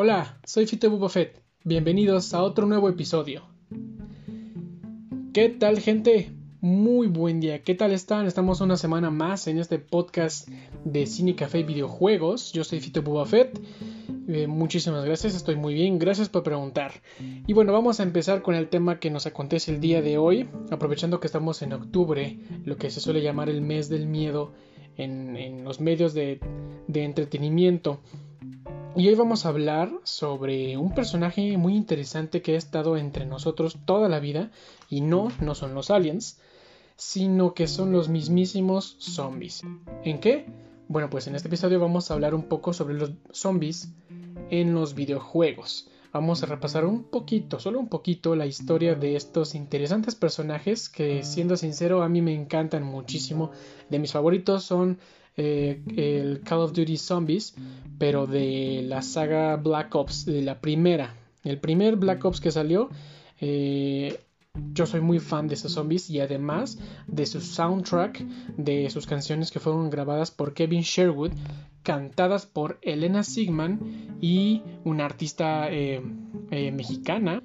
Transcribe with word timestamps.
Hola, 0.00 0.38
soy 0.44 0.64
Fito 0.68 0.88
Bubafet. 0.90 1.42
Bienvenidos 1.64 2.32
a 2.32 2.44
otro 2.44 2.66
nuevo 2.66 2.88
episodio. 2.88 3.42
¿Qué 5.32 5.48
tal, 5.48 5.80
gente? 5.80 6.30
Muy 6.60 7.08
buen 7.08 7.40
día. 7.40 7.64
¿Qué 7.64 7.74
tal 7.74 7.90
están? 7.90 8.24
Estamos 8.24 8.60
una 8.60 8.76
semana 8.76 9.10
más 9.10 9.48
en 9.48 9.58
este 9.58 9.80
podcast 9.80 10.46
de 10.84 11.04
Cine 11.06 11.34
Café 11.34 11.58
y 11.58 11.62
Videojuegos. 11.64 12.52
Yo 12.52 12.62
soy 12.62 12.78
Fito 12.78 13.02
Bubafet. 13.02 13.60
Eh, 14.28 14.46
muchísimas 14.46 15.04
gracias, 15.04 15.34
estoy 15.34 15.56
muy 15.56 15.74
bien. 15.74 15.98
Gracias 15.98 16.28
por 16.28 16.44
preguntar. 16.44 16.92
Y 17.48 17.52
bueno, 17.52 17.72
vamos 17.72 17.98
a 17.98 18.04
empezar 18.04 18.42
con 18.42 18.54
el 18.54 18.68
tema 18.68 19.00
que 19.00 19.10
nos 19.10 19.26
acontece 19.26 19.74
el 19.74 19.80
día 19.80 20.00
de 20.00 20.16
hoy, 20.16 20.48
aprovechando 20.70 21.18
que 21.18 21.26
estamos 21.26 21.60
en 21.62 21.72
octubre, 21.72 22.38
lo 22.64 22.76
que 22.76 22.90
se 22.90 23.00
suele 23.00 23.20
llamar 23.20 23.50
el 23.50 23.62
mes 23.62 23.88
del 23.88 24.06
miedo 24.06 24.52
en, 24.96 25.64
los 25.64 25.80
medios 25.80 26.14
de 26.14 26.38
entretenimiento. 26.86 27.98
Y 28.98 29.06
hoy 29.06 29.14
vamos 29.14 29.46
a 29.46 29.50
hablar 29.50 29.92
sobre 30.02 30.76
un 30.76 30.92
personaje 30.92 31.56
muy 31.56 31.76
interesante 31.76 32.42
que 32.42 32.56
ha 32.56 32.58
estado 32.58 32.96
entre 32.96 33.26
nosotros 33.26 33.78
toda 33.84 34.08
la 34.08 34.18
vida 34.18 34.50
y 34.90 35.02
no, 35.02 35.30
no 35.40 35.54
son 35.54 35.72
los 35.72 35.92
aliens, 35.92 36.40
sino 36.96 37.54
que 37.54 37.68
son 37.68 37.92
los 37.92 38.08
mismísimos 38.08 38.96
zombies. 38.98 39.62
¿En 40.02 40.18
qué? 40.18 40.46
Bueno, 40.88 41.10
pues 41.10 41.28
en 41.28 41.36
este 41.36 41.46
episodio 41.46 41.78
vamos 41.78 42.10
a 42.10 42.14
hablar 42.14 42.34
un 42.34 42.48
poco 42.48 42.72
sobre 42.72 42.94
los 42.94 43.12
zombies 43.30 43.92
en 44.50 44.74
los 44.74 44.96
videojuegos. 44.96 45.88
Vamos 46.12 46.42
a 46.42 46.46
repasar 46.46 46.84
un 46.84 47.04
poquito, 47.04 47.60
solo 47.60 47.78
un 47.78 47.88
poquito, 47.88 48.34
la 48.34 48.46
historia 48.46 48.96
de 48.96 49.14
estos 49.14 49.54
interesantes 49.54 50.16
personajes 50.16 50.88
que, 50.88 51.22
siendo 51.22 51.56
sincero, 51.56 52.02
a 52.02 52.08
mí 52.08 52.20
me 52.20 52.34
encantan 52.34 52.82
muchísimo. 52.82 53.52
De 53.90 54.00
mis 54.00 54.10
favoritos 54.10 54.64
son 54.64 54.98
eh, 55.38 55.80
el 55.96 56.40
Call 56.40 56.58
of 56.58 56.72
Duty 56.72 56.96
Zombies, 56.96 57.54
pero 57.96 58.26
de 58.26 58.82
la 58.84 59.02
saga 59.02 59.56
Black 59.56 59.94
Ops, 59.94 60.26
de 60.26 60.42
la 60.42 60.60
primera. 60.60 61.14
El 61.44 61.58
primer 61.58 61.96
Black 61.96 62.24
Ops 62.24 62.40
que 62.40 62.50
salió, 62.50 62.90
eh, 63.40 64.18
yo 64.74 64.86
soy 64.86 65.00
muy 65.00 65.20
fan 65.20 65.46
de 65.46 65.54
esos 65.54 65.72
zombies 65.72 66.10
y 66.10 66.18
además 66.18 66.78
de 67.06 67.24
su 67.24 67.40
soundtrack, 67.40 68.20
de 68.56 68.90
sus 68.90 69.06
canciones 69.06 69.52
que 69.52 69.60
fueron 69.60 69.90
grabadas 69.90 70.32
por 70.32 70.54
Kevin 70.54 70.82
Sherwood, 70.82 71.30
cantadas 71.84 72.44
por 72.44 72.78
Elena 72.82 73.22
Sigman 73.22 74.18
y 74.20 74.62
una 74.84 75.04
artista 75.04 75.68
eh, 75.70 76.02
mexicana 76.50 77.40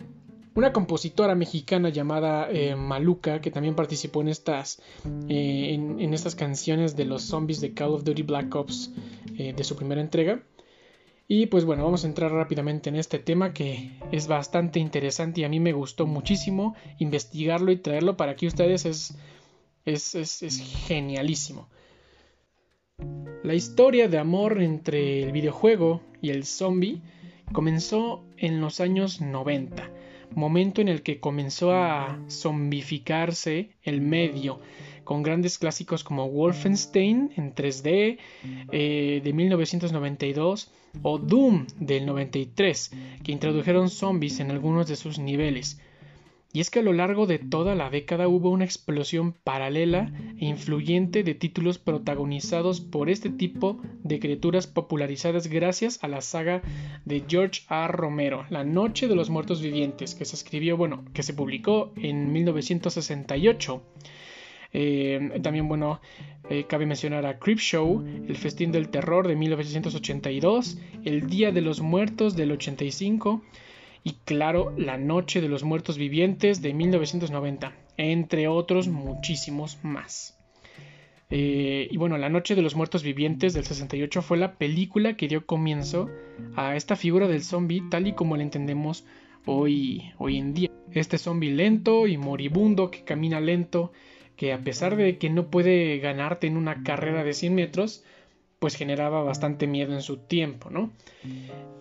una 0.55 0.71
compositora 0.71 1.35
mexicana 1.35 1.89
llamada 1.89 2.49
eh, 2.51 2.75
Maluca, 2.75 3.41
que 3.41 3.51
también 3.51 3.75
participó 3.75 4.21
en 4.21 4.27
estas, 4.27 4.81
eh, 5.27 5.73
en, 5.73 6.13
estas 6.13 6.35
canciones 6.35 6.95
de 6.95 7.05
los 7.05 7.23
zombies 7.23 7.59
de 7.59 7.73
Call 7.73 7.93
of 7.93 8.03
Duty 8.03 8.21
Black 8.21 8.53
Ops 8.53 8.91
eh, 9.37 9.53
de 9.53 9.63
su 9.63 9.75
primera 9.75 10.01
entrega. 10.01 10.43
Y 11.27 11.47
pues 11.47 11.65
bueno, 11.65 11.83
vamos 11.83 12.03
a 12.03 12.07
entrar 12.07 12.31
rápidamente 12.31 12.89
en 12.89 12.97
este 12.97 13.17
tema 13.17 13.53
que 13.53 13.97
es 14.11 14.27
bastante 14.27 14.79
interesante 14.79 15.41
y 15.41 15.43
a 15.45 15.49
mí 15.49 15.59
me 15.59 15.73
gustó 15.73 16.05
muchísimo 16.05 16.75
investigarlo 16.99 17.71
y 17.71 17.77
traerlo 17.77 18.17
para 18.17 18.33
aquí 18.33 18.45
ustedes 18.45 18.85
es, 18.85 19.17
es, 19.85 20.13
es, 20.15 20.43
es 20.43 20.59
genialísimo. 20.59 21.69
La 23.41 23.55
historia 23.55 24.07
de 24.07 24.19
amor 24.19 24.61
entre 24.61 25.23
el 25.23 25.31
videojuego 25.31 26.01
y 26.21 26.29
el 26.29 26.45
zombie 26.45 27.01
comenzó 27.51 28.23
en 28.37 28.61
los 28.61 28.79
años 28.79 29.19
90 29.19 29.89
momento 30.35 30.81
en 30.81 30.87
el 30.87 31.01
que 31.01 31.19
comenzó 31.19 31.73
a 31.73 32.19
zombificarse 32.29 33.69
el 33.83 34.01
medio, 34.01 34.59
con 35.03 35.23
grandes 35.23 35.57
clásicos 35.57 36.03
como 36.03 36.29
Wolfenstein 36.29 37.31
en 37.35 37.53
3D 37.53 38.17
eh, 38.71 39.21
de 39.23 39.33
1992 39.33 40.71
o 41.01 41.17
Doom 41.17 41.65
del 41.79 42.05
93, 42.05 42.91
que 43.23 43.31
introdujeron 43.31 43.89
zombies 43.89 44.39
en 44.39 44.51
algunos 44.51 44.87
de 44.87 44.95
sus 44.95 45.19
niveles. 45.19 45.79
Y 46.55 46.59
es 46.59 46.69
que 46.69 46.79
a 46.79 46.83
lo 46.83 46.93
largo 46.93 47.25
de 47.25 47.39
toda 47.39 47.73
la 47.73 47.89
década 47.89 48.27
hubo 48.27 48.51
una 48.51 48.63
explosión 48.63 49.33
paralela 49.33 50.13
e 50.37 50.45
influyente 50.45 51.23
de 51.23 51.33
títulos 51.33 51.79
protagonizados 51.79 52.79
por 52.79 53.09
este 53.09 53.31
tipo 53.31 53.81
de 54.03 54.19
criaturas 54.19 54.67
popularizadas 54.67 55.47
gracias 55.47 55.97
a 56.03 56.07
la 56.07 56.21
saga 56.21 56.61
de 57.05 57.23
George 57.27 57.63
R. 57.71 57.87
Romero, 57.87 58.45
La 58.51 58.63
Noche 58.63 59.07
de 59.07 59.15
los 59.15 59.31
Muertos 59.31 59.63
Vivientes, 59.63 60.13
que 60.13 60.25
se 60.25 60.35
escribió, 60.35 60.77
bueno, 60.77 61.03
que 61.11 61.23
se 61.23 61.33
publicó 61.33 61.91
en 61.95 62.31
1968. 62.31 63.81
Eh, 64.73 65.39
también, 65.41 65.67
bueno, 65.67 66.01
eh, 66.51 66.65
cabe 66.67 66.85
mencionar 66.85 67.25
a 67.25 67.39
Creepshow, 67.39 68.05
El 68.27 68.35
Festín 68.35 68.71
del 68.71 68.89
Terror 68.89 69.27
de 69.27 69.35
1982, 69.35 70.77
El 71.03 71.27
Día 71.27 71.51
de 71.51 71.61
los 71.61 71.81
Muertos 71.81 72.35
del 72.35 72.51
85, 72.51 73.41
y 74.03 74.13
claro, 74.25 74.73
La 74.77 74.97
Noche 74.97 75.41
de 75.41 75.47
los 75.47 75.63
Muertos 75.63 75.97
Vivientes 75.97 76.61
de 76.61 76.73
1990, 76.73 77.73
entre 77.97 78.47
otros 78.47 78.87
muchísimos 78.87 79.79
más. 79.83 80.37
Eh, 81.29 81.87
y 81.89 81.97
bueno, 81.97 82.17
La 82.17 82.29
Noche 82.29 82.53
de 82.55 82.61
los 82.61 82.75
Muertos 82.75 83.01
Vivientes 83.01 83.53
del 83.53 83.63
68 83.63 84.21
fue 84.21 84.37
la 84.37 84.55
película 84.55 85.15
que 85.15 85.27
dio 85.27 85.45
comienzo 85.45 86.09
a 86.55 86.75
esta 86.75 86.95
figura 86.95 87.27
del 87.27 87.43
zombie 87.43 87.81
tal 87.89 88.07
y 88.07 88.13
como 88.13 88.35
la 88.35 88.43
entendemos 88.43 89.05
hoy, 89.45 90.11
hoy 90.17 90.37
en 90.37 90.53
día. 90.53 90.69
Este 90.91 91.17
zombie 91.17 91.51
lento 91.51 92.05
y 92.05 92.17
moribundo 92.17 92.91
que 92.91 93.03
camina 93.03 93.39
lento, 93.39 93.93
que 94.35 94.53
a 94.53 94.59
pesar 94.59 94.95
de 94.95 95.17
que 95.17 95.29
no 95.29 95.49
puede 95.49 95.97
ganarte 95.99 96.47
en 96.47 96.57
una 96.57 96.83
carrera 96.83 97.23
de 97.23 97.33
100 97.33 97.55
metros, 97.55 98.03
pues 98.63 98.75
generaba 98.75 99.21
bastante 99.23 99.67
miedo 99.67 99.91
en 99.91 100.01
su 100.01 100.15
tiempo, 100.15 100.69
¿no? 100.69 100.89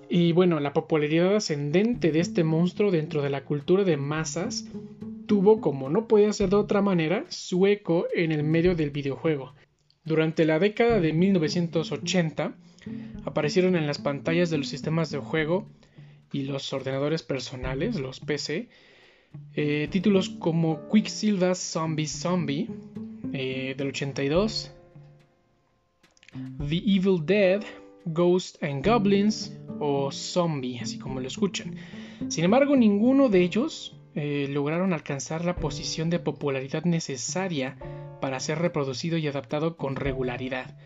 Y 0.09 0.32
bueno, 0.32 0.59
la 0.59 0.72
popularidad 0.72 1.37
ascendente 1.37 2.10
de 2.10 2.19
este 2.19 2.43
monstruo 2.43 2.91
dentro 2.91 3.22
de 3.22 3.31
la 3.31 3.44
cultura 3.44 3.84
de 3.84 3.97
masas 3.97 4.66
tuvo, 5.28 5.60
como 5.60 5.91
no 5.91 6.09
podía 6.09 6.32
ser 6.32 6.50
de 6.50 6.56
otra 6.56 6.82
manera, 6.82 7.25
su 7.28 7.69
eco 7.69 8.09
en 8.12 8.32
el 8.32 8.43
medio 8.43 8.75
del 8.75 8.91
videojuego. 8.91 9.54
Durante 10.03 10.44
la 10.44 10.59
década 10.59 10.98
de 10.98 11.12
1980 11.12 12.56
aparecieron 13.26 13.76
en 13.76 13.87
las 13.87 13.99
pantallas 13.99 14.50
de 14.50 14.59
los 14.59 14.66
sistemas 14.66 15.09
de 15.12 15.19
juego 15.19 15.69
y 16.32 16.43
los 16.43 16.72
ordenadores 16.72 17.22
personales, 17.22 18.00
los 18.00 18.19
PC, 18.19 18.70
eh, 19.54 19.87
títulos 19.88 20.31
como 20.31 20.88
Quicksilver 20.91 21.54
Zombie 21.54 22.09
Zombie 22.09 22.69
eh, 23.32 23.76
del 23.78 23.91
82, 23.91 24.72
The 26.32 26.82
Evil 26.84 27.25
Dead, 27.25 27.62
Ghost 28.06 28.62
and 28.62 28.84
Goblins 28.87 29.56
o 29.78 30.10
zombie, 30.10 30.78
así 30.78 30.98
como 30.98 31.20
lo 31.20 31.26
escuchan. 31.26 31.76
Sin 32.28 32.44
embargo, 32.44 32.76
ninguno 32.76 33.28
de 33.28 33.43
ellos 33.43 33.97
eh, 34.15 34.47
lograron 34.50 34.93
alcanzar 34.93 35.44
la 35.44 35.56
posición 35.56 36.10
de 36.10 36.19
popularidad 36.19 36.84
necesaria 36.84 37.76
para 38.20 38.41
ser 38.41 38.59
reproducido 38.59 39.19
y 39.19 39.26
adaptado 39.26 39.76
con 39.76 39.97
regularidad, 39.97 40.76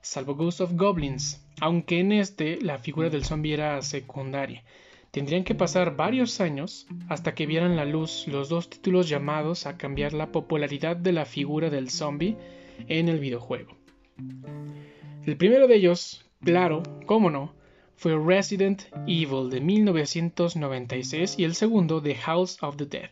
salvo 0.00 0.34
Ghost 0.34 0.60
of 0.60 0.72
Goblins, 0.74 1.46
aunque 1.60 2.00
en 2.00 2.12
este 2.12 2.60
la 2.60 2.78
figura 2.78 3.10
del 3.10 3.24
zombie 3.24 3.52
era 3.52 3.80
secundaria. 3.82 4.64
Tendrían 5.10 5.44
que 5.44 5.54
pasar 5.54 5.96
varios 5.96 6.40
años 6.40 6.86
hasta 7.08 7.34
que 7.34 7.46
vieran 7.46 7.76
la 7.76 7.84
luz 7.84 8.26
los 8.28 8.48
dos 8.48 8.70
títulos 8.70 9.08
llamados 9.08 9.66
a 9.66 9.76
cambiar 9.76 10.12
la 10.12 10.30
popularidad 10.32 10.96
de 10.96 11.12
la 11.12 11.24
figura 11.24 11.68
del 11.68 11.90
zombie 11.90 12.36
en 12.88 13.08
el 13.08 13.18
videojuego. 13.18 13.76
El 15.26 15.36
primero 15.36 15.68
de 15.68 15.76
ellos, 15.76 16.24
claro, 16.42 16.82
cómo 17.04 17.30
no, 17.30 17.52
fue 17.96 18.18
Resident 18.18 18.84
Evil 19.06 19.50
de 19.50 19.60
1996 19.60 21.38
y 21.38 21.44
el 21.44 21.54
segundo 21.54 22.00
The 22.00 22.14
House 22.14 22.56
of 22.62 22.76
the 22.76 22.86
Dead. 22.86 23.10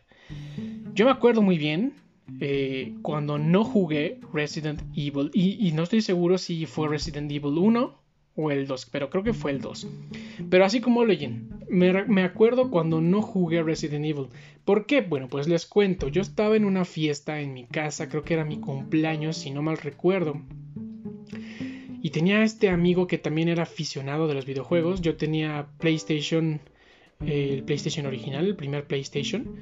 Yo 0.95 1.05
me 1.05 1.11
acuerdo 1.11 1.43
muy 1.43 1.59
bien 1.59 1.93
eh, 2.41 2.95
cuando 3.03 3.39
no 3.39 3.63
jugué 3.63 4.21
Resident 4.33 4.81
Evil 4.97 5.31
y, 5.35 5.71
no 5.73 5.83
estoy 5.83 6.01
seguro 6.01 6.39
si 6.39 6.65
fue 6.65 6.89
Resident 6.89 7.31
Evil 7.31 7.59
1 7.59 8.03
o 8.37 8.51
el 8.51 8.67
2, 8.67 8.87
pero 8.87 9.11
creo 9.11 9.23
que 9.23 9.35
fue 9.35 9.51
el 9.51 9.61
2. 9.61 9.87
Pero 10.49 10.65
así 10.65 10.81
como 10.81 11.05
lo 11.05 11.13
oyen, 11.13 11.51
me, 11.69 12.05
me, 12.05 12.23
acuerdo 12.23 12.71
cuando 12.71 13.03
no 13.03 13.21
jugué 13.21 13.63
Resident 13.63 14.07
Evil. 14.07 14.29
¿Por 14.65 14.87
qué? 14.87 15.03
Bueno, 15.03 15.29
pues 15.29 15.47
les 15.47 15.67
cuento, 15.67 16.09
yo 16.09 16.23
estaba 16.23 16.57
en 16.57 16.65
una 16.65 16.87
fiesta 16.87 17.41
en 17.41 17.53
mi 17.53 17.65
casa, 17.65 18.09
creo 18.09 18.23
que 18.23 18.35
era 18.35 18.47
mi 18.47 18.59
cumpleaños, 18.59 19.37
si 19.37 19.51
no 19.51 19.61
mal 19.61 19.77
recuerdo. 19.77 20.41
Y 22.01 22.11
tenía 22.11 22.43
este 22.43 22.69
amigo 22.69 23.07
que 23.07 23.19
también 23.19 23.49
era 23.49 23.65
aficionado 23.65 24.29
de 24.29 24.35
los 24.35 24.47
videojuegos. 24.47 25.01
Yo 25.01 25.17
tenía 25.17 25.69
PlayStation, 25.79 26.61
el 27.25 27.65
PlayStation 27.65 28.07
original, 28.07 28.47
el 28.47 28.57
primer 28.57 28.87
PlayStation. 28.87 29.57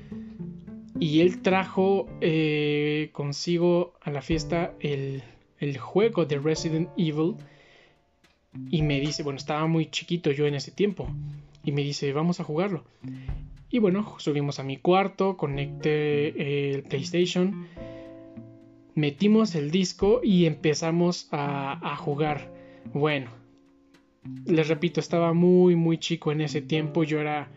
Y 0.98 1.20
él 1.20 1.42
trajo 1.42 2.08
eh, 2.20 3.10
consigo 3.12 3.94
a 4.02 4.10
la 4.10 4.22
fiesta 4.22 4.74
el, 4.80 5.22
el 5.58 5.78
juego 5.78 6.26
de 6.26 6.38
Resident 6.38 6.90
Evil. 6.96 7.34
Y 8.70 8.82
me 8.82 9.00
dice, 9.00 9.22
bueno, 9.22 9.38
estaba 9.38 9.66
muy 9.66 9.86
chiquito 9.90 10.30
yo 10.30 10.46
en 10.46 10.54
ese 10.54 10.70
tiempo. 10.70 11.08
Y 11.64 11.72
me 11.72 11.82
dice, 11.82 12.12
vamos 12.12 12.40
a 12.40 12.44
jugarlo. 12.44 12.84
Y 13.70 13.78
bueno, 13.78 14.14
subimos 14.18 14.58
a 14.58 14.62
mi 14.62 14.76
cuarto, 14.76 15.36
conecté 15.36 16.74
el 16.74 16.82
PlayStation 16.84 17.66
metimos 18.96 19.54
el 19.54 19.70
disco 19.70 20.20
y 20.24 20.46
empezamos 20.46 21.28
a, 21.30 21.96
jugar. 21.98 22.50
Bueno, 22.92 23.30
les 24.46 24.66
repito, 24.66 24.98
estaba 24.98 25.32
muy, 25.32 25.76
muy 25.76 25.98
chico 25.98 26.32
en 26.32 26.40
ese 26.40 26.62
tiempo. 26.62 27.04
Yo 27.04 27.20
era 27.20 27.48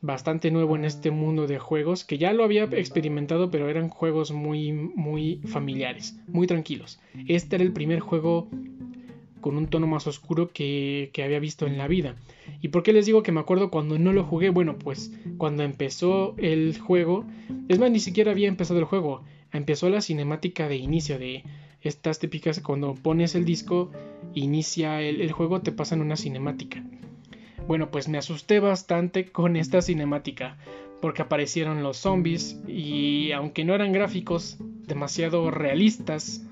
bastante 0.00 0.50
nuevo 0.50 0.74
en 0.74 0.86
este 0.86 1.10
mundo 1.10 1.46
de 1.46 1.58
juegos, 1.58 2.04
que 2.04 2.18
ya 2.18 2.32
lo 2.32 2.44
había 2.44 2.64
experimentado, 2.64 3.50
pero 3.50 3.68
eran 3.68 3.88
juegos 3.88 4.32
muy, 4.32 4.72
muy 4.72 5.40
familiares, 5.44 6.18
muy 6.26 6.46
tranquilos. 6.46 6.98
Este 7.28 7.56
era 7.56 7.64
el 7.64 7.72
primer 7.72 8.00
juego 8.00 8.48
con 9.40 9.58
un 9.58 9.66
tono 9.66 9.86
más 9.86 10.06
oscuro 10.06 10.48
que, 10.48 11.10
que, 11.12 11.22
había 11.22 11.38
visto 11.38 11.66
en 11.66 11.76
la 11.76 11.86
vida. 11.86 12.16
¿Y 12.62 12.68
por 12.68 12.82
qué 12.82 12.94
les 12.94 13.04
digo 13.04 13.22
que 13.22 13.32
me 13.32 13.40
acuerdo 13.40 13.70
cuando 13.70 13.98
no 13.98 14.14
lo 14.14 14.24
jugué? 14.24 14.48
Bueno, 14.48 14.78
pues 14.78 15.12
cuando 15.36 15.62
empezó 15.62 16.34
el 16.38 16.78
juego, 16.78 17.26
es 17.68 17.78
más, 17.78 17.90
ni 17.90 18.00
siquiera 18.00 18.30
había 18.30 18.48
empezado 18.48 18.78
el 18.78 18.86
juego, 18.86 19.22
empezó 19.54 19.88
la 19.88 20.02
cinemática 20.02 20.68
de 20.68 20.76
inicio 20.76 21.18
de 21.18 21.44
estas 21.80 22.18
típicas, 22.18 22.60
cuando 22.60 22.94
pones 22.94 23.34
el 23.34 23.44
disco, 23.44 23.90
inicia 24.34 25.00
el, 25.00 25.20
el 25.20 25.32
juego, 25.32 25.62
te 25.62 25.72
pasan 25.72 26.00
una 26.00 26.16
cinemática. 26.16 26.82
Bueno, 27.66 27.90
pues 27.90 28.08
me 28.08 28.18
asusté 28.18 28.60
bastante 28.60 29.32
con 29.32 29.56
esta 29.56 29.80
cinemática, 29.80 30.58
porque 31.00 31.22
aparecieron 31.22 31.82
los 31.82 31.98
zombies 31.98 32.60
y 32.66 33.32
aunque 33.32 33.64
no 33.64 33.74
eran 33.74 33.92
gráficos 33.92 34.58
demasiado 34.86 35.50
realistas, 35.50 36.46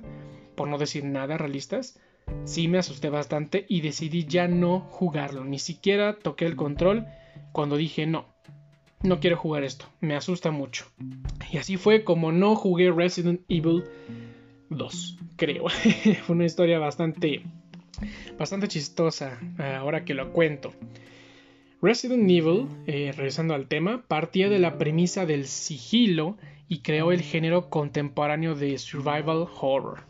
por 0.55 0.69
no 0.69 0.79
decir 0.79 1.05
nada 1.05 1.39
realistas, 1.39 1.99
sí 2.45 2.69
me 2.69 2.79
asusté 2.79 3.09
bastante 3.09 3.67
y 3.69 3.81
decidí 3.81 4.25
ya 4.25 4.49
no 4.49 4.81
jugarlo, 4.81 5.45
ni 5.45 5.59
siquiera 5.59 6.19
toqué 6.19 6.47
el 6.47 6.57
control 6.57 7.07
cuando 7.53 7.77
dije 7.77 8.07
no, 8.07 8.27
no 9.03 9.21
quiero 9.21 9.37
jugar 9.37 9.65
esto, 9.65 9.87
me 10.01 10.15
asusta 10.15 10.51
mucho. 10.51 10.87
Y 11.51 11.59
así 11.59 11.77
fue 11.77 12.05
como 12.05 12.33
no 12.33 12.55
jugué 12.55 12.91
Resident 12.91 13.41
Evil 13.49 13.85
2, 14.71 15.19
creo. 15.37 15.69
fue 16.27 16.35
una 16.35 16.45
historia 16.45 16.79
bastante 16.79 17.43
bastante 18.39 18.69
chistosa 18.69 19.39
eh, 19.59 19.75
ahora 19.75 20.05
que 20.05 20.15
lo 20.15 20.33
cuento. 20.33 20.73
Resident 21.81 22.31
Evil, 22.31 22.69
eh, 22.87 23.13
regresando 23.17 23.55
al 23.55 23.67
tema, 23.67 24.05
partía 24.07 24.49
de 24.49 24.61
la 24.61 24.79
premisa 24.79 25.27
del 25.27 25.47
sigilo 25.47 26.37
y 26.69 26.79
creó 26.79 27.13
el 27.13 27.23
género 27.23 27.71
contemporáneo 27.71 28.55
de 28.55 28.79
survival 28.79 29.49
horror. 29.61 30.05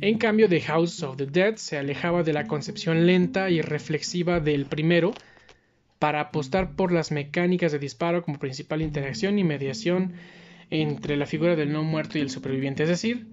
En 0.00 0.16
cambio, 0.16 0.48
The 0.48 0.62
House 0.62 1.02
of 1.02 1.16
the 1.16 1.26
Dead 1.26 1.56
se 1.56 1.76
alejaba 1.76 2.22
de 2.22 2.32
la 2.32 2.46
concepción 2.46 3.06
lenta 3.06 3.50
y 3.50 3.60
reflexiva 3.60 4.40
del 4.40 4.64
primero 4.64 5.12
para 5.98 6.20
apostar 6.20 6.76
por 6.76 6.92
las 6.92 7.10
mecánicas 7.10 7.72
de 7.72 7.78
disparo 7.78 8.22
como 8.22 8.38
principal 8.38 8.82
interacción 8.82 9.38
y 9.38 9.44
mediación 9.44 10.12
entre 10.70 11.16
la 11.16 11.26
figura 11.26 11.56
del 11.56 11.72
no 11.72 11.82
muerto 11.82 12.18
y 12.18 12.20
el 12.20 12.30
superviviente, 12.30 12.82
es 12.82 12.88
decir, 12.88 13.26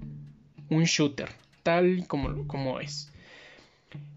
un 0.70 0.84
shooter, 0.84 1.30
tal 1.64 2.06
como, 2.08 2.48
como 2.48 2.80
es. 2.80 3.12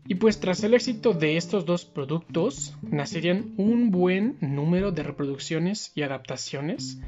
Y 0.07 0.17
pues 0.17 0.39
tras 0.39 0.63
el 0.63 0.75
éxito 0.75 1.15
de 1.15 1.37
estos 1.37 1.65
dos 1.65 1.87
productos, 1.87 2.75
nacerían 2.83 3.55
un 3.57 3.91
buen 3.91 4.37
número 4.41 4.93
de 4.93 5.03
reproducciones 5.03 5.93
y 5.95 6.03
adaptaciones 6.03 6.99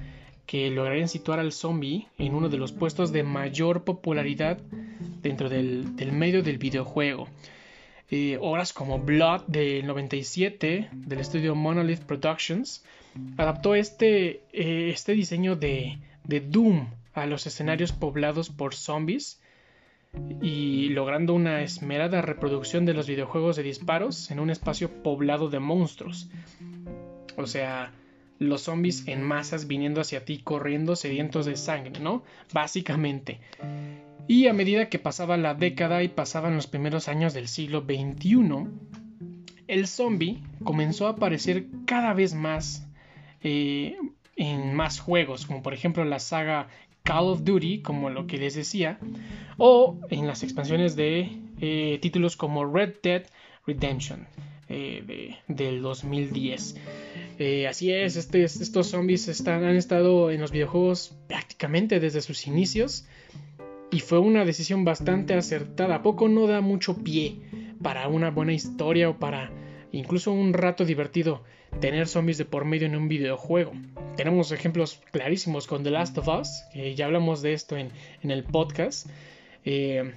que 0.47 0.71
lograrían 0.71 1.09
situar 1.09 1.41
al 1.41 1.53
zombie 1.53 2.07
en 2.19 2.35
uno 2.35 2.49
de 2.49 2.57
los 2.57 2.73
puestos 2.73 3.13
de 3.13 3.23
mayor 3.23 3.85
popularidad 3.85 4.59
dentro 5.23 5.49
del, 5.49 5.87
medio 6.13 6.43
del 6.43 6.57
videojuego. 6.57 7.29
Eh, 8.11 8.39
obras 8.41 8.73
como 8.73 9.01
Blood 9.01 9.43
del 9.49 9.87
97 9.87 10.91
del 10.93 11.19
estudio 11.19 11.57
Monolith 11.57 12.05
Productions 12.05 12.85
adaptó 13.37 13.75
este, 13.75 14.43
eh, 14.53 14.91
este 14.91 15.13
diseño 15.13 15.57
de, 15.57 15.99
de 16.23 16.41
Doom 16.41 16.87
a 17.15 17.27
los 17.27 17.47
escenarios 17.47 17.93
poblados 17.93 18.51
por 18.51 18.75
zombies 18.75 19.41
y 20.41 20.91
logrando 20.91 21.35
una 21.35 21.63
esmerada 21.63 22.23
reproducción 22.23 22.85
de 22.87 22.95
los 22.95 23.07
videojuegos 23.07 23.57
de 23.57 23.65
disparos 23.65 24.31
en 24.31 24.39
un 24.39 24.51
espacio 24.51 25.03
poblado 25.03 25.49
de 25.49 25.59
monstruos. 25.59 26.29
O 27.37 27.47
sea, 27.47 27.93
los 28.39 28.63
zombies 28.63 29.09
en 29.09 29.23
masas 29.23 29.67
viniendo 29.67 30.01
hacia 30.01 30.25
ti 30.25 30.39
corriendo 30.39 30.95
sedientos 30.97 31.47
de 31.47 31.57
sangre, 31.57 32.01
¿no? 32.01 32.23
Básicamente. 32.53 33.41
Y 34.29 34.49
a 34.49 34.53
medida 34.53 34.89
que 34.89 34.99
pasaba 34.99 35.37
la 35.37 35.55
década 35.55 36.03
y 36.03 36.09
pasaban 36.09 36.57
los 36.57 36.67
primeros 36.67 37.09
años 37.09 37.35
del 37.35 37.49
siglo 37.49 37.83
XXI, 37.83 38.67
el 39.69 39.87
zombie 39.87 40.43
comenzó 40.65 41.07
a 41.07 41.11
aparecer 41.11 41.67
cada 41.87 42.13
vez 42.13 42.35
más 42.35 42.89
eh, 43.43 43.97
en 44.37 44.75
más 44.75 45.01
juegos, 45.01 45.47
como 45.47 45.63
por 45.63 45.75
ejemplo 45.75 46.05
la 46.05 46.19
saga 46.19 46.69
Call 47.03 47.27
of 47.27 47.45
Duty, 47.45 47.83
como 47.83 48.11
lo 48.11 48.27
que 48.27 48.37
les 48.37 48.55
decía, 48.55 48.99
o 49.57 49.99
en 50.11 50.27
las 50.27 50.43
expansiones 50.43 50.97
de 50.97 51.31
eh, 51.61 51.99
títulos 52.03 52.37
como 52.37 52.65
Red 52.65 52.95
Dead 53.03 53.23
Redemption 53.67 54.27
eh, 54.69 55.37
del 55.47 55.81
2010. 55.81 56.77
Eh, 57.39 57.69
así 57.69 57.93
es, 57.93 58.17
este, 58.17 58.43
estos 58.45 58.89
zombies 58.89 59.47
han 59.47 59.77
estado 59.77 60.31
en 60.31 60.41
los 60.41 60.51
videojuegos 60.51 61.15
prácticamente 61.29 62.01
desde 62.01 62.21
sus 62.23 62.47
inicios 62.47 63.07
y 63.91 64.01
fue 64.01 64.19
una 64.19 64.45
decisión 64.45 64.85
bastante 64.85 65.35
acertada. 65.35 66.03
Poco 66.03 66.29
no 66.29 66.47
da 66.47 66.61
mucho 66.61 66.97
pie 67.03 67.41
para 67.83 68.09
una 68.09 68.31
buena 68.31 68.53
historia 68.53 69.09
o 69.09 69.19
para 69.19 69.53
incluso 69.93 70.33
un 70.33 70.53
rato 70.53 70.85
divertido 70.85 71.43
tener 71.81 72.09
zombies 72.09 72.39
de 72.39 72.45
por 72.45 72.65
medio 72.65 72.87
en 72.87 72.97
un 72.97 73.09
videojuego. 73.09 73.73
Tenemos 74.17 74.51
ejemplos 74.53 75.01
clarísimos 75.13 75.67
con 75.67 75.83
The 75.83 75.91
Last 75.91 76.19
of 76.19 76.29
Us, 76.29 76.65
que 76.73 76.95
ya 76.95 77.07
hablamos 77.07 77.43
de 77.43 77.53
esto 77.53 77.77
en, 77.77 77.91
el 78.23 78.45
podcast. 78.45 79.09
Eh, 79.65 80.15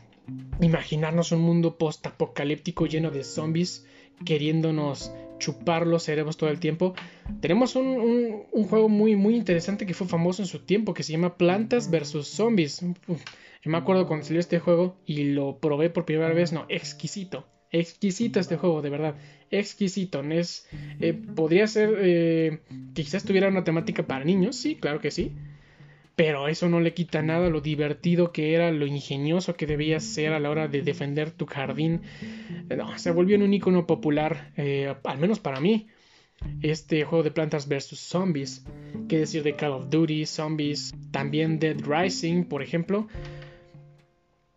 imaginarnos 0.61 1.31
un 1.31 1.41
mundo 1.41 1.77
post-apocalíptico 1.77 2.85
lleno 2.85 3.11
de 3.11 3.23
zombies 3.23 3.85
queriéndonos 4.25 5.11
chupar 5.39 5.87
los 5.87 6.03
cerebros 6.03 6.37
todo 6.37 6.49
el 6.49 6.59
tiempo. 6.59 6.93
Tenemos 7.41 7.75
un, 7.75 8.43
juego 8.69 8.89
muy, 8.89 9.15
muy 9.15 9.35
interesante 9.35 9.85
que 9.85 9.93
fue 9.93 10.07
famoso 10.07 10.41
en 10.41 10.47
su 10.47 10.59
tiempo, 10.59 10.93
que 10.93 11.03
se 11.03 11.13
llama 11.13 11.37
Plantas 11.37 11.89
vs. 11.89 12.27
Zombies. 12.27 12.83
Yo 13.61 13.71
me 13.71 13.77
acuerdo 13.77 14.07
cuando 14.07 14.25
salió 14.25 14.39
este 14.39 14.59
juego 14.59 14.97
y 15.05 15.25
lo 15.33 15.59
probé 15.59 15.89
por 15.89 16.05
primera 16.05 16.33
vez, 16.33 16.53
no, 16.53 16.65
exquisito. 16.69 17.45
Exquisito 17.71 18.39
este 18.39 18.57
juego, 18.57 18.81
de 18.81 18.89
verdad. 18.89 19.15
Exquisito. 19.51 20.23
Es, 20.23 20.67
eh, 20.99 21.13
podría 21.13 21.67
ser 21.67 21.95
eh, 21.99 22.59
que 22.95 23.03
quizás 23.03 23.23
tuviera 23.23 23.47
una 23.47 23.63
temática 23.63 24.03
para 24.03 24.25
niños, 24.25 24.55
sí, 24.55 24.75
claro 24.75 24.99
que 24.99 25.11
sí. 25.11 25.33
Pero 26.15 26.47
eso 26.47 26.67
no 26.67 26.81
le 26.81 26.93
quita 26.93 27.21
nada 27.21 27.49
lo 27.49 27.61
divertido 27.61 28.33
que 28.33 28.53
era, 28.53 28.71
lo 28.71 28.85
ingenioso 28.85 29.55
que 29.55 29.65
debía 29.65 29.99
ser 29.99 30.33
a 30.33 30.39
la 30.39 30.49
hora 30.49 30.67
de 30.67 30.81
defender 30.81 31.31
tu 31.31 31.45
jardín. 31.45 32.01
No, 32.75 32.97
se 32.97 33.11
volvió 33.11 33.37
un 33.37 33.53
icono 33.53 33.87
popular, 33.87 34.51
eh, 34.57 34.93
al 35.03 35.17
menos 35.17 35.39
para 35.39 35.59
mí. 35.59 35.87
Este 36.61 37.03
juego 37.03 37.23
de 37.23 37.31
plantas 37.31 37.67
versus 37.67 37.99
zombies. 37.99 38.65
Qué 39.07 39.19
decir 39.19 39.43
de 39.43 39.55
Call 39.55 39.71
of 39.71 39.89
Duty, 39.89 40.25
zombies, 40.25 40.93
también 41.11 41.59
Dead 41.59 41.77
Rising, 41.85 42.45
por 42.45 42.63
ejemplo. 42.63 43.07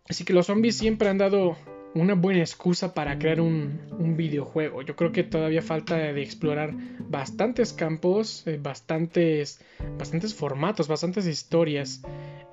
Así 0.09 0.25
que 0.25 0.33
los 0.33 0.47
zombies 0.47 0.77
siempre 0.77 1.09
han 1.09 1.17
dado 1.17 1.57
una 1.95 2.15
buena 2.15 2.39
excusa 2.39 2.93
para 2.93 3.17
crear 3.19 3.39
un, 3.39 4.15
videojuego. 4.17 4.81
Yo 4.81 4.95
creo 4.95 5.11
que 5.11 5.23
todavía 5.23 5.61
falta 5.61 5.95
de 5.97 6.21
explorar 6.21 6.73
bastantes 6.99 7.73
campos, 7.73 8.45
eh, 8.47 8.59
bastantes, 8.61 9.61
bastantes 9.97 10.33
formatos, 10.33 10.87
bastantes 10.87 11.25
historias 11.25 12.01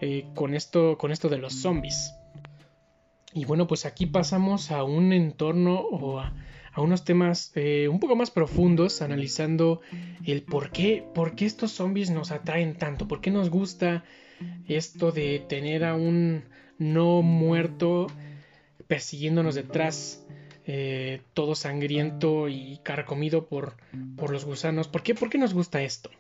eh, 0.01 0.27
con, 0.35 0.55
esto, 0.55 0.97
con 0.99 1.11
esto 1.11 1.29
de 1.29 1.39
los 1.39 1.55
zombies. 1.55 2.15
Y 3.33 3.45
bueno, 3.45 3.67
pues 3.67 3.87
aquí 3.87 4.07
pasamos 4.07 4.71
a 4.71 4.85
un 4.85 5.13
entorno 5.13 5.81
o 5.81 6.21
a, 6.21 6.35
unos 6.77 7.05
temas 7.05 7.53
eh, 7.57 7.89
un 7.89 8.01
poco 8.01 8.17
más 8.17 8.31
profundos, 8.31 9.03
analizando 9.03 9.81
el 10.25 10.43
por 10.43 10.71
qué, 10.71 11.05
por 11.15 11.35
qué 11.35 11.45
estos 11.45 11.73
zombies 11.73 12.11
nos 12.11 12.31
atraen 12.31 12.77
tanto, 12.77 13.07
por 13.07 13.21
qué 13.21 13.31
nos 13.31 13.51
gusta 13.51 14.05
esto 14.67 15.13
de 15.13 15.45
tener 15.47 15.85
a 15.85 15.95
un 15.95 16.45
no 16.81 17.23
muerto 17.23 18.09
persiguiéndonos 18.89 19.55
detrás, 19.55 20.27
eh, 20.67 21.21
todo 21.33 21.55
sangriento 21.55 22.49
y 22.49 22.81
carcomido 22.83 23.47
por, 23.47 23.77
por 24.17 24.33
los 24.33 24.45
gusanos. 24.45 24.89
¿Por 24.89 25.05
qué? 25.05 25.15
¿Por 25.15 25.31
qué 25.31 25.39
nos 25.39 25.55
gusta 25.55 25.83
esto? 25.83 26.11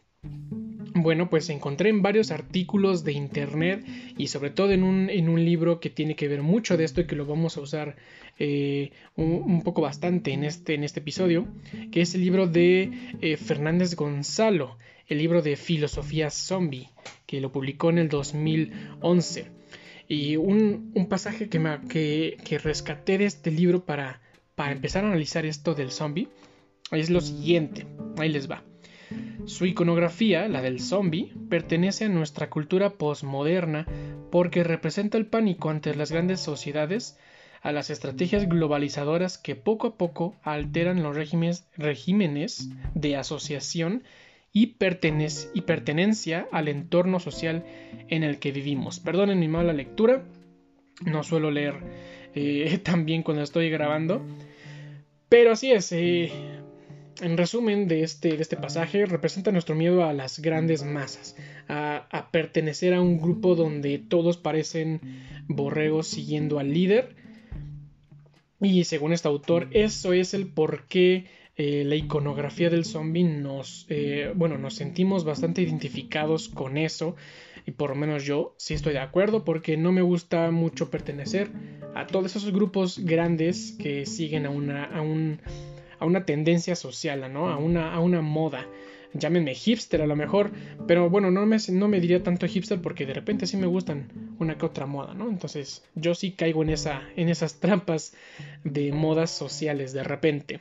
Bueno, 0.94 1.30
pues 1.30 1.48
encontré 1.50 1.88
en 1.88 2.02
varios 2.02 2.30
artículos 2.30 3.04
de 3.04 3.12
internet 3.12 3.84
y 4.18 4.28
sobre 4.28 4.50
todo 4.50 4.70
en 4.72 4.82
un, 4.82 5.08
en 5.08 5.28
un, 5.28 5.44
libro 5.44 5.80
que 5.80 5.88
tiene 5.88 6.14
que 6.14 6.28
ver 6.28 6.42
mucho 6.42 6.76
de 6.76 6.84
esto 6.84 7.00
y 7.00 7.06
que 7.06 7.16
lo 7.16 7.26
vamos 7.26 7.56
a 7.56 7.60
usar 7.60 7.96
eh, 8.38 8.90
un, 9.16 9.62
poco 9.62 9.82
bastante 9.82 10.32
en 10.32 10.44
este, 10.44 10.74
en 10.74 10.84
este 10.84 11.00
episodio, 11.00 11.48
que 11.90 12.02
es 12.02 12.14
el 12.14 12.20
libro 12.20 12.46
de 12.46 12.90
eh, 13.20 13.36
Fernández 13.36 13.94
Gonzalo, 13.94 14.76
el 15.08 15.18
libro 15.18 15.42
de 15.42 15.56
Filosofía 15.56 16.30
Zombie, 16.30 16.90
que 17.26 17.40
lo 17.40 17.50
publicó 17.50 17.90
en 17.90 17.98
el 17.98 18.08
2011. 18.08 19.59
Y 20.10 20.34
un, 20.34 21.06
pasaje 21.08 21.48
que, 21.48 21.60
me, 21.60 21.82
que, 21.82 22.36
que, 22.44 22.58
rescaté 22.58 23.16
de 23.16 23.26
este 23.26 23.52
libro 23.52 23.84
para, 23.84 24.20
para 24.56 24.72
empezar 24.72 25.04
a 25.04 25.06
analizar 25.06 25.46
esto 25.46 25.76
del 25.76 25.92
zombie 25.92 26.26
es 26.90 27.10
lo 27.10 27.20
siguiente. 27.20 27.86
Ahí 28.18 28.28
les 28.28 28.50
va. 28.50 28.64
Su 29.44 29.66
iconografía, 29.66 30.48
la 30.48 30.62
del 30.62 30.80
zombie, 30.80 31.32
pertenece 31.48 32.06
a 32.06 32.08
nuestra 32.08 32.50
cultura 32.50 32.90
postmoderna 32.90 33.86
porque 34.32 34.64
representa 34.64 35.16
el 35.16 35.26
pánico 35.26 35.70
ante 35.70 35.94
las 35.94 36.10
grandes 36.10 36.40
sociedades 36.40 37.16
a 37.62 37.70
las 37.70 37.88
estrategias 37.88 38.48
globalizadoras 38.48 39.38
que 39.38 39.54
poco 39.54 39.86
a 39.86 39.94
poco 39.94 40.34
alteran 40.42 41.04
los 41.04 41.14
regímenes, 41.14 41.68
regímenes 41.76 42.70
de 42.96 43.14
asociación 43.14 44.02
y, 44.52 44.66
pertenencia 45.62 46.48
al 46.50 46.68
entorno 46.68 47.20
social 47.20 47.64
en 48.08 48.24
el 48.24 48.38
que 48.38 48.52
vivimos. 48.52 49.00
Perdonen 49.00 49.38
mi 49.38 49.48
mala 49.48 49.72
lectura, 49.72 50.24
no 51.04 51.22
suelo 51.22 51.50
leer 51.50 51.74
eh, 52.34 52.78
tan 52.82 53.04
bien 53.06 53.22
cuando 53.22 53.42
estoy 53.42 53.70
grabando, 53.70 54.24
pero 55.28 55.52
así 55.52 55.70
es. 55.72 55.92
Eh, 55.92 56.32
en 57.20 57.36
resumen 57.36 57.86
de 57.86 58.02
este, 58.02 58.36
de 58.36 58.42
este 58.42 58.56
pasaje, 58.56 59.04
representa 59.04 59.52
nuestro 59.52 59.74
miedo 59.74 60.04
a 60.04 60.14
las 60.14 60.40
grandes 60.40 60.84
masas, 60.84 61.36
a, 61.68 62.08
a, 62.10 62.30
pertenecer 62.30 62.94
a 62.94 63.02
un 63.02 63.20
grupo 63.20 63.54
donde 63.54 63.98
todos 63.98 64.38
parecen 64.38 65.00
borregos 65.46 66.08
siguiendo 66.08 66.58
al 66.58 66.72
líder. 66.72 67.14
Y 68.58 68.84
según 68.84 69.12
este 69.12 69.28
autor, 69.28 69.68
eso 69.72 70.14
es 70.14 70.32
el 70.32 70.46
por 70.46 70.86
qué 70.86 71.26
eh, 71.56 71.84
la 71.84 71.94
iconografía 71.94 72.70
del 72.70 72.84
zombie 72.84 73.24
nos, 73.24 73.86
eh, 73.88 74.32
bueno, 74.34 74.58
nos 74.58 74.74
sentimos 74.74 75.24
bastante 75.24 75.62
identificados 75.62 76.48
con 76.48 76.78
eso. 76.78 77.16
Y 77.66 77.72
por 77.72 77.90
lo 77.90 77.96
menos 77.96 78.24
yo 78.24 78.54
sí 78.56 78.74
estoy 78.74 78.94
de 78.94 79.00
acuerdo 79.00 79.44
porque 79.44 79.76
no 79.76 79.92
me 79.92 80.02
gusta 80.02 80.50
mucho 80.50 80.90
pertenecer 80.90 81.50
a 81.94 82.06
todos 82.06 82.34
esos 82.36 82.52
grupos 82.52 82.98
grandes 83.00 83.72
que 83.72 84.06
siguen 84.06 84.46
a 84.46 84.50
una, 84.50 84.84
a 84.84 85.02
un, 85.02 85.40
a 85.98 86.06
una 86.06 86.24
tendencia 86.24 86.74
social, 86.74 87.30
¿no? 87.32 87.50
A 87.50 87.58
una, 87.58 87.92
a 87.94 88.00
una 88.00 88.22
moda. 88.22 88.66
Llámenme 89.12 89.54
hipster 89.54 90.02
a 90.02 90.06
lo 90.06 90.14
mejor, 90.14 90.52
pero 90.86 91.10
bueno, 91.10 91.30
no 91.30 91.44
me, 91.46 91.56
no 91.70 91.88
me 91.88 92.00
diría 92.00 92.22
tanto 92.22 92.46
hipster 92.46 92.80
porque 92.80 93.06
de 93.06 93.14
repente 93.14 93.46
sí 93.46 93.56
me 93.56 93.66
gustan 93.66 94.08
una 94.38 94.56
que 94.56 94.66
otra 94.66 94.86
moda, 94.86 95.14
¿no? 95.14 95.28
Entonces 95.28 95.84
yo 95.94 96.14
sí 96.14 96.32
caigo 96.32 96.62
en, 96.62 96.70
esa, 96.70 97.02
en 97.16 97.28
esas 97.28 97.58
trampas 97.60 98.14
de 98.62 98.92
modas 98.92 99.30
sociales 99.30 99.92
de 99.92 100.04
repente. 100.04 100.60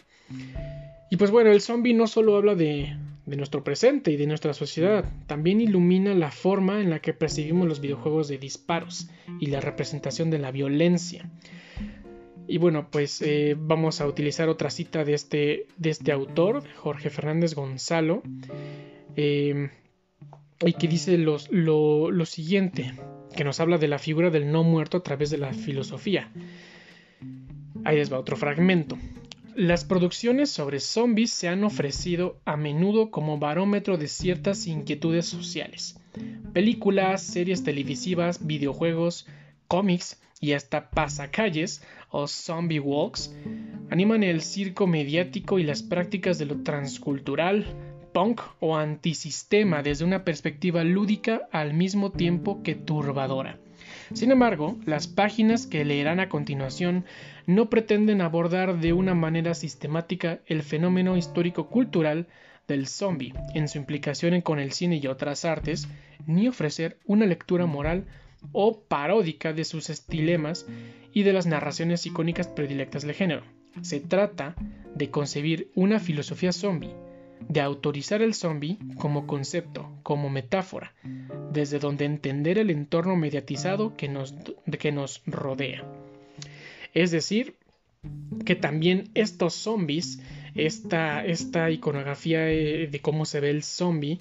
Y 1.12 1.18
pues 1.18 1.32
bueno, 1.32 1.52
el 1.52 1.62
zombie 1.62 1.94
no 1.94 2.08
solo 2.08 2.36
habla 2.36 2.56
de, 2.56 2.96
de, 3.26 3.36
nuestro 3.36 3.64
presente 3.64 4.12
y 4.12 4.18
de 4.18 4.28
nuestra 4.28 4.54
sociedad, 4.54 5.06
también 5.28 5.62
ilumina 5.62 6.14
la 6.14 6.32
forma 6.32 6.82
en 6.82 6.90
la 6.90 7.00
que 7.00 7.14
percibimos 7.14 7.68
los 7.68 7.82
videojuegos 7.82 8.28
de 8.28 8.38
disparos 8.38 9.10
y 9.40 9.48
la 9.48 9.60
representación 9.60 10.30
de 10.30 10.40
la 10.40 10.52
violencia. 10.52 11.30
Y 12.50 12.58
bueno, 12.58 12.90
pues 12.90 13.22
eh, 13.22 13.56
vamos 13.56 14.02
a 14.02 14.08
utilizar 14.08 14.50
otra 14.50 14.72
cita 14.72 15.06
de 15.06 15.14
este, 15.14 15.68
de 15.78 15.92
este 15.92 16.12
autor, 16.12 16.64
Jorge 16.78 17.12
Fernández 17.12 17.54
Gonzalo, 17.54 18.24
eh, 19.16 19.70
y 20.66 20.74
que 20.74 20.88
dice 20.88 21.20
lo, 21.20 21.38
lo 22.10 22.26
siguiente, 22.26 22.94
que 23.36 23.44
nos 23.44 23.60
habla 23.60 23.78
de 23.78 23.88
la 23.88 24.00
figura 24.00 24.32
del 24.32 24.52
no 24.52 24.64
muerto 24.64 24.98
a 24.98 25.04
través 25.04 25.30
de 25.30 25.38
la 25.38 25.54
filosofía. 25.54 26.32
Ahí 27.86 27.98
les 27.98 28.12
va 28.12 28.18
otro 28.18 28.36
fragmento. 28.36 28.98
Las 29.54 29.86
producciones 29.86 30.50
sobre 30.50 30.80
zombies 30.80 31.32
se 31.32 31.50
han 31.50 31.64
ofrecido 31.64 32.40
a 32.46 32.58
menudo 32.58 33.12
como 33.12 33.38
barómetro 33.38 34.00
de 34.00 34.08
ciertas 34.08 34.66
inquietudes 34.66 35.28
sociales. 35.28 36.00
Películas, 36.54 37.22
series 37.22 37.64
televisivas, 37.64 38.48
videojuegos, 38.48 39.28
cómics 39.68 40.20
y 40.42 40.54
hasta 40.54 40.90
pasacalles 40.90 41.84
o 42.10 42.28
zombie 42.28 42.80
walks 42.80 43.34
animan 43.90 44.24
el 44.24 44.42
circo 44.42 44.88
mediático 44.88 45.60
y 45.60 45.64
las 45.64 45.84
prácticas 45.84 46.38
de 46.38 46.46
lo 46.46 46.62
transcultural, 46.62 47.66
punk 48.14 48.42
o 48.60 48.78
antisistema 48.78 49.82
desde 49.82 50.06
una 50.06 50.24
perspectiva 50.24 50.84
lúdica 50.84 51.48
al 51.52 51.74
mismo 51.74 52.12
tiempo 52.12 52.62
que 52.64 52.76
turbadora. 52.76 53.58
Sin 54.14 54.32
embargo, 54.32 54.78
las 54.86 55.08
páginas 55.08 55.68
que 55.68 55.86
leerán 55.86 56.20
a 56.20 56.30
continuación 56.30 57.06
no 57.46 57.70
pretenden 57.70 58.22
abordar 58.22 58.80
de 58.80 58.94
una 58.94 59.14
manera 59.14 59.54
sistemática 59.54 60.40
el 60.48 60.64
fenómeno 60.64 61.18
histórico-cultural 61.18 62.28
del 62.68 62.88
zombie 62.88 63.34
en 63.56 63.68
su 63.68 63.78
implicación 63.80 64.42
con 64.42 64.60
el 64.60 64.72
cine 64.72 65.00
y 65.02 65.08
otras 65.08 65.46
artes, 65.46 65.88
ni 66.28 66.48
ofrecer 66.48 66.98
una 67.06 67.26
lectura 67.26 67.66
moral 67.66 68.06
o 68.52 68.82
paródica 68.82 69.54
de 69.54 69.66
sus 69.66 69.90
estilemas 69.90 70.66
y 71.14 71.24
de 71.24 71.34
las 71.34 71.46
narraciones 71.46 72.06
icónicas 72.06 72.48
predilectas 72.48 73.04
del 73.04 73.16
género. 73.16 73.44
Se 73.82 74.00
trata 74.00 74.56
de 74.96 75.10
concebir 75.10 75.70
una 75.76 76.00
filosofía 76.00 76.52
zombie, 76.52 76.94
de 77.48 77.62
autorizar 77.62 78.22
el 78.22 78.34
zombie 78.34 78.78
como 78.98 79.28
concepto, 79.28 79.90
como 80.04 80.30
metáfora, 80.30 80.94
desde 81.52 81.80
donde 81.80 82.06
entender 82.06 82.58
el 82.58 82.70
entorno 82.70 83.16
mediatizado 83.16 83.96
que 83.96 84.10
nos, 84.10 84.36
que 84.80 84.92
nos 84.92 85.22
rodea. 85.26 85.84
Es 86.94 87.12
decir, 87.12 87.56
que 88.46 88.56
también 88.56 89.10
estos 89.14 89.54
zombies, 89.54 90.22
esta, 90.56 91.26
esta 91.26 91.70
iconografía 91.70 92.50
eh, 92.50 92.88
de 92.88 93.00
cómo 93.02 93.26
se 93.26 93.40
ve 93.40 93.50
el 93.50 93.64
zombie, 93.64 94.20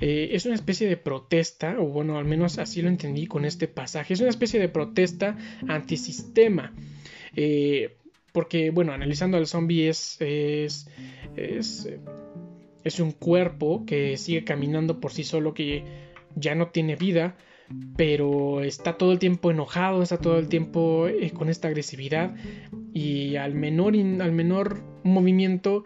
eh, 0.00 0.30
es 0.32 0.46
una 0.46 0.54
especie 0.54 0.88
de 0.88 0.96
protesta, 0.96 1.76
o 1.78 1.86
bueno, 1.86 2.18
al 2.18 2.24
menos 2.24 2.58
así 2.58 2.82
lo 2.82 2.88
entendí 2.88 3.26
con 3.26 3.44
este 3.44 3.68
pasaje, 3.68 4.14
es 4.14 4.20
una 4.20 4.30
especie 4.30 4.60
de 4.60 4.68
protesta 4.68 5.36
antisistema. 5.68 6.72
Eh, 7.36 7.96
porque, 8.32 8.70
bueno, 8.70 8.92
analizando 8.92 9.36
al 9.36 9.46
zombie 9.46 9.88
es, 9.88 10.20
es, 10.20 10.88
es 11.36 11.88
es 12.84 13.00
un 13.00 13.12
cuerpo 13.12 13.84
que 13.86 14.16
sigue 14.16 14.44
caminando 14.44 15.00
por 15.00 15.12
sí 15.12 15.24
solo, 15.24 15.54
que 15.54 15.84
ya 16.36 16.54
no 16.54 16.68
tiene 16.68 16.96
vida, 16.96 17.36
pero 17.96 18.62
está 18.62 18.98
todo 18.98 19.12
el 19.12 19.18
tiempo 19.18 19.50
enojado, 19.50 20.02
está 20.02 20.18
todo 20.18 20.38
el 20.38 20.48
tiempo 20.48 21.08
eh, 21.08 21.30
con 21.30 21.48
esta 21.48 21.68
agresividad 21.68 22.36
y 22.92 23.36
al 23.36 23.54
menor, 23.54 23.94
al 23.96 24.32
menor 24.32 24.82
movimiento 25.02 25.84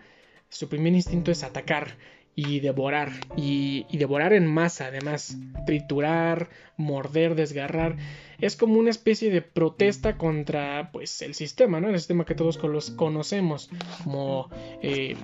su 0.49 0.68
primer 0.68 0.95
instinto 0.95 1.30
es 1.30 1.45
atacar 1.45 1.99
y 2.40 2.61
devorar 2.61 3.11
y, 3.37 3.85
devorar 3.90 4.33
en 4.33 4.47
masa 4.47 4.87
además 4.87 5.37
triturar 5.66 6.49
morder 6.76 7.35
desgarrar 7.35 7.97
es 8.40 8.54
como 8.54 8.78
una 8.78 8.90
especie 8.90 9.33
de 9.33 9.42
protesta 9.42 10.16
contra 10.16 10.90
pues 10.92 11.21
el 11.23 11.35
sistema 11.35 11.80
no 11.80 11.88
el 11.88 11.99
sistema 11.99 12.25
que 12.25 12.37
todos 12.37 12.57
conocemos 12.57 13.71
como 14.04 14.50
eh, 14.83 15.16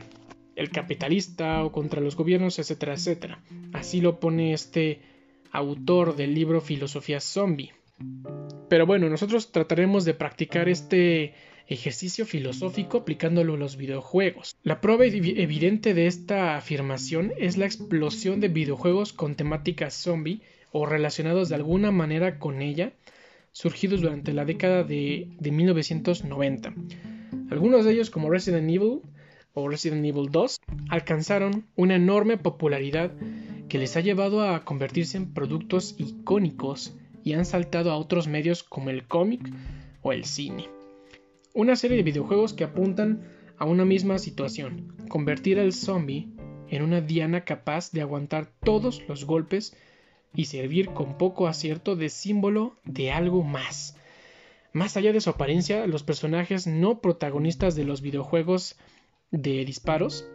el 0.56 0.70
capitalista 0.70 1.64
o 1.64 1.70
contra 1.70 2.00
los 2.00 2.16
gobiernos, 2.16 2.58
etcétera, 2.58 2.94
etcétera. 2.94 3.40
Así 3.72 4.00
lo 4.00 4.20
pone 4.20 4.52
este 4.52 5.00
autor 5.50 6.14
del 6.14 6.32
libro 6.32 6.60
Filosofía 6.60 7.20
Zombie. 7.20 7.72
Pero 8.68 8.86
bueno, 8.86 9.08
nosotros 9.08 9.50
trataremos 9.50 10.04
de 10.04 10.14
practicar 10.14 10.68
este 10.68 11.34
ejercicio 11.66 12.26
filosófico 12.26 12.98
aplicándolo 12.98 13.54
a 13.54 13.58
los 13.58 13.76
videojuegos. 13.76 14.56
La 14.62 14.80
prueba 14.80 15.04
evidente 15.06 15.94
de 15.94 16.06
esta 16.06 16.56
afirmación 16.56 17.32
es 17.38 17.56
la 17.56 17.66
explosión 17.66 18.40
de 18.40 18.48
videojuegos 18.48 19.12
con 19.12 19.34
temática 19.34 19.90
zombie 19.90 20.40
o 20.72 20.86
relacionados 20.86 21.48
de 21.48 21.54
alguna 21.54 21.90
manera 21.90 22.38
con 22.38 22.60
ella, 22.60 22.92
surgidos 23.52 24.00
durante 24.00 24.32
la 24.32 24.44
década 24.44 24.82
de, 24.82 25.28
de 25.38 25.50
1990. 25.50 26.74
Algunos 27.50 27.84
de 27.84 27.92
ellos, 27.92 28.10
como 28.10 28.30
Resident 28.30 28.68
Evil, 28.68 29.00
o 29.54 29.68
Resident 29.68 30.04
Evil 30.04 30.30
2 30.30 30.60
alcanzaron 30.90 31.64
una 31.76 31.94
enorme 31.94 32.36
popularidad 32.36 33.12
que 33.68 33.78
les 33.78 33.96
ha 33.96 34.00
llevado 34.00 34.42
a 34.42 34.64
convertirse 34.64 35.16
en 35.16 35.32
productos 35.32 35.94
icónicos 35.98 36.94
y 37.22 37.32
han 37.32 37.44
saltado 37.44 37.90
a 37.90 37.96
otros 37.96 38.28
medios 38.28 38.62
como 38.62 38.90
el 38.90 39.06
cómic 39.06 39.40
o 40.02 40.12
el 40.12 40.24
cine. 40.24 40.73
Una 41.56 41.76
serie 41.76 41.96
de 41.96 42.02
videojuegos 42.02 42.52
que 42.52 42.64
apuntan 42.64 43.22
a 43.58 43.64
una 43.64 43.84
misma 43.84 44.18
situación, 44.18 44.92
convertir 45.08 45.60
al 45.60 45.72
zombie 45.72 46.26
en 46.68 46.82
una 46.82 47.00
diana 47.00 47.44
capaz 47.44 47.92
de 47.92 48.00
aguantar 48.00 48.50
todos 48.64 49.06
los 49.06 49.24
golpes 49.24 49.76
y 50.34 50.46
servir 50.46 50.88
con 50.88 51.16
poco 51.16 51.46
acierto 51.46 51.94
de 51.94 52.08
símbolo 52.08 52.74
de 52.84 53.12
algo 53.12 53.44
más. 53.44 53.96
Más 54.72 54.96
allá 54.96 55.12
de 55.12 55.20
su 55.20 55.30
apariencia, 55.30 55.86
los 55.86 56.02
personajes 56.02 56.66
no 56.66 57.00
protagonistas 57.00 57.76
de 57.76 57.84
los 57.84 58.00
videojuegos 58.00 58.74
de 59.30 59.64
disparos 59.64 60.26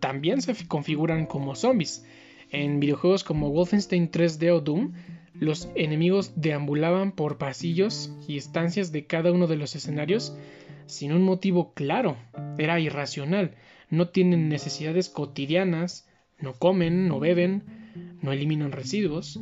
también 0.00 0.42
se 0.42 0.66
configuran 0.66 1.26
como 1.26 1.54
zombies. 1.54 2.04
En 2.50 2.80
videojuegos 2.80 3.22
como 3.22 3.52
Wolfenstein 3.52 4.10
3D 4.10 4.50
o 4.52 4.60
Doom, 4.60 4.92
los 5.40 5.68
enemigos 5.74 6.32
deambulaban 6.36 7.12
por 7.12 7.38
pasillos 7.38 8.12
y 8.26 8.36
estancias 8.36 8.92
de 8.92 9.06
cada 9.06 9.32
uno 9.32 9.46
de 9.46 9.56
los 9.56 9.76
escenarios 9.76 10.36
sin 10.86 11.12
un 11.12 11.22
motivo 11.22 11.72
claro. 11.74 12.16
Era 12.58 12.80
irracional. 12.80 13.54
No 13.90 14.08
tienen 14.08 14.48
necesidades 14.48 15.08
cotidianas, 15.08 16.08
no 16.40 16.54
comen, 16.54 17.08
no 17.08 17.20
beben, 17.20 17.62
no 18.20 18.32
eliminan 18.32 18.72
residuos. 18.72 19.40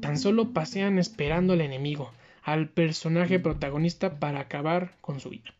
Tan 0.00 0.18
solo 0.18 0.52
pasean 0.52 0.98
esperando 0.98 1.54
al 1.54 1.60
enemigo, 1.60 2.12
al 2.42 2.68
personaje 2.68 3.38
protagonista 3.38 4.18
para 4.18 4.40
acabar 4.40 4.92
con 5.00 5.20
su 5.20 5.30
vida. 5.30 5.54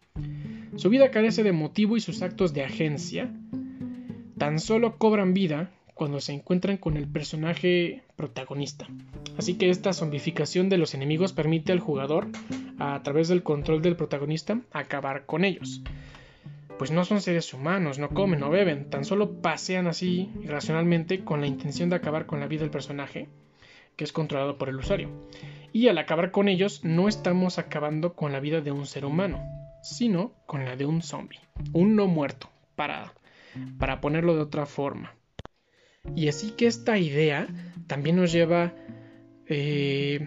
Su 0.77 0.91
vida 0.91 1.11
carece 1.11 1.43
de 1.43 1.53
motivo 1.53 1.97
y 1.97 2.01
sus 2.01 2.23
actos 2.23 2.53
de 2.53 2.65
agencia 2.65 3.31
tan 4.39 4.59
solo 4.59 4.99
cobran 4.99 5.33
vida 5.33 5.71
cuando 5.95 6.21
se 6.21 6.33
encuentran 6.33 6.77
con 6.77 6.97
el 6.97 7.07
personaje 7.09 8.03
protagonista. 8.17 8.87
Así 9.37 9.55
que 9.55 9.71
esta 9.71 9.93
zombificación 9.93 10.69
de 10.69 10.79
los 10.79 10.95
enemigos 10.95 11.33
permite 11.33 11.73
al 11.73 11.81
jugador 11.81 12.29
a 12.79 13.03
través 13.03 13.29
del 13.29 13.43
control 13.43 13.83
del 13.83 13.97
protagonista, 13.97 14.61
acabar 14.73 15.27
con 15.27 15.45
ellos. 15.45 15.83
Pues 16.79 16.91
no 16.91 17.05
son 17.05 17.21
seres 17.21 17.55
humanos, 17.55 17.99
no 17.99 18.11
comen, 18.11 18.41
no 18.41 18.51
beben, 18.51 18.91
tan 18.91 19.05
solo 19.05 19.41
pasean 19.41 19.87
así 19.87 20.31
irracionalmente 20.43 21.25
con 21.25 21.41
la 21.41 21.47
intención 21.47 21.89
de 21.89 21.97
acabar 21.97 22.27
con 22.27 22.41
la 22.41 22.49
vida 22.49 22.63
del 22.63 22.71
personaje, 22.71 23.29
que 23.97 24.05
es 24.05 24.13
controlado 24.13 24.59
por 24.59 24.69
el 24.69 24.77
usuario. 24.77 25.11
Y 25.73 25.89
al 25.89 25.99
acabar 25.99 26.31
con 26.31 26.49
ellos, 26.49 26.85
no 26.85 27.09
estamos 27.09 27.59
acabando 27.59 28.15
con 28.15 28.33
la 28.33 28.41
vida 28.41 28.61
de 28.61 28.73
un 28.73 28.87
ser 28.87 29.05
humano, 29.05 29.43
sino 29.83 30.33
con 30.47 30.65
la 30.65 30.77
de 30.77 30.87
un 30.87 31.03
zombie, 31.03 31.41
un 31.73 31.95
no 31.95 32.07
muerto, 32.07 32.49
para, 32.75 33.13
para 33.79 34.01
ponerlo 34.01 34.35
de 34.35 34.43
otra 34.43 34.67
forma. 34.67 35.15
Y 36.15 36.29
así 36.29 36.51
que 36.53 36.67
esta 36.67 36.99
idea 36.99 37.49
también 37.87 38.17
nos 38.17 38.33
lleva, 38.33 38.73
eh, 39.49 40.27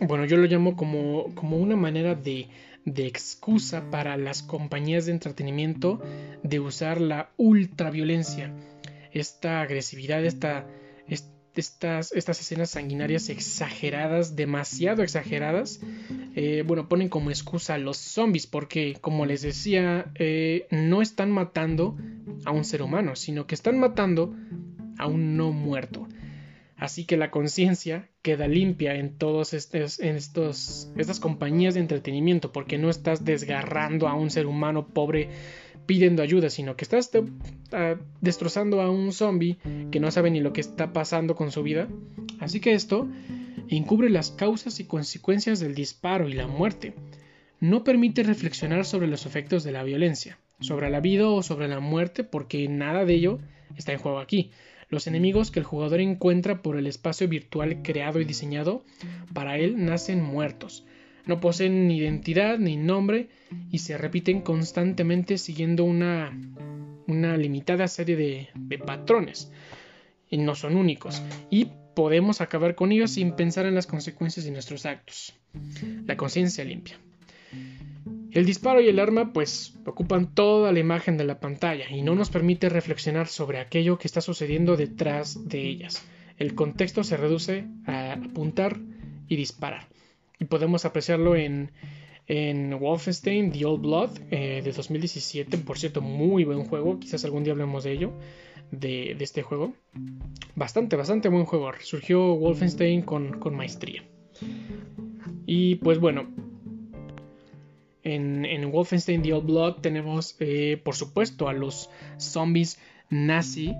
bueno, 0.00 0.24
yo 0.24 0.36
lo 0.36 0.46
llamo 0.46 0.76
como, 0.76 1.34
como 1.34 1.56
una 1.56 1.76
manera 1.76 2.14
de, 2.14 2.48
de 2.84 3.06
excusa 3.06 3.90
para 3.90 4.16
las 4.16 4.42
compañías 4.42 5.06
de 5.06 5.12
entretenimiento 5.12 6.00
de 6.42 6.60
usar 6.60 7.00
la 7.00 7.30
ultraviolencia, 7.36 8.52
esta 9.12 9.60
agresividad, 9.60 10.24
esta, 10.24 10.66
estas, 11.58 12.12
estas 12.12 12.40
escenas 12.40 12.70
sanguinarias 12.70 13.28
exageradas, 13.28 14.36
demasiado 14.36 15.02
exageradas, 15.02 15.80
eh, 16.36 16.62
bueno, 16.66 16.88
ponen 16.88 17.08
como 17.08 17.30
excusa 17.30 17.74
a 17.74 17.78
los 17.78 17.96
zombies, 17.96 18.46
porque 18.46 18.96
como 19.00 19.26
les 19.26 19.42
decía, 19.42 20.10
eh, 20.14 20.66
no 20.70 21.02
están 21.02 21.30
matando 21.30 21.96
a 22.44 22.52
un 22.52 22.64
ser 22.64 22.82
humano, 22.82 23.16
sino 23.16 23.46
que 23.46 23.54
están 23.54 23.78
matando 23.78 24.34
a 24.98 25.06
un 25.06 25.36
no 25.36 25.52
muerto. 25.52 26.06
Así 26.78 27.04
que 27.04 27.16
la 27.16 27.32
conciencia 27.32 28.08
queda 28.22 28.46
limpia 28.46 28.94
en 28.94 29.18
todos 29.18 29.52
estos, 29.52 29.98
estos, 29.98 30.88
estas 30.96 31.18
compañías 31.18 31.74
de 31.74 31.80
entretenimiento, 31.80 32.52
porque 32.52 32.78
no 32.78 32.88
estás 32.88 33.24
desgarrando 33.24 34.06
a 34.06 34.14
un 34.14 34.30
ser 34.30 34.46
humano 34.46 34.86
pobre 34.86 35.28
pidiendo 35.86 36.22
ayuda, 36.22 36.50
sino 36.50 36.76
que 36.76 36.84
estás 36.84 37.10
ah, 37.72 37.96
destrozando 38.20 38.80
a 38.80 38.90
un 38.90 39.12
zombie 39.12 39.58
que 39.90 39.98
no 39.98 40.12
sabe 40.12 40.30
ni 40.30 40.40
lo 40.40 40.52
que 40.52 40.60
está 40.60 40.92
pasando 40.92 41.34
con 41.34 41.50
su 41.50 41.64
vida. 41.64 41.88
Así 42.38 42.60
que 42.60 42.74
esto 42.74 43.08
encubre 43.68 44.08
las 44.08 44.30
causas 44.30 44.78
y 44.78 44.84
consecuencias 44.84 45.58
del 45.58 45.74
disparo 45.74 46.28
y 46.28 46.34
la 46.34 46.46
muerte. 46.46 46.94
No 47.58 47.82
permite 47.82 48.22
reflexionar 48.22 48.84
sobre 48.84 49.08
los 49.08 49.26
efectos 49.26 49.64
de 49.64 49.72
la 49.72 49.82
violencia, 49.82 50.38
sobre 50.60 50.90
la 50.90 51.00
vida 51.00 51.28
o 51.28 51.42
sobre 51.42 51.66
la 51.66 51.80
muerte, 51.80 52.22
porque 52.22 52.68
nada 52.68 53.04
de 53.04 53.14
ello 53.14 53.40
está 53.76 53.92
en 53.92 53.98
juego 53.98 54.20
aquí 54.20 54.52
los 54.88 55.06
enemigos 55.06 55.50
que 55.50 55.60
el 55.60 55.66
jugador 55.66 56.00
encuentra 56.00 56.62
por 56.62 56.76
el 56.76 56.86
espacio 56.86 57.28
virtual 57.28 57.82
creado 57.82 58.20
y 58.20 58.24
diseñado 58.24 58.84
para 59.32 59.58
él 59.58 59.84
nacen 59.84 60.22
muertos. 60.22 60.86
No 61.26 61.40
poseen 61.40 61.88
ni 61.88 61.98
identidad 61.98 62.58
ni 62.58 62.76
nombre 62.76 63.28
y 63.70 63.78
se 63.78 63.98
repiten 63.98 64.40
constantemente 64.40 65.36
siguiendo 65.36 65.84
una, 65.84 66.32
limitada 67.06 67.86
serie 67.86 68.16
de, 68.16 68.48
de 68.54 68.78
patrones. 68.78 69.52
Y 70.30 70.38
no 70.38 70.54
son 70.54 70.76
únicos. 70.76 71.22
Y 71.50 71.68
podemos 71.94 72.40
acabar 72.40 72.74
con 72.74 72.92
ellos 72.92 73.10
sin 73.10 73.32
pensar 73.32 73.66
en 73.66 73.74
las 73.74 73.86
consecuencias 73.86 74.46
de 74.46 74.52
nuestros 74.52 74.86
actos. 74.86 75.34
La 76.06 76.16
conciencia 76.16 76.64
limpia. 76.64 76.98
El 78.30 78.44
disparo 78.44 78.80
y 78.80 78.88
el 78.88 78.98
arma 78.98 79.32
pues 79.32 79.74
ocupan 79.86 80.34
toda 80.34 80.70
la 80.72 80.78
imagen 80.80 81.16
de 81.16 81.24
la 81.24 81.40
pantalla 81.40 81.90
y 81.90 82.02
no 82.02 82.14
nos 82.14 82.28
permite 82.28 82.68
reflexionar 82.68 83.26
sobre 83.26 83.58
aquello 83.58 83.98
que 83.98 84.06
está 84.06 84.20
sucediendo 84.20 84.76
detrás 84.76 85.48
de 85.48 85.66
ellas. 85.66 86.06
El 86.36 86.54
contexto 86.54 87.04
se 87.04 87.16
reduce 87.16 87.66
a 87.86 88.12
apuntar 88.12 88.78
y 89.28 89.36
disparar. 89.36 89.88
Y 90.38 90.44
podemos 90.44 90.84
apreciarlo 90.84 91.36
en, 91.36 91.72
en 92.26 92.78
Wolfenstein 92.78 93.50
The 93.50 93.64
Old 93.64 93.80
Blood 93.82 94.10
eh, 94.30 94.60
de 94.62 94.72
2017, 94.72 95.58
por 95.58 95.78
cierto, 95.78 96.02
muy 96.02 96.44
buen 96.44 96.64
juego, 96.64 97.00
quizás 97.00 97.24
algún 97.24 97.44
día 97.44 97.54
hablemos 97.54 97.84
de 97.84 97.92
ello, 97.92 98.12
de, 98.70 99.16
este 99.18 99.42
juego. 99.42 99.72
Bastante, 100.54 100.96
bastante 100.96 101.28
buen 101.28 101.46
juego. 101.46 101.70
Surgió 101.80 102.36
Wolfenstein 102.36 103.02
con 103.02 103.56
maestría. 103.56 104.04
Y 105.46 105.76
pues 105.76 105.98
bueno, 105.98 106.28
en, 108.04 108.70
Wolfenstein 108.70 109.22
The 109.22 109.32
Old 109.32 109.46
Blood 109.46 109.74
tenemos, 109.80 110.36
eh, 110.40 110.80
por 110.82 110.94
supuesto, 110.94 111.48
a 111.48 111.52
los 111.52 111.90
zombies 112.18 112.78
nazi. 113.10 113.74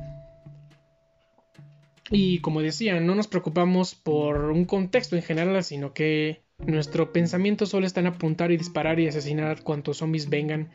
Y 2.11 2.41
como 2.41 2.63
decía, 2.63 2.99
no 3.01 3.15
nos 3.15 3.29
preocupamos 3.29 3.95
por 3.95 4.51
un 4.51 4.65
contexto 4.65 5.17
en 5.17 5.23
general, 5.23 5.63
sino 5.63 5.93
que 5.93 6.43
nuestro 6.59 7.13
pensamiento 7.13 7.67
solo 7.67 7.87
está 7.87 8.01
en 8.01 8.09
apuntar 8.09 8.51
y 8.51 8.57
disparar 8.57 8.99
y 8.99 9.07
asesinar 9.07 9.63
cuantos 9.63 9.99
zombies 9.99 10.29
vengan 10.29 10.71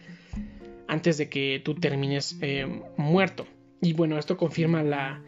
antes 0.88 1.18
de 1.18 1.30
que 1.30 1.62
tú 1.64 1.76
termines 1.76 2.38
eh, 2.42 2.68
muerto. 2.98 3.46
Y 3.82 3.94
bueno, 3.94 4.18
esto 4.18 4.38
confirma 4.38 4.84
la, 4.84 5.22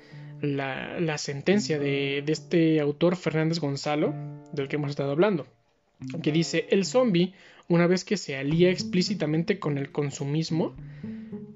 sentencia 1.17 1.79
de, 1.79 2.23
este 2.27 2.79
autor 2.79 3.15
Fernández 3.15 3.59
Gonzalo, 3.59 4.13
del 4.53 4.67
que 4.67 4.77
hemos 4.77 4.91
estado 4.91 5.11
hablando, 5.11 5.45
que 6.21 6.31
dice, 6.31 6.67
el 6.69 6.85
zombie 6.85 7.33
una 7.67 7.87
vez 7.87 8.03
que 8.03 8.17
se 8.17 8.37
alía 8.37 8.69
explícitamente 8.69 9.59
con 9.59 9.77
el 9.77 9.91
consumismo, 9.91 10.75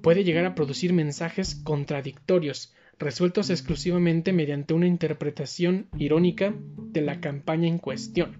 puede 0.02 0.24
llegar 0.24 0.44
a 0.44 0.54
producir 0.54 0.92
mensajes 0.92 1.54
contradictorios, 1.54 2.72
resueltos 2.98 3.50
exclusivamente 3.50 4.32
mediante 4.32 4.74
una 4.74 4.86
interpretación 4.86 5.86
irónica 5.98 6.54
de 6.92 7.00
la 7.00 7.20
campaña 7.20 7.68
en 7.68 7.78
cuestión. 7.78 8.38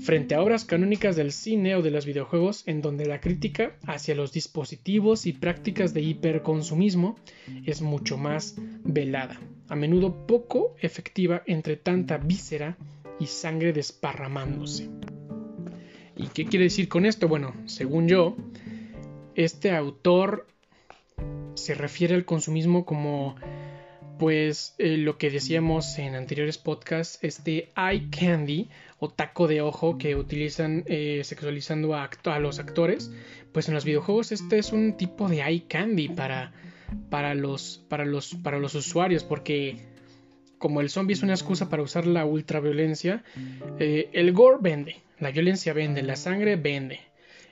Frente 0.00 0.36
a 0.36 0.42
obras 0.42 0.64
canónicas 0.64 1.16
del 1.16 1.32
cine 1.32 1.74
o 1.74 1.82
de 1.82 1.90
los 1.90 2.06
videojuegos 2.06 2.62
en 2.68 2.82
donde 2.82 3.06
la 3.06 3.20
crítica 3.20 3.72
hacia 3.84 4.14
los 4.14 4.32
dispositivos 4.32 5.26
y 5.26 5.32
prácticas 5.32 5.92
de 5.92 6.02
hiperconsumismo 6.02 7.16
es 7.64 7.82
mucho 7.82 8.16
más 8.16 8.56
velada, 8.84 9.40
a 9.68 9.74
menudo 9.74 10.26
poco 10.26 10.76
efectiva 10.80 11.42
entre 11.46 11.76
tanta 11.76 12.18
víscera 12.18 12.76
y 13.18 13.26
sangre 13.26 13.72
desparramándose. 13.72 14.88
¿Y 16.18 16.26
qué 16.26 16.44
quiere 16.46 16.64
decir 16.64 16.88
con 16.88 17.06
esto? 17.06 17.28
Bueno, 17.28 17.54
según 17.66 18.08
yo, 18.08 18.36
este 19.36 19.70
autor 19.70 20.48
se 21.54 21.74
refiere 21.74 22.16
al 22.16 22.24
consumismo 22.24 22.84
como 22.84 23.36
pues 24.18 24.74
eh, 24.78 24.96
lo 24.96 25.16
que 25.16 25.30
decíamos 25.30 25.96
en 25.98 26.16
anteriores 26.16 26.58
podcasts, 26.58 27.20
este 27.22 27.70
eye 27.76 28.08
candy 28.10 28.68
o 28.98 29.08
taco 29.08 29.46
de 29.46 29.60
ojo 29.60 29.96
que 29.96 30.16
utilizan 30.16 30.82
eh, 30.86 31.22
sexualizando 31.22 31.94
a, 31.94 32.10
a, 32.24 32.38
los 32.40 32.58
actores, 32.58 33.12
pues 33.52 33.68
en 33.68 33.74
los 33.74 33.84
videojuegos 33.84 34.32
este 34.32 34.58
es 34.58 34.72
un 34.72 34.96
tipo 34.96 35.28
de 35.28 35.42
eye 35.42 35.66
candy 35.68 36.08
para, 36.08 36.52
para, 37.10 37.34
los, 37.34 37.84
para, 37.88 38.04
los, 38.04 38.34
para 38.34 38.58
los 38.58 38.74
usuarios, 38.74 39.22
porque 39.22 39.86
como 40.58 40.80
el 40.80 40.90
zombie 40.90 41.14
es 41.14 41.22
una 41.22 41.34
excusa 41.34 41.68
para 41.68 41.84
usar 41.84 42.04
la 42.04 42.24
ultraviolencia, 42.24 43.22
eh, 43.78 44.10
el 44.12 44.32
gore 44.32 44.58
vende, 44.60 44.96
la 45.20 45.30
violencia 45.30 45.72
vende, 45.72 46.02
la 46.02 46.16
sangre 46.16 46.56
vende. 46.56 47.00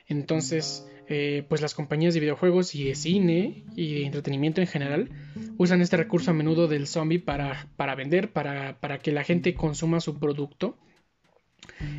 Entonces, 0.07 0.87
eh, 1.09 1.45
pues 1.47 1.61
las 1.61 1.73
compañías 1.73 2.13
de 2.13 2.19
videojuegos 2.19 2.75
y 2.75 2.83
de 2.83 2.95
cine 2.95 3.63
y 3.75 3.93
de 3.95 4.05
entretenimiento 4.05 4.61
en 4.61 4.67
general 4.67 5.09
usan 5.57 5.81
este 5.81 5.97
recurso 5.97 6.31
a 6.31 6.33
menudo 6.33 6.67
del 6.67 6.87
zombie 6.87 7.19
para, 7.19 7.67
para 7.75 7.95
vender, 7.95 8.31
para, 8.31 8.79
para 8.79 8.99
que 8.99 9.11
la 9.11 9.23
gente 9.23 9.53
consuma 9.53 9.99
su 9.99 10.19
producto. 10.19 10.77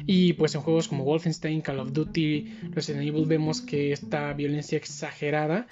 Y 0.06 0.34
pues 0.34 0.54
en 0.54 0.62
juegos 0.62 0.88
como 0.88 1.04
Wolfenstein, 1.04 1.60
Call 1.60 1.80
of 1.80 1.92
Duty, 1.92 2.70
Resident 2.70 3.06
Evil 3.06 3.26
vemos 3.26 3.60
que 3.60 3.92
esta 3.92 4.32
violencia 4.32 4.78
exagerada 4.78 5.66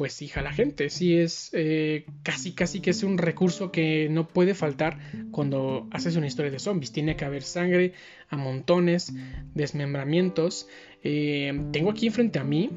pues 0.00 0.22
hija 0.22 0.40
la 0.40 0.50
gente. 0.50 0.88
Sí 0.88 1.18
es 1.18 1.50
eh, 1.52 2.06
casi 2.22 2.52
casi 2.52 2.80
que 2.80 2.88
es 2.88 3.02
un 3.02 3.18
recurso 3.18 3.70
que 3.70 4.08
no 4.08 4.26
puede 4.26 4.54
faltar 4.54 4.98
cuando 5.30 5.88
haces 5.90 6.16
una 6.16 6.26
historia 6.26 6.50
de 6.50 6.58
zombies. 6.58 6.90
Tiene 6.90 7.16
que 7.16 7.26
haber 7.26 7.42
sangre 7.42 7.92
a 8.30 8.38
montones, 8.38 9.12
desmembramientos. 9.52 10.68
Eh, 11.04 11.52
tengo 11.70 11.90
aquí 11.90 12.08
frente 12.08 12.38
a 12.38 12.44
mí 12.44 12.70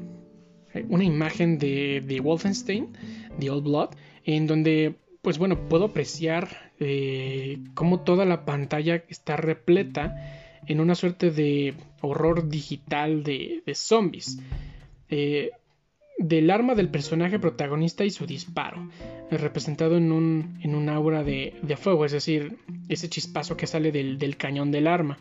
eh, 0.74 0.84
una 0.90 1.02
imagen 1.02 1.58
de, 1.58 2.02
de, 2.06 2.20
Wolfenstein, 2.20 2.88
The 3.40 3.48
Old 3.48 3.64
Blood, 3.64 3.88
en 4.26 4.46
donde 4.46 4.96
pues 5.22 5.38
bueno, 5.38 5.66
puedo 5.70 5.86
apreciar 5.86 6.74
cómo 7.72 8.00
toda 8.00 8.26
la 8.26 8.44
pantalla 8.44 9.02
está 9.08 9.38
repleta 9.38 10.60
en 10.66 10.78
una 10.78 10.94
suerte 10.94 11.30
de 11.30 11.72
horror 12.02 12.50
digital 12.50 13.24
de, 13.24 13.62
de 13.64 13.74
zombies 13.74 14.38
del 16.18 16.50
arma 16.50 16.74
del 16.74 16.88
personaje 16.88 17.38
protagonista 17.38 18.04
y 18.04 18.10
su 18.10 18.26
disparo, 18.26 18.88
representado 19.30 19.96
en 19.96 20.12
un, 20.12 20.58
en 20.62 20.88
aura 20.88 21.24
de, 21.24 21.76
fuego, 21.80 22.04
es 22.04 22.12
decir, 22.12 22.58
ese 22.88 23.08
chispazo 23.08 23.56
que 23.56 23.66
sale 23.66 23.92
del, 23.92 24.36
cañón 24.36 24.70
del 24.70 24.86
arma. 24.86 25.18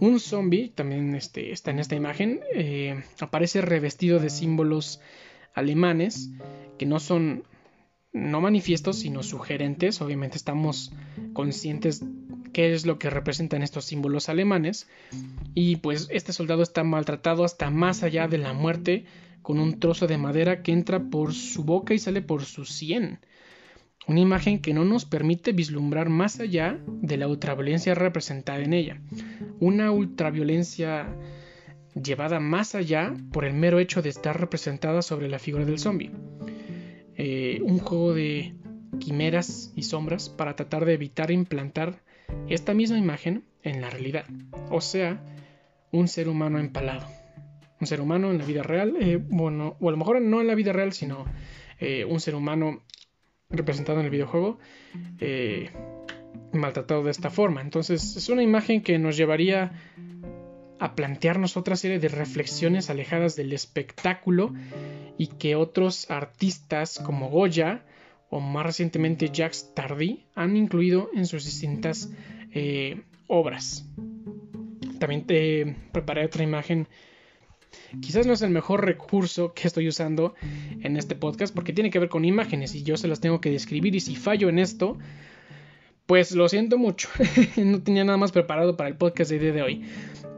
Un 0.00 0.20
zombie, 0.20 0.70
también 0.74 1.14
este, 1.14 1.52
está 1.52 1.70
en 1.70 1.78
esta 1.78 1.96
imagen, 1.96 2.40
eh, 2.54 3.02
aparece 3.20 3.60
revestido 3.60 4.18
de 4.18 4.30
símbolos 4.30 5.00
alemanes 5.54 6.30
que 6.78 6.86
no 6.86 7.00
son 7.00 7.44
no 8.12 8.40
manifiestos 8.40 9.00
sino 9.00 9.22
sugerentes. 9.22 10.00
Obviamente 10.00 10.36
estamos 10.36 10.92
conscientes 11.32 12.02
qué 12.52 12.72
es 12.74 12.86
lo 12.86 12.98
que 12.98 13.10
representan 13.10 13.62
estos 13.62 13.84
símbolos 13.84 14.28
alemanes. 14.28 14.88
Y 15.54 15.76
pues 15.76 16.08
este 16.10 16.32
soldado 16.32 16.62
está 16.62 16.84
maltratado 16.84 17.44
hasta 17.44 17.70
más 17.70 18.02
allá 18.02 18.28
de 18.28 18.38
la 18.38 18.52
muerte 18.52 19.04
con 19.48 19.60
un 19.60 19.80
trozo 19.80 20.06
de 20.06 20.18
madera 20.18 20.62
que 20.62 20.72
entra 20.72 21.08
por 21.08 21.32
su 21.32 21.64
boca 21.64 21.94
y 21.94 21.98
sale 21.98 22.20
por 22.20 22.44
su 22.44 22.66
sien. 22.66 23.20
Una 24.06 24.20
imagen 24.20 24.60
que 24.60 24.74
no 24.74 24.84
nos 24.84 25.06
permite 25.06 25.52
vislumbrar 25.52 26.10
más 26.10 26.38
allá 26.38 26.78
de 26.86 27.16
la 27.16 27.28
ultraviolencia 27.28 27.94
representada 27.94 28.58
en 28.58 28.74
ella. 28.74 29.00
Una 29.58 29.90
ultraviolencia 29.90 31.16
llevada 31.94 32.40
más 32.40 32.74
allá 32.74 33.14
por 33.32 33.46
el 33.46 33.54
mero 33.54 33.78
hecho 33.78 34.02
de 34.02 34.10
estar 34.10 34.38
representada 34.38 35.00
sobre 35.00 35.30
la 35.30 35.38
figura 35.38 35.64
del 35.64 35.78
zombie. 35.78 36.10
Eh, 37.16 37.60
un 37.62 37.78
juego 37.78 38.12
de 38.12 38.54
quimeras 39.00 39.72
y 39.74 39.84
sombras 39.84 40.28
para 40.28 40.56
tratar 40.56 40.84
de 40.84 40.92
evitar 40.92 41.30
implantar 41.30 42.02
esta 42.50 42.74
misma 42.74 42.98
imagen 42.98 43.44
en 43.62 43.80
la 43.80 43.88
realidad. 43.88 44.26
O 44.70 44.82
sea, 44.82 45.24
un 45.90 46.06
ser 46.06 46.28
humano 46.28 46.58
empalado. 46.58 47.17
Un 47.80 47.86
ser 47.86 48.00
humano 48.00 48.30
en 48.30 48.38
la 48.38 48.44
vida 48.44 48.62
real, 48.62 48.96
eh, 49.00 49.16
bueno, 49.16 49.76
o 49.80 49.88
a 49.88 49.92
lo 49.92 49.96
mejor 49.96 50.20
no 50.20 50.40
en 50.40 50.46
la 50.46 50.54
vida 50.54 50.72
real, 50.72 50.92
sino 50.92 51.24
eh, 51.78 52.04
un 52.04 52.20
ser 52.20 52.34
humano 52.34 52.82
representado 53.50 54.00
en 54.00 54.06
el 54.06 54.10
videojuego, 54.10 54.58
eh, 55.20 55.70
maltratado 56.52 57.04
de 57.04 57.10
esta 57.10 57.30
forma. 57.30 57.60
Entonces 57.60 58.16
es 58.16 58.28
una 58.28 58.42
imagen 58.42 58.82
que 58.82 58.98
nos 58.98 59.16
llevaría 59.16 59.72
a 60.80 60.94
plantearnos 60.94 61.56
otra 61.56 61.76
serie 61.76 61.98
de 61.98 62.08
reflexiones 62.08 62.90
alejadas 62.90 63.36
del 63.36 63.52
espectáculo 63.52 64.54
y 65.16 65.26
que 65.26 65.56
otros 65.56 66.10
artistas 66.10 67.00
como 67.04 67.28
Goya 67.28 67.84
o 68.30 68.40
más 68.40 68.66
recientemente 68.66 69.30
Jacques 69.32 69.72
Tardy 69.74 70.26
han 70.34 70.56
incluido 70.56 71.10
en 71.14 71.26
sus 71.26 71.44
distintas 71.44 72.10
eh, 72.52 73.02
obras. 73.26 73.88
También 74.98 75.26
te 75.26 75.76
preparé 75.92 76.26
otra 76.26 76.44
imagen. 76.44 76.88
Quizás 78.00 78.26
no 78.26 78.32
es 78.32 78.42
el 78.42 78.50
mejor 78.50 78.84
recurso 78.84 79.52
que 79.54 79.66
estoy 79.66 79.88
usando 79.88 80.34
en 80.82 80.96
este 80.96 81.14
podcast 81.14 81.54
porque 81.54 81.72
tiene 81.72 81.90
que 81.90 81.98
ver 81.98 82.08
con 82.08 82.24
imágenes 82.24 82.74
y 82.74 82.82
yo 82.82 82.96
se 82.96 83.08
las 83.08 83.20
tengo 83.20 83.40
que 83.40 83.50
describir 83.50 83.94
y 83.94 84.00
si 84.00 84.16
fallo 84.16 84.48
en 84.48 84.58
esto, 84.58 84.98
pues 86.06 86.32
lo 86.32 86.48
siento 86.48 86.78
mucho. 86.78 87.08
no 87.56 87.82
tenía 87.82 88.04
nada 88.04 88.18
más 88.18 88.32
preparado 88.32 88.76
para 88.76 88.88
el 88.88 88.96
podcast 88.96 89.30
de 89.30 89.38
día 89.38 89.52
de 89.52 89.62
hoy. 89.62 89.82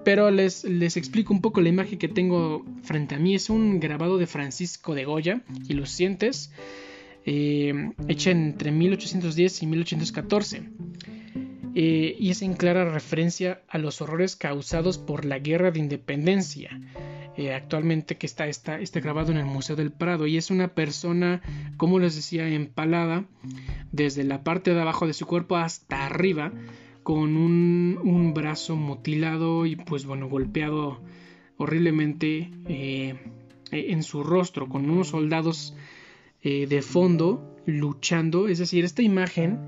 Pero 0.04 0.30
les, 0.30 0.64
les 0.64 0.96
explico 0.96 1.34
un 1.34 1.40
poco 1.40 1.60
la 1.60 1.68
imagen 1.68 1.98
que 1.98 2.08
tengo 2.08 2.64
frente 2.82 3.14
a 3.14 3.18
mí. 3.18 3.34
Es 3.34 3.50
un 3.50 3.80
grabado 3.80 4.16
de 4.18 4.26
Francisco 4.26 4.94
de 4.94 5.04
Goya 5.04 5.42
y 5.68 5.74
Lucientes 5.74 6.52
eh, 7.26 7.92
hecha 8.08 8.30
entre 8.30 8.70
1810 8.70 9.62
y 9.62 9.66
1814. 9.66 10.62
Eh, 11.74 12.16
y 12.18 12.30
es 12.30 12.42
en 12.42 12.54
clara 12.54 12.90
referencia 12.90 13.62
a 13.68 13.78
los 13.78 14.00
horrores 14.00 14.36
causados 14.36 14.98
por 14.98 15.24
la 15.24 15.38
guerra 15.38 15.70
de 15.70 15.78
independencia. 15.78 16.80
Eh, 17.40 17.54
actualmente 17.54 18.18
que 18.18 18.26
está, 18.26 18.46
está, 18.48 18.80
está, 18.80 19.00
grabado 19.00 19.32
en 19.32 19.38
el 19.38 19.46
Museo 19.46 19.74
del 19.74 19.90
Prado 19.90 20.26
y 20.26 20.36
es 20.36 20.50
una 20.50 20.68
persona, 20.68 21.40
como 21.78 21.98
les 21.98 22.14
decía, 22.14 22.46
empalada 22.48 23.24
desde 23.92 24.24
la 24.24 24.44
parte 24.44 24.74
de 24.74 24.80
abajo 24.80 25.06
de 25.06 25.14
su 25.14 25.26
cuerpo 25.26 25.56
hasta 25.56 26.04
arriba 26.04 26.52
con 27.02 27.36
un, 27.38 27.98
un 28.02 28.34
brazo 28.34 28.76
mutilado 28.76 29.64
y 29.64 29.76
pues 29.76 30.04
bueno 30.04 30.28
golpeado 30.28 31.00
horriblemente 31.56 32.50
en 33.72 34.02
su 34.02 34.22
rostro 34.22 34.68
con 34.68 34.88
unos 34.88 35.08
soldados 35.08 35.74
eh, 36.42 36.66
de 36.66 36.82
fondo 36.82 37.56
luchando. 37.66 38.48
Es 38.48 38.58
decir, 38.58 38.84
esta 38.84 39.02
imagen 39.02 39.58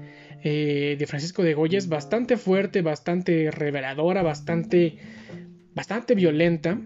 eh, 0.42 0.96
de 0.98 1.06
Francisco 1.06 1.42
de 1.42 1.54
Goya 1.54 1.78
es 1.78 1.88
bastante 1.88 2.36
fuerte, 2.36 2.82
bastante 2.82 3.50
reveladora, 3.50 4.22
bastante, 4.22 4.96
bastante 5.74 6.14
violenta. 6.14 6.78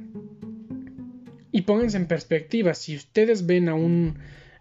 Y 1.56 1.62
pónganse 1.62 1.96
en 1.96 2.04
perspectiva, 2.04 2.74
si 2.74 2.96
ustedes 2.96 3.46
ven 3.46 3.70
a 3.70 3.74
un, 3.74 4.18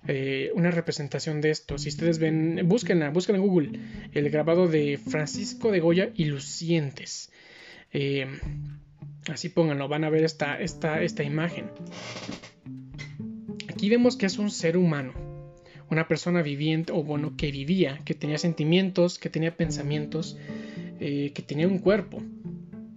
eh, 0.08 0.49
una 0.55 0.71
representación 0.71 1.41
de 1.41 1.49
esto, 1.49 1.77
si 1.77 1.89
ustedes 1.89 2.19
ven, 2.19 2.62
búsquenla, 2.63 3.10
búsquenla 3.10 3.41
en 3.41 3.47
Google, 3.49 3.79
el 4.13 4.29
grabado 4.29 4.69
de 4.69 4.97
Francisco 4.97 5.73
de 5.73 5.81
Goya 5.81 6.12
y 6.15 6.23
Lucientes. 6.23 7.34
así 9.27 9.49
pónganlo, 9.49 9.89
van 9.89 10.05
a 10.05 10.10
ver 10.10 10.23
esta, 10.23 10.58
esta, 10.62 11.01
esta 11.01 11.23
imagen. 11.23 11.65
Aquí 13.67 13.89
vemos 13.89 14.15
que 14.15 14.27
es 14.27 14.38
un 14.38 14.49
ser 14.49 14.77
humano, 14.77 15.12
una 15.91 16.08
persona 16.08 16.41
viviente, 16.43 16.93
o 16.93 17.03
bueno, 17.03 17.36
que 17.36 17.51
vivía, 17.51 17.99
que 18.05 18.13
tenía 18.13 18.38
sentimientos, 18.38 19.19
que 19.19 19.29
tenía 19.29 19.58
pensamientos, 19.58 20.38
eh, 21.01 21.34
que 21.36 21.41
tenía 21.41 21.67
un 21.67 21.79
cuerpo. 21.79 22.23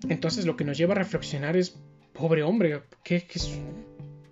Entonces 0.09 0.47
lo 0.47 0.57
que 0.57 0.63
nos 0.63 0.79
lleva 0.79 0.95
a 0.95 0.99
reflexionar 0.99 1.57
es, 1.57 1.81
pobre 2.19 2.43
hombre, 2.43 2.83
que, 3.05 3.25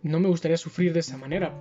no 0.02 0.18
me 0.18 0.28
gustaría 0.28 0.56
sufrir 0.56 0.92
de 0.92 1.00
esa 1.00 1.16
manera. 1.16 1.52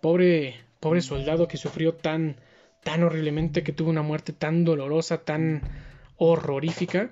Pobre, 0.00 0.56
pobre 0.80 1.02
soldado 1.02 1.48
que 1.48 1.58
sufrió 1.58 1.94
tan, 1.94 2.36
tan 2.82 3.02
horriblemente, 3.02 3.62
que 3.62 3.72
tuvo 3.72 3.90
una 3.90 4.02
muerte 4.02 4.32
tan 4.32 4.64
dolorosa, 4.64 5.18
tan 5.18 5.60
horrorífica. 6.16 7.10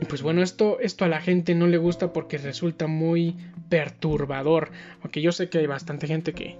Y 0.00 0.04
pues 0.04 0.22
bueno, 0.22 0.42
esto, 0.42 0.78
esto 0.78 1.04
a 1.04 1.08
la 1.08 1.20
gente 1.20 1.56
no 1.56 1.66
le 1.66 1.78
gusta 1.78 2.12
porque 2.12 2.38
resulta 2.38 2.86
muy 2.86 3.36
perturbador. 3.68 4.70
Aunque 5.02 5.20
yo 5.20 5.32
sé 5.32 5.48
que 5.48 5.58
hay 5.58 5.66
bastante 5.66 6.06
gente 6.06 6.32
que, 6.32 6.56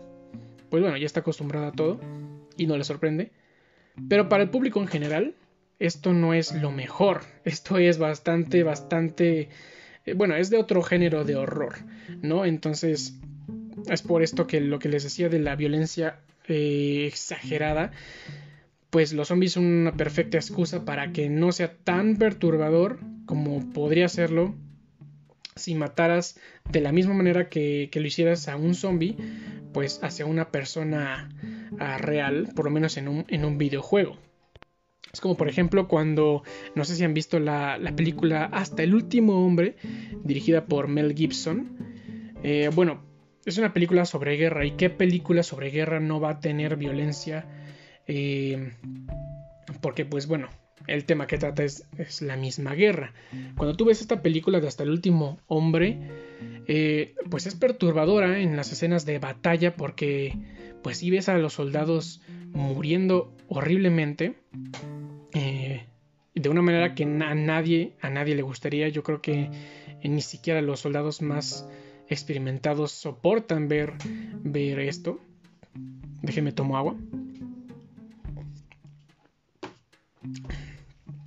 pues 0.70 0.82
bueno, 0.82 0.96
ya 0.96 1.06
está 1.06 1.20
acostumbrada 1.20 1.68
a 1.68 1.72
todo 1.72 2.00
y 2.56 2.66
no 2.66 2.76
le 2.76 2.82
sorprende. 2.82 3.30
Pero 4.08 4.28
para 4.28 4.42
el 4.42 4.50
público 4.50 4.80
en 4.80 4.88
general, 4.88 5.34
esto 5.78 6.12
no 6.12 6.34
es 6.34 6.52
lo 6.52 6.72
mejor. 6.72 7.22
Esto 7.44 7.78
es 7.78 7.98
bastante, 7.98 8.64
bastante... 8.64 9.50
Eh, 10.08 10.14
bueno, 10.14 10.34
es 10.34 10.50
de 10.50 10.58
otro 10.58 10.82
género 10.82 11.24
de 11.24 11.36
horror, 11.36 11.76
¿no? 12.22 12.44
Entonces, 12.44 13.14
es 13.88 14.02
por 14.02 14.22
esto 14.22 14.46
que 14.46 14.60
lo 14.60 14.78
que 14.78 14.88
les 14.88 15.04
decía 15.04 15.28
de 15.28 15.38
la 15.38 15.56
violencia 15.56 16.20
eh, 16.46 17.06
exagerada 17.06 17.92
pues 18.90 19.12
los 19.12 19.28
zombies 19.28 19.52
son 19.52 19.64
una 19.66 19.92
perfecta 19.92 20.38
excusa 20.38 20.84
para 20.84 21.12
que 21.12 21.28
no 21.28 21.52
sea 21.52 21.74
tan 21.76 22.16
perturbador 22.16 23.00
como 23.26 23.70
podría 23.72 24.08
serlo 24.08 24.54
si 25.56 25.74
mataras 25.74 26.38
de 26.70 26.80
la 26.80 26.92
misma 26.92 27.14
manera 27.14 27.48
que, 27.48 27.90
lo 27.92 28.06
hicieras 28.06 28.48
a 28.48 28.56
un 28.56 28.74
zombie, 28.74 29.16
pues 29.72 30.00
hacia 30.02 30.24
una 30.24 30.50
persona 30.50 31.28
ah, 31.78 31.98
real, 31.98 32.48
por 32.54 32.64
lo 32.66 32.70
menos 32.70 32.96
en 32.96 33.08
un, 33.08 33.58
videojuego. 33.58 34.16
Es 35.18 35.20
como 35.20 35.36
por 35.36 35.48
ejemplo 35.48 35.88
cuando, 35.88 36.44
no 36.76 36.84
sé 36.84 36.94
si 36.94 37.02
han 37.02 37.12
visto 37.12 37.40
la, 37.40 37.76
película 37.96 38.44
Hasta 38.44 38.84
el 38.84 38.94
último 38.94 39.44
hombre, 39.44 39.74
dirigida 40.22 40.66
por 40.66 40.86
Mel 40.86 41.12
Gibson. 41.12 41.76
Eh, 42.44 42.70
bueno, 42.72 43.02
es 43.44 43.58
una 43.58 43.72
película 43.72 44.04
sobre 44.04 44.36
guerra 44.36 44.64
y 44.64 44.76
qué 44.76 44.90
película 44.90 45.42
sobre 45.42 45.70
guerra 45.70 45.98
no 45.98 46.20
va 46.20 46.30
a 46.30 46.38
tener 46.38 46.76
violencia 46.76 47.46
eh, 48.06 48.74
porque 49.80 50.04
pues 50.04 50.28
bueno, 50.28 50.50
el 50.86 51.04
tema 51.04 51.26
que 51.26 51.36
trata 51.36 51.64
es, 51.64 51.82
la 52.20 52.36
misma 52.36 52.74
guerra. 52.74 53.12
Cuando 53.56 53.76
tú 53.76 53.86
ves 53.86 54.00
esta 54.00 54.22
película 54.22 54.60
de 54.60 54.68
Hasta 54.68 54.84
el 54.84 54.90
último 54.90 55.40
hombre, 55.48 55.98
eh, 56.68 57.16
pues 57.28 57.48
es 57.48 57.56
perturbadora 57.56 58.38
en 58.38 58.54
las 58.54 58.70
escenas 58.70 59.04
de 59.04 59.18
batalla 59.18 59.74
porque 59.74 60.38
pues 60.84 60.98
si 60.98 61.10
ves 61.10 61.28
a 61.28 61.38
los 61.38 61.54
soldados 61.54 62.20
muriendo 62.52 63.34
horriblemente. 63.48 64.34
Eh, 65.34 65.84
de 66.34 66.48
una 66.48 66.62
manera 66.62 66.94
que 66.94 67.04
a 67.04 67.34
nadie, 67.34 67.94
a 68.00 68.10
nadie 68.10 68.34
le 68.34 68.42
gustaría. 68.42 68.88
Yo 68.88 69.02
creo 69.02 69.20
que 69.20 69.50
ni 70.02 70.20
siquiera 70.20 70.62
los 70.62 70.80
soldados 70.80 71.22
más 71.22 71.68
experimentados 72.08 72.92
soportan 72.92 73.68
ver, 73.68 73.94
ver 74.42 74.78
esto. 74.80 75.20
Déjeme 76.22 76.52
tomo 76.52 76.76
agua. 76.76 76.96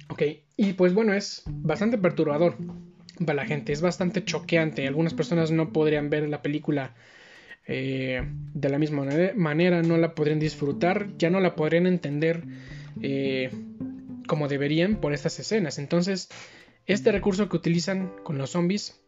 Ok, 0.10 0.24
y 0.58 0.74
pues 0.74 0.94
bueno, 0.94 1.14
es 1.14 1.44
bastante 1.48 1.98
perturbador 1.98 2.58
para 3.26 3.34
la 3.34 3.46
gente, 3.46 3.72
es 3.74 3.82
bastante 3.82 4.24
choqueante. 4.24 4.88
Algunas 4.88 5.14
personas 5.14 5.52
no 5.52 5.72
podrían 5.72 6.10
ver 6.10 6.28
la 6.30 6.42
película 6.42 6.94
eh, 7.74 8.22
de 8.54 8.70
la 8.70 8.78
misma 8.78 9.08
manera, 9.36 9.82
no 9.82 9.98
la 9.98 10.14
podrían 10.14 10.40
disfrutar, 10.40 11.08
ya 11.18 11.30
no 11.30 11.40
la 11.40 11.56
podrían 11.56 11.88
entender 11.88 12.44
eh, 13.02 13.50
como 14.28 14.50
deberían 14.50 14.98
por 14.98 15.14
estas 15.14 15.40
escenas. 15.40 15.80
Entonces, 15.80 16.28
este 16.86 17.14
recurso 17.14 17.48
que 17.48 17.56
utilizan 17.56 18.12
con 18.24 18.38
los 18.38 18.52
zombies 18.52 19.00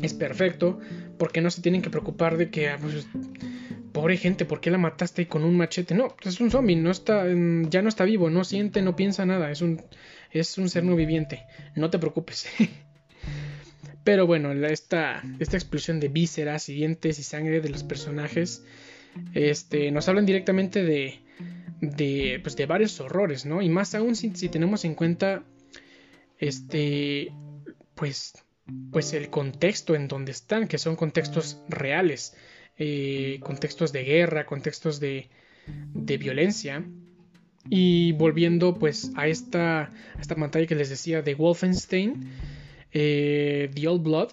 es 0.00 0.14
perfecto 0.14 0.80
porque 1.18 1.42
no 1.42 1.50
se 1.50 1.60
tienen 1.60 1.82
que 1.82 1.90
preocupar 1.90 2.38
de 2.38 2.50
que 2.50 2.70
ah, 2.70 2.78
pues, 2.80 3.06
pobre 3.92 4.16
gente, 4.16 4.46
¿por 4.46 4.62
qué 4.62 4.70
la 4.70 4.78
mataste 4.78 5.28
con 5.28 5.44
un 5.44 5.58
machete? 5.58 5.94
No, 5.94 6.16
es 6.22 6.40
un 6.40 6.50
zombie, 6.50 6.76
no 6.76 6.90
está, 6.90 7.24
mm, 7.24 7.68
ya 7.68 7.82
no 7.82 7.90
está 7.90 8.04
vivo, 8.04 8.30
no 8.30 8.42
siente, 8.42 8.80
no 8.80 8.96
piensa 8.96 9.26
nada, 9.26 9.50
es 9.50 9.60
un 9.60 10.68
ser 10.70 10.82
no 10.82 10.96
viviente, 10.96 11.44
no 11.76 11.90
te 11.90 11.98
preocupes. 11.98 12.46
Pero 14.08 14.26
bueno, 14.26 14.52
esta, 14.68 15.22
esta 15.38 15.58
explosión 15.58 16.00
de 16.00 16.08
vísceras 16.08 16.70
y 16.70 16.72
dientes 16.76 17.18
y 17.18 17.22
sangre 17.22 17.60
de 17.60 17.68
los 17.68 17.84
personajes 17.84 18.64
este, 19.34 19.90
nos 19.90 20.08
hablan 20.08 20.24
directamente 20.24 20.82
de, 20.82 21.20
de, 21.82 22.40
pues, 22.42 22.56
de 22.56 22.64
varios 22.64 22.98
horrores, 23.00 23.44
¿no? 23.44 23.60
Y 23.60 23.68
más 23.68 23.94
aún 23.94 24.16
si, 24.16 24.30
tenemos 24.48 24.86
en 24.86 24.94
cuenta 24.94 25.44
este, 26.38 27.34
pues, 27.94 28.32
pues 28.90 29.12
el 29.12 29.28
contexto 29.28 29.94
en 29.94 30.08
donde 30.08 30.32
están, 30.32 30.68
que 30.68 30.78
son 30.78 30.96
contextos 30.96 31.60
reales, 31.68 32.34
eh, 32.78 33.40
contextos 33.42 33.92
de 33.92 34.04
guerra, 34.04 34.46
contextos 34.46 35.00
de, 35.00 35.28
de 35.66 36.16
violencia. 36.16 36.82
Y 37.68 38.12
volviendo 38.12 38.78
pues 38.78 39.12
a 39.16 39.26
esta, 39.26 39.92
esta 40.18 40.34
pantalla 40.34 40.66
que 40.66 40.76
les 40.76 40.88
decía 40.88 41.20
de 41.20 41.34
Wolfenstein, 41.34 42.56
eh, 42.92 43.70
The 43.74 43.88
Old 43.88 44.02
Blood, 44.02 44.28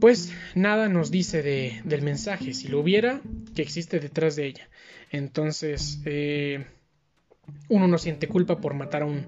pues 0.00 0.32
nada 0.54 0.88
nos 0.88 1.10
dice 1.10 1.42
de, 1.42 1.80
del 1.84 2.02
mensaje, 2.02 2.54
si 2.54 2.68
lo 2.68 2.80
hubiera, 2.80 3.20
que 3.54 3.62
existe 3.62 4.00
detrás 4.00 4.36
de 4.36 4.46
ella. 4.46 4.68
Entonces, 5.10 6.00
eh, 6.04 6.64
uno 7.68 7.88
no 7.88 7.98
siente 7.98 8.28
culpa 8.28 8.60
por 8.60 8.74
matar 8.74 9.02
a 9.02 9.06
un, 9.06 9.26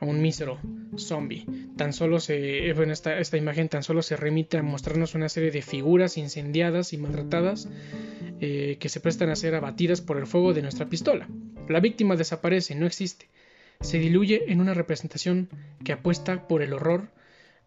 un 0.00 0.20
mísero 0.20 0.58
zombie. 0.96 1.46
Tan 1.76 1.92
solo 1.92 2.20
se, 2.20 2.70
esta, 2.70 3.18
esta, 3.18 3.36
imagen 3.36 3.68
tan 3.68 3.82
solo 3.82 4.02
se 4.02 4.16
remite 4.16 4.58
a 4.58 4.62
mostrarnos 4.62 5.14
una 5.14 5.28
serie 5.28 5.50
de 5.50 5.62
figuras 5.62 6.16
incendiadas 6.16 6.92
y 6.92 6.98
maltratadas 6.98 7.68
eh, 8.40 8.76
que 8.78 8.88
se 8.88 9.00
prestan 9.00 9.30
a 9.30 9.36
ser 9.36 9.54
abatidas 9.54 10.00
por 10.00 10.18
el 10.18 10.26
fuego 10.26 10.54
de 10.54 10.62
nuestra 10.62 10.86
pistola. 10.86 11.28
La 11.68 11.80
víctima 11.80 12.16
desaparece, 12.16 12.74
no 12.74 12.86
existe. 12.86 13.28
Se 13.80 13.98
diluye 13.98 14.44
en 14.48 14.60
una 14.60 14.74
representación 14.74 15.48
que 15.84 15.92
apuesta 15.92 16.48
por 16.48 16.62
el 16.62 16.72
horror 16.72 17.08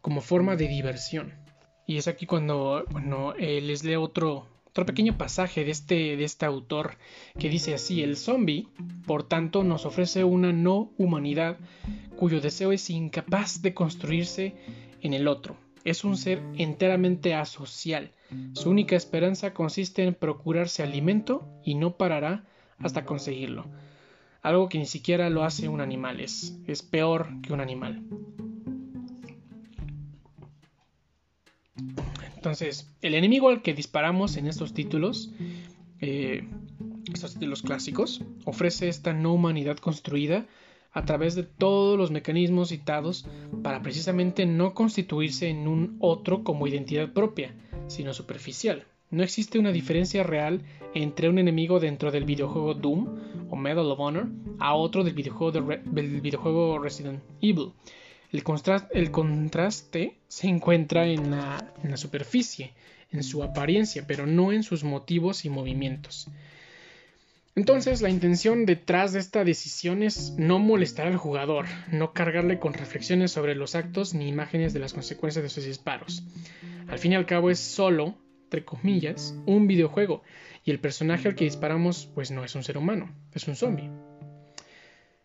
como 0.01 0.21
forma 0.21 0.55
de 0.55 0.67
diversión. 0.67 1.33
Y 1.85 1.97
es 1.97 2.07
aquí 2.07 2.25
cuando, 2.25 2.85
bueno, 2.91 3.33
eh, 3.37 3.61
les 3.61 3.83
leo 3.83 4.01
otro, 4.01 4.47
otro 4.65 4.85
pequeño 4.85 5.17
pasaje 5.17 5.65
de 5.65 5.71
este, 5.71 6.15
de 6.15 6.23
este 6.23 6.45
autor 6.45 6.97
que 7.37 7.49
dice 7.49 7.73
así, 7.73 8.01
el 8.01 8.15
zombie, 8.15 8.67
por 9.05 9.23
tanto, 9.23 9.63
nos 9.63 9.85
ofrece 9.85 10.23
una 10.23 10.53
no 10.53 10.93
humanidad 10.97 11.57
cuyo 12.15 12.39
deseo 12.39 12.71
es 12.71 12.89
incapaz 12.89 13.61
de 13.61 13.73
construirse 13.73 14.55
en 15.01 15.13
el 15.13 15.27
otro. 15.27 15.57
Es 15.83 16.03
un 16.03 16.15
ser 16.15 16.41
enteramente 16.55 17.33
asocial. 17.33 18.11
Su 18.53 18.69
única 18.69 18.95
esperanza 18.95 19.53
consiste 19.53 20.03
en 20.03 20.13
procurarse 20.13 20.83
alimento 20.83 21.45
y 21.65 21.75
no 21.75 21.97
parará 21.97 22.45
hasta 22.77 23.03
conseguirlo. 23.03 23.65
Algo 24.41 24.69
que 24.69 24.77
ni 24.77 24.85
siquiera 24.85 25.29
lo 25.29 25.43
hace 25.43 25.67
un 25.67 25.81
animal, 25.81 26.19
es, 26.19 26.57
es 26.67 26.81
peor 26.81 27.27
que 27.41 27.53
un 27.53 27.61
animal. 27.61 28.03
Entonces, 32.41 32.91
el 33.03 33.13
enemigo 33.13 33.49
al 33.49 33.61
que 33.61 33.75
disparamos 33.75 34.35
en 34.35 34.47
estos 34.47 34.73
títulos, 34.73 35.29
eh, 35.99 36.41
estos 37.13 37.35
títulos 37.35 37.61
clásicos, 37.61 38.23
ofrece 38.45 38.87
esta 38.87 39.13
no 39.13 39.31
humanidad 39.31 39.77
construida 39.77 40.47
a 40.91 41.05
través 41.05 41.35
de 41.35 41.43
todos 41.43 41.99
los 41.99 42.09
mecanismos 42.09 42.69
citados 42.69 43.27
para 43.61 43.83
precisamente 43.83 44.47
no 44.47 44.73
constituirse 44.73 45.49
en 45.49 45.67
un 45.67 45.97
otro 45.99 46.43
como 46.43 46.65
identidad 46.65 47.13
propia, 47.13 47.53
sino 47.85 48.11
superficial. 48.11 48.87
No 49.11 49.21
existe 49.21 49.59
una 49.59 49.71
diferencia 49.71 50.23
real 50.23 50.63
entre 50.95 51.29
un 51.29 51.37
enemigo 51.37 51.79
dentro 51.79 52.09
del 52.09 52.25
videojuego 52.25 52.73
Doom 52.73 53.51
o 53.51 53.55
Medal 53.55 53.91
of 53.91 53.99
Honor 53.99 54.29
a 54.57 54.73
otro 54.73 55.03
del 55.03 55.13
videojuego, 55.13 55.51
del 55.51 56.21
videojuego 56.21 56.79
Resident 56.79 57.21
Evil. 57.39 57.73
El, 58.31 58.43
contraste 59.11 60.17
se 60.27 60.47
encuentra 60.47 61.05
en 61.05 61.31
la, 61.31 61.73
en 61.83 61.91
la 61.91 61.97
superficie, 61.97 62.73
en 63.11 63.23
su 63.23 63.43
apariencia, 63.43 64.05
pero 64.07 64.25
no 64.25 64.53
en 64.53 64.63
sus 64.63 64.83
motivos 64.83 65.43
y 65.43 65.49
movimientos. 65.49 66.29
Entonces 67.55 68.01
la 68.01 68.09
intención 68.09 68.65
detrás 68.65 69.11
de 69.11 69.19
esta 69.19 69.43
decisión 69.43 70.03
es 70.03 70.35
no 70.37 70.59
molestar 70.59 71.07
al 71.07 71.17
jugador, 71.17 71.65
no 71.91 72.13
cargarle 72.13 72.59
con 72.59 72.73
reflexiones 72.73 73.31
sobre 73.31 73.55
los 73.55 73.75
actos 73.75 74.13
ni 74.13 74.29
imágenes 74.29 74.71
de 74.73 74.79
las 74.79 74.93
consecuencias 74.93 75.43
de 75.43 75.49
sus 75.49 75.65
disparos. 75.65 76.23
Al 76.87 76.99
fin 76.99 77.11
y 77.11 77.15
al 77.15 77.25
cabo 77.25 77.49
es 77.49 77.59
solo, 77.59 78.15
entre 78.45 78.63
comillas, 78.63 79.35
un 79.45 79.67
videojuego 79.67 80.23
y 80.63 80.71
el 80.71 80.79
personaje 80.79 81.27
al 81.27 81.35
que 81.35 81.43
disparamos 81.43 82.09
pues 82.15 82.31
no 82.31 82.45
es 82.45 82.55
un 82.55 82.63
ser 82.63 82.77
humano, 82.77 83.13
es 83.33 83.45
un 83.49 83.57
zombie. 83.57 83.89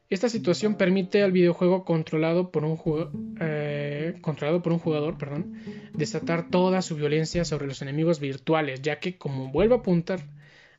Esta 0.09 0.29
situación 0.29 0.77
permite 0.77 1.23
al 1.23 1.33
videojuego 1.33 1.85
controlado 1.85 2.53
por 2.53 2.65
un, 2.65 3.37
eh, 3.41 4.15
controlado 4.21 4.63
por 4.63 4.73
un 4.73 4.79
jugador 4.79 5.19
perdón, 5.19 5.55
desatar 5.95 6.49
toda 6.49 6.81
su 6.83 6.95
violencia 6.95 7.45
sobre 7.45 7.67
los 7.67 7.83
enemigos 7.83 8.21
virtuales, 8.21 8.83
ya 8.83 9.01
que, 9.01 9.17
como 9.19 9.51
vuelve 9.51 9.75
a 9.75 9.79
apuntar 9.79 10.21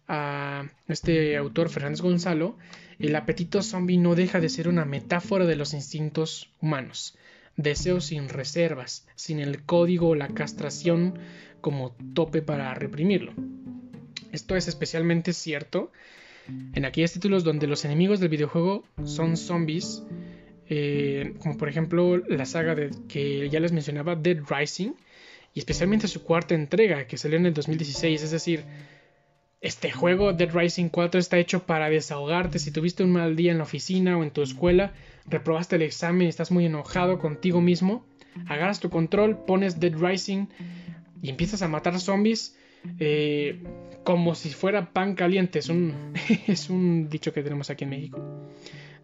a 0.07 0.69
este 0.87 1.35
autor 1.35 1.69
Fernández 1.69 2.01
Gonzalo, 2.01 2.57
el 2.99 3.15
apetito 3.15 3.61
zombie 3.61 3.97
no 3.97 4.15
deja 4.15 4.39
de 4.39 4.47
ser 4.47 4.69
una 4.69 4.85
metáfora 4.85 5.45
de 5.45 5.57
los 5.57 5.73
instintos 5.73 6.49
humanos, 6.61 7.17
deseos 7.57 8.05
sin 8.05 8.29
reservas, 8.29 9.05
sin 9.15 9.39
el 9.39 9.63
código 9.63 10.09
o 10.09 10.15
la 10.15 10.29
castración 10.29 11.19
como 11.59 11.91
tope 12.13 12.41
para 12.41 12.73
reprimirlo. 12.73 13.33
Esto 14.31 14.55
es 14.55 14.69
especialmente 14.69 15.33
cierto 15.33 15.91
en 16.73 16.85
aquellos 16.85 17.13
títulos 17.13 17.43
donde 17.43 17.67
los 17.67 17.85
enemigos 17.85 18.19
del 18.19 18.29
videojuego 18.29 18.83
son 19.03 19.37
zombies, 19.37 20.03
eh, 20.69 21.33
como 21.39 21.57
por 21.57 21.69
ejemplo 21.69 22.17
la 22.17 22.45
saga 22.45 22.75
que 23.07 23.49
ya 23.49 23.59
les 23.59 23.71
mencionaba, 23.71 24.15
Dead 24.15 24.39
Rising, 24.47 24.93
y 25.53 25.59
especialmente 25.59 26.07
su 26.07 26.23
cuarta 26.23 26.55
entrega, 26.55 27.07
que 27.07 27.17
salió 27.17 27.37
en 27.37 27.47
el 27.47 27.53
2016, 27.53 28.23
es 28.23 28.31
decir, 28.31 28.63
este 29.59 29.91
juego, 29.91 30.33
Dead 30.33 30.53
Rising 30.53 30.89
4, 30.89 31.19
está 31.19 31.39
hecho 31.39 31.65
para 31.65 31.89
desahogarte. 31.89 32.59
Si 32.59 32.71
tuviste 32.71 33.03
un 33.03 33.11
mal 33.11 33.35
día 33.35 33.51
en 33.51 33.57
la 33.57 33.63
oficina 33.63 34.17
o 34.17 34.23
en 34.23 34.31
tu 34.31 34.43
escuela, 34.43 34.93
reprobaste 35.25 35.77
el 35.77 35.81
examen 35.81 36.27
y 36.27 36.29
estás 36.29 36.51
muy 36.51 36.65
enojado 36.65 37.17
contigo 37.17 37.59
mismo, 37.59 38.05
agarras 38.47 38.79
tu 38.79 38.89
control, 38.89 39.45
pones 39.45 39.79
Dead 39.79 39.93
Rising 39.97 40.45
y 41.21 41.29
empiezas 41.29 41.63
a 41.63 41.67
matar 41.67 41.99
zombies 41.99 42.55
eh, 42.99 43.59
como 44.07 44.35
si 44.35 44.51
fuera 44.51 44.93
pan 44.93 45.15
caliente. 45.15 45.59
Es 46.47 46.69
un, 46.69 47.09
dicho 47.09 47.33
que 47.33 47.43
tenemos 47.43 47.69
aquí 47.69 47.83
en 47.83 47.89
México. 47.89 48.47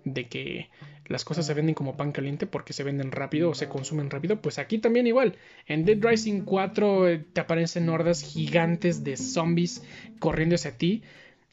De 0.05 0.29
que 0.29 0.69
las 1.07 1.25
cosas 1.25 1.45
se 1.45 1.53
venden 1.53 1.75
como 1.75 1.97
pan 1.97 2.13
caliente 2.13 2.47
porque 2.47 2.71
se 2.71 2.83
venden 2.83 3.11
rápido 3.11 3.49
o 3.49 3.53
se 3.53 3.67
consumen 3.67 4.09
rápido. 4.09 4.41
Pues 4.41 4.59
aquí 4.59 4.77
también 4.77 5.05
igual. 5.05 5.35
En 5.67 5.83
Dead 5.83 5.97
Rising 6.01 6.43
4 6.45 7.09
eh, 7.09 7.25
te 7.33 7.41
aparecen 7.41 7.89
hordas 7.89 8.23
gigantes 8.23 9.03
de 9.03 9.17
zombies 9.17 9.83
corriendo 10.19 10.55
hacia 10.55 10.77
ti. 10.77 11.03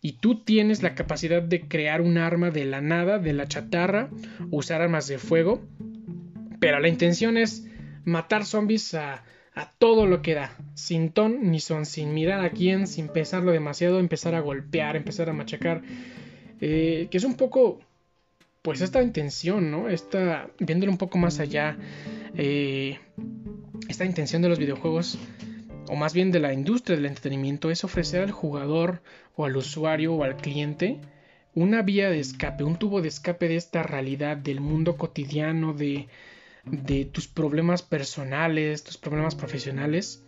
Y 0.01 0.13
tú 0.13 0.45
tienes 0.45 0.85
la 0.85 0.95
capacidad 0.95 1.43
de 1.43 1.63
crear 1.63 2.03
un 2.03 2.19
arma 2.19 2.53
de 2.53 2.67
la 2.67 2.81
nada, 2.81 3.19
de 3.19 3.33
la 3.33 3.49
chatarra, 3.49 4.11
usar 4.53 4.81
armas 4.81 5.09
de 5.09 5.19
fuego. 5.19 5.61
Pero 6.61 6.79
la 6.79 6.87
intención 6.87 7.37
es 7.37 7.67
matar 8.05 8.45
zombies 8.45 8.95
a 8.95 9.25
a 9.55 9.71
todo 9.73 10.07
lo 10.07 10.23
que 10.23 10.35
da, 10.35 10.57
sin 10.75 11.11
ton 11.11 11.51
ni 11.51 11.61
son, 11.61 11.85
sin 11.87 12.15
mirar 12.15 12.45
a 12.45 12.51
quién, 12.51 12.87
sin 12.87 13.09
pesarlo 13.09 13.53
demasiado, 13.53 13.99
empezar 13.99 14.35
a 14.35 14.41
golpear, 14.41 14.97
empezar 14.97 15.29
a 15.29 15.33
machacar, 15.33 15.83
eh, 16.61 17.09
que 17.11 17.17
es 17.17 17.25
un 17.25 17.35
poco, 17.35 17.81
pues 18.63 18.81
esta 18.81 19.03
intención, 19.03 19.71
¿no? 19.71 19.89
Esta, 19.89 20.49
viéndolo 20.59 20.93
un 20.93 20.99
poco 20.99 21.19
más 21.19 21.41
allá, 21.41 21.77
eh, 22.37 22.99
esta 23.89 24.05
intención 24.05 24.43
de 24.43 24.49
los 24.49 24.59
videojuegos, 24.59 25.19
o 25.89 25.97
más 25.97 26.15
bien 26.15 26.31
de 26.31 26.39
la 26.39 26.53
industria 26.53 26.97
del 26.97 27.07
entretenimiento, 27.07 27.71
es 27.71 27.83
ofrecer 27.83 28.23
al 28.23 28.31
jugador 28.31 29.03
o 29.35 29.45
al 29.45 29.57
usuario 29.57 30.15
o 30.15 30.23
al 30.23 30.37
cliente 30.37 31.01
una 31.55 31.83
vía 31.83 32.11
de 32.11 32.21
escape, 32.21 32.63
un 32.63 32.77
tubo 32.77 33.03
de 33.03 33.09
escape 33.09 33.49
de 33.49 33.57
esta 33.57 33.83
realidad, 33.83 34.37
del 34.37 34.61
mundo 34.61 34.97
cotidiano, 34.97 35.73
de 35.73 36.07
de 36.65 37.05
tus 37.05 37.29
problemas 37.29 37.83
personales, 37.83 38.85
tus 38.85 38.97
problemas 38.99 39.35
profesionales. 39.35 40.25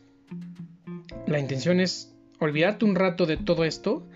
La 1.27 1.38
intención 1.38 1.81
es 1.81 2.14
olvidarte 2.38 2.85
un 2.85 2.95
rato 2.95 3.27
de 3.27 3.37
todo 3.37 3.64
esto, 3.64 4.07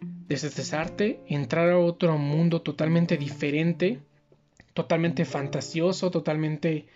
desestresarte, 0.00 1.20
entrar 1.28 1.70
a 1.70 1.78
otro 1.78 2.18
mundo 2.18 2.62
totalmente 2.62 3.16
diferente, 3.16 4.00
totalmente 4.74 5.24
fantasioso, 5.24 6.10
totalmente 6.10 6.86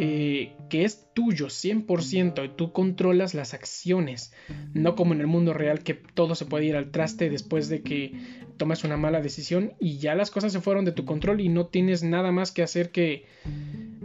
eh, 0.00 0.52
que 0.70 0.84
es 0.84 1.08
tuyo 1.12 1.48
100% 1.48 2.44
y 2.44 2.48
tú 2.50 2.72
controlas 2.72 3.34
las 3.34 3.52
acciones, 3.52 4.32
no 4.72 4.94
como 4.94 5.12
en 5.12 5.20
el 5.20 5.26
mundo 5.26 5.52
real 5.52 5.82
que 5.82 5.94
todo 5.94 6.36
se 6.36 6.46
puede 6.46 6.66
ir 6.66 6.76
al 6.76 6.92
traste 6.92 7.28
después 7.28 7.68
de 7.68 7.82
que 7.82 8.12
tomas 8.58 8.84
una 8.84 8.96
mala 8.96 9.20
decisión 9.20 9.72
y 9.80 9.98
ya 9.98 10.14
las 10.14 10.30
cosas 10.30 10.52
se 10.52 10.60
fueron 10.60 10.84
de 10.84 10.92
tu 10.92 11.04
control 11.04 11.40
y 11.40 11.48
no 11.48 11.66
tienes 11.66 12.04
nada 12.04 12.30
más 12.30 12.52
que 12.52 12.62
hacer 12.62 12.92
que 12.92 13.26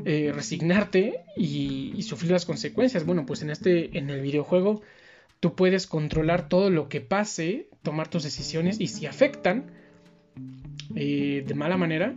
eh, 0.05 0.31
resignarte 0.33 1.21
y, 1.35 2.01
sufrir 2.03 2.31
las 2.31 2.45
consecuencias. 2.45 3.05
Bueno, 3.05 3.25
pues 3.25 3.41
en 3.41 3.49
este, 3.49 3.97
en 3.97 4.09
el 4.09 4.21
videojuego, 4.21 4.81
tú 5.39 5.55
puedes 5.55 5.87
controlar 5.87 6.49
todo 6.49 6.69
lo 6.69 6.89
que 6.89 7.01
pase, 7.01 7.67
tomar 7.83 8.07
tus 8.07 8.23
decisiones 8.23 8.79
y 8.79 8.87
si 8.87 9.05
afectan 9.05 9.71
eh, 10.95 11.43
de 11.45 11.53
mala 11.53 11.77
manera, 11.77 12.15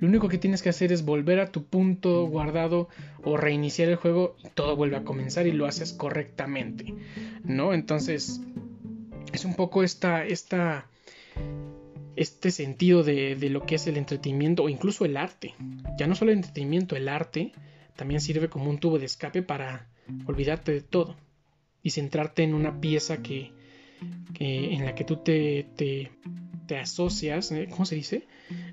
lo 0.00 0.08
único 0.08 0.28
que 0.28 0.38
tienes 0.38 0.62
que 0.62 0.68
hacer 0.68 0.92
es 0.92 1.04
volver 1.04 1.38
a 1.40 1.52
tu 1.52 1.64
punto 1.64 2.26
guardado 2.26 2.88
o 3.22 3.36
reiniciar 3.36 3.88
el 3.88 3.96
juego 3.96 4.36
y 4.44 4.48
todo 4.48 4.76
vuelve 4.76 4.96
a 4.96 5.04
comenzar 5.04 5.46
y 5.46 5.52
lo 5.52 5.66
haces 5.66 5.92
correctamente, 5.92 6.94
¿no? 7.44 7.72
Entonces, 7.72 8.40
es 9.32 9.44
un 9.44 9.54
poco 9.54 9.82
esta, 9.82 10.24
esta 10.24 10.86
este 12.16 12.50
sentido 12.50 13.02
de, 13.02 13.36
de, 13.36 13.50
lo 13.50 13.64
que 13.64 13.76
es 13.76 13.86
el 13.86 13.96
entretenimiento 13.96 14.64
o 14.64 14.68
incluso 14.68 15.04
el 15.04 15.16
arte. 15.16 15.54
Ya 15.98 16.06
no 16.06 16.14
solo 16.14 16.30
el 16.30 16.38
entretenimiento, 16.38 16.96
el 16.96 17.08
arte 17.08 17.52
también 17.96 18.20
sirve 18.20 18.48
como 18.48 18.70
un 18.70 18.78
tubo 18.78 18.98
de 18.98 19.06
escape 19.06 19.42
para 19.42 19.88
olvidarte 20.26 20.72
de 20.72 20.80
todo 20.80 21.16
y 21.82 21.90
centrarte 21.90 22.42
en 22.42 22.54
una 22.54 22.80
pieza 22.80 23.22
que, 23.22 23.52
en 24.38 24.84
la 24.84 24.94
que 24.94 25.04
tú 25.04 25.16
te, 25.16 25.66
te, 25.76 26.10
asocias, 26.78 27.52
¿eh? 27.52 27.68
¿cómo 27.70 27.84
se 27.84 27.96
dice? 27.96 28.26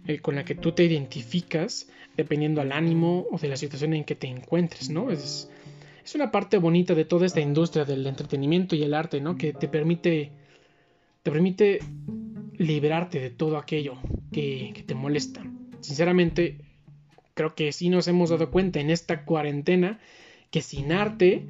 Eh, 0.08 0.20
con 0.20 0.34
la 0.36 0.46
que 0.46 0.56
tú 0.56 0.72
te 0.72 0.86
identificas 0.86 1.90
dependiendo 2.16 2.62
al 2.62 2.72
ánimo 2.72 3.28
o 3.30 3.38
de 3.38 3.50
la 3.50 3.58
situación 3.58 3.94
en 3.94 4.06
que 4.06 4.16
te 4.16 4.28
encuentres, 4.28 4.90
¿no? 4.90 5.12
Es, 5.12 5.52
es 6.02 6.16
una 6.16 6.32
parte 6.32 6.58
bonita 6.58 6.96
de 6.96 7.04
toda 7.04 7.26
esta 7.26 7.42
industria 7.42 7.84
del 7.84 8.08
entretenimiento 8.08 8.74
y 8.78 8.84
el 8.84 8.94
arte, 8.94 9.20
¿no? 9.20 9.36
Que 9.36 9.52
te 9.52 9.68
permite, 9.68 10.32
te 11.24 11.32
permite 11.32 11.80
liberarte 12.60 13.20
de 13.20 13.30
todo 13.32 13.58
aquello 13.58 13.98
que, 14.32 14.84
te 14.86 14.94
molesta. 14.94 15.44
Sinceramente, 15.80 16.58
creo 17.34 17.56
que 17.56 17.72
sí 17.72 17.90
nos 17.90 18.08
hemos 18.08 18.30
dado 18.30 18.52
cuenta 18.52 18.80
en 18.80 18.92
esta 18.92 19.24
cuarentena 19.24 20.00
que 20.52 20.62
sin 20.62 20.92
arte 20.92 21.48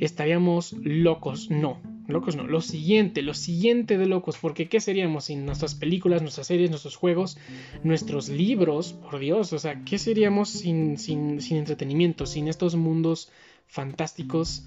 estaríamos 0.00 0.72
locos. 0.82 1.48
No, 1.48 1.80
locos 2.08 2.34
no. 2.34 2.46
Lo 2.46 2.60
siguiente, 2.60 3.22
lo 3.22 3.34
siguiente 3.34 3.98
de 3.98 4.06
locos. 4.06 4.36
Porque 4.36 4.68
¿qué 4.68 4.80
seríamos 4.80 5.26
sin 5.26 5.46
nuestras 5.46 5.76
películas, 5.76 6.22
nuestras 6.22 6.48
series, 6.48 6.70
nuestros 6.70 6.96
juegos, 6.96 7.38
nuestros 7.84 8.28
libros? 8.28 8.94
Por 8.94 9.20
Dios, 9.20 9.52
o 9.52 9.58
sea, 9.60 9.84
¿qué 9.84 9.96
seríamos 9.96 10.48
sin, 10.48 10.98
sin, 10.98 11.40
sin 11.40 11.58
entretenimiento, 11.58 12.26
sin 12.26 12.48
estos 12.48 12.74
mundos 12.74 13.30
fantásticos, 13.68 14.66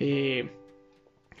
eh, 0.00 0.50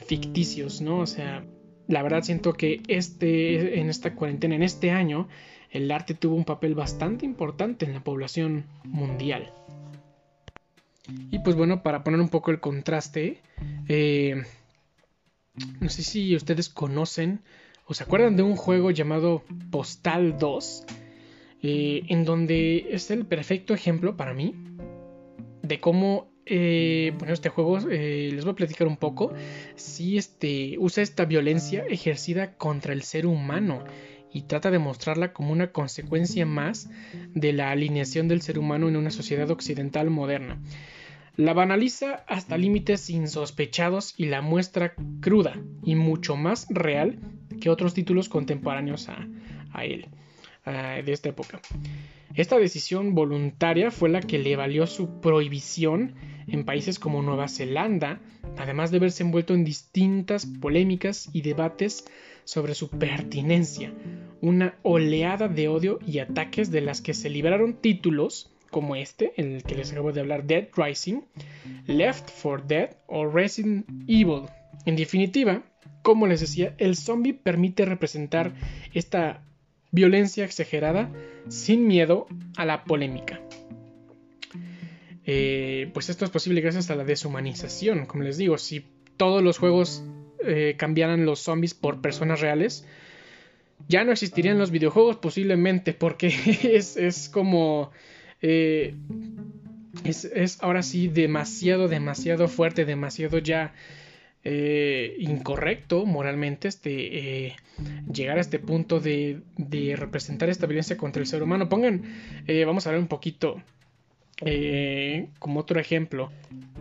ficticios, 0.06 0.80
¿no? 0.80 1.00
O 1.00 1.06
sea, 1.06 1.44
la 1.90 2.02
verdad 2.02 2.22
siento 2.22 2.54
que 2.54 2.80
este, 2.86 3.80
en 3.80 3.90
esta 3.90 4.14
cuarentena, 4.14 4.54
en 4.54 4.62
este 4.62 4.92
año, 4.92 5.28
el 5.70 5.90
arte 5.90 6.14
tuvo 6.14 6.36
un 6.36 6.44
papel 6.44 6.74
bastante 6.74 7.26
importante 7.26 7.84
en 7.84 7.92
la 7.92 8.02
población 8.02 8.64
mundial. 8.84 9.52
Y 11.32 11.40
pues 11.40 11.56
bueno, 11.56 11.82
para 11.82 12.04
poner 12.04 12.20
un 12.20 12.28
poco 12.28 12.52
el 12.52 12.60
contraste, 12.60 13.40
eh, 13.88 14.44
no 15.80 15.88
sé 15.88 16.04
si 16.04 16.36
ustedes 16.36 16.68
conocen 16.68 17.40
o 17.86 17.94
se 17.94 18.04
acuerdan 18.04 18.36
de 18.36 18.44
un 18.44 18.54
juego 18.54 18.92
llamado 18.92 19.42
Postal 19.72 20.38
2, 20.38 20.84
eh, 21.62 22.02
en 22.08 22.24
donde 22.24 22.86
es 22.92 23.10
el 23.10 23.26
perfecto 23.26 23.74
ejemplo 23.74 24.16
para 24.16 24.32
mí 24.32 24.54
de 25.62 25.80
cómo 25.80 26.29
eh, 26.50 27.12
bueno, 27.16 27.32
este 27.32 27.48
juego 27.48 27.78
les 27.78 28.44
voy 28.44 28.52
a 28.52 28.56
platicar 28.56 28.86
un 28.86 28.96
poco. 28.96 29.32
Si 29.76 30.18
este, 30.18 30.76
usa 30.78 31.02
esta 31.02 31.24
violencia 31.24 31.84
ejercida 31.88 32.54
contra 32.56 32.92
el 32.92 33.02
ser 33.02 33.26
humano 33.26 33.84
y 34.32 34.42
trata 34.42 34.70
de 34.70 34.78
mostrarla 34.78 35.32
como 35.32 35.52
una 35.52 35.72
consecuencia 35.72 36.46
más 36.46 36.90
de 37.34 37.52
la 37.52 37.70
alineación 37.70 38.28
del 38.28 38.42
ser 38.42 38.58
humano 38.58 38.88
en 38.88 38.96
una 38.96 39.10
sociedad 39.10 39.50
occidental 39.50 40.10
moderna. 40.10 40.60
La 41.36 41.54
banaliza 41.54 42.24
hasta 42.26 42.58
límites 42.58 43.08
insospechados 43.08 44.14
y 44.16 44.26
la 44.26 44.42
muestra 44.42 44.94
cruda 45.20 45.56
y 45.84 45.94
mucho 45.94 46.36
más 46.36 46.66
real 46.68 47.18
que 47.60 47.70
otros 47.70 47.94
títulos 47.94 48.28
contemporáneos 48.28 49.08
a, 49.08 49.28
él 49.84 50.08
de 50.70 51.12
esta 51.12 51.28
época. 51.28 51.60
Esta 52.34 52.58
decisión 52.58 53.14
voluntaria 53.14 53.90
fue 53.90 54.08
la 54.08 54.20
que 54.20 54.38
le 54.38 54.56
valió 54.56 54.86
su 54.86 55.20
prohibición 55.20 56.14
en 56.46 56.64
países 56.64 56.98
como 56.98 57.22
Nueva 57.22 57.48
Zelanda, 57.48 58.20
además 58.56 58.90
de 58.90 58.98
verse 59.00 59.22
envuelto 59.22 59.54
en 59.54 59.64
distintas 59.64 60.46
polémicas 60.46 61.28
y 61.32 61.42
debates 61.42 62.04
sobre 62.44 62.74
su 62.74 62.88
pertinencia, 62.88 63.92
una 64.40 64.74
oleada 64.82 65.48
de 65.48 65.68
odio 65.68 65.98
y 66.06 66.18
ataques 66.18 66.70
de 66.70 66.80
las 66.80 67.00
que 67.00 67.14
se 67.14 67.30
liberaron 67.30 67.74
títulos 67.74 68.50
como 68.70 68.94
este, 68.96 69.32
en 69.36 69.56
el 69.56 69.62
que 69.64 69.74
les 69.74 69.92
acabo 69.92 70.12
de 70.12 70.20
hablar, 70.20 70.44
Dead 70.44 70.68
Rising, 70.76 71.22
Left 71.86 72.30
for 72.30 72.64
Dead 72.66 72.96
o 73.06 73.26
Resident 73.26 73.86
Evil. 74.06 74.42
En 74.86 74.96
definitiva, 74.96 75.62
como 76.02 76.26
les 76.26 76.40
decía, 76.40 76.74
el 76.78 76.96
zombie 76.96 77.34
permite 77.34 77.84
representar 77.84 78.54
esta 78.94 79.42
violencia 79.92 80.44
exagerada 80.44 81.10
sin 81.48 81.86
miedo 81.86 82.26
a 82.56 82.64
la 82.64 82.84
polémica. 82.84 83.40
Eh, 85.26 85.90
pues 85.92 86.08
esto 86.08 86.24
es 86.24 86.30
posible 86.30 86.60
gracias 86.60 86.90
a 86.90 86.96
la 86.96 87.04
deshumanización. 87.04 88.06
Como 88.06 88.24
les 88.24 88.36
digo, 88.36 88.58
si 88.58 88.84
todos 89.16 89.42
los 89.42 89.58
juegos 89.58 90.02
eh, 90.44 90.74
cambiaran 90.78 91.26
los 91.26 91.40
zombies 91.40 91.74
por 91.74 92.00
personas 92.00 92.40
reales, 92.40 92.86
ya 93.88 94.04
no 94.04 94.12
existirían 94.12 94.58
los 94.58 94.70
videojuegos 94.70 95.16
posiblemente, 95.16 95.92
porque 95.92 96.28
es 96.96 97.28
como 97.28 97.90
eh, 98.42 98.94
es, 100.04 100.58
ahora 100.62 100.82
sí 100.82 101.08
demasiado, 101.08 101.88
demasiado 101.88 102.48
fuerte, 102.48 102.84
demasiado 102.84 103.38
ya 103.38 103.74
eh, 104.44 105.16
incorrecto 105.18 106.06
moralmente 106.06 106.68
este, 106.68 107.46
eh, 107.46 107.56
llegar 108.12 108.38
a 108.38 108.40
este 108.40 108.58
punto 108.58 109.00
de, 109.00 109.40
de, 109.56 109.96
representar 109.96 110.48
esta 110.48 110.66
violencia 110.66 110.96
contra 110.96 111.20
el 111.20 111.26
ser 111.26 111.42
humano. 111.42 111.68
Pongan, 111.68 112.02
vamos 112.66 112.86
a 112.86 112.90
ver 112.90 113.00
un 113.00 113.08
poquito 113.08 113.62
como 115.38 115.60
otro 115.60 115.78
ejemplo. 115.78 116.30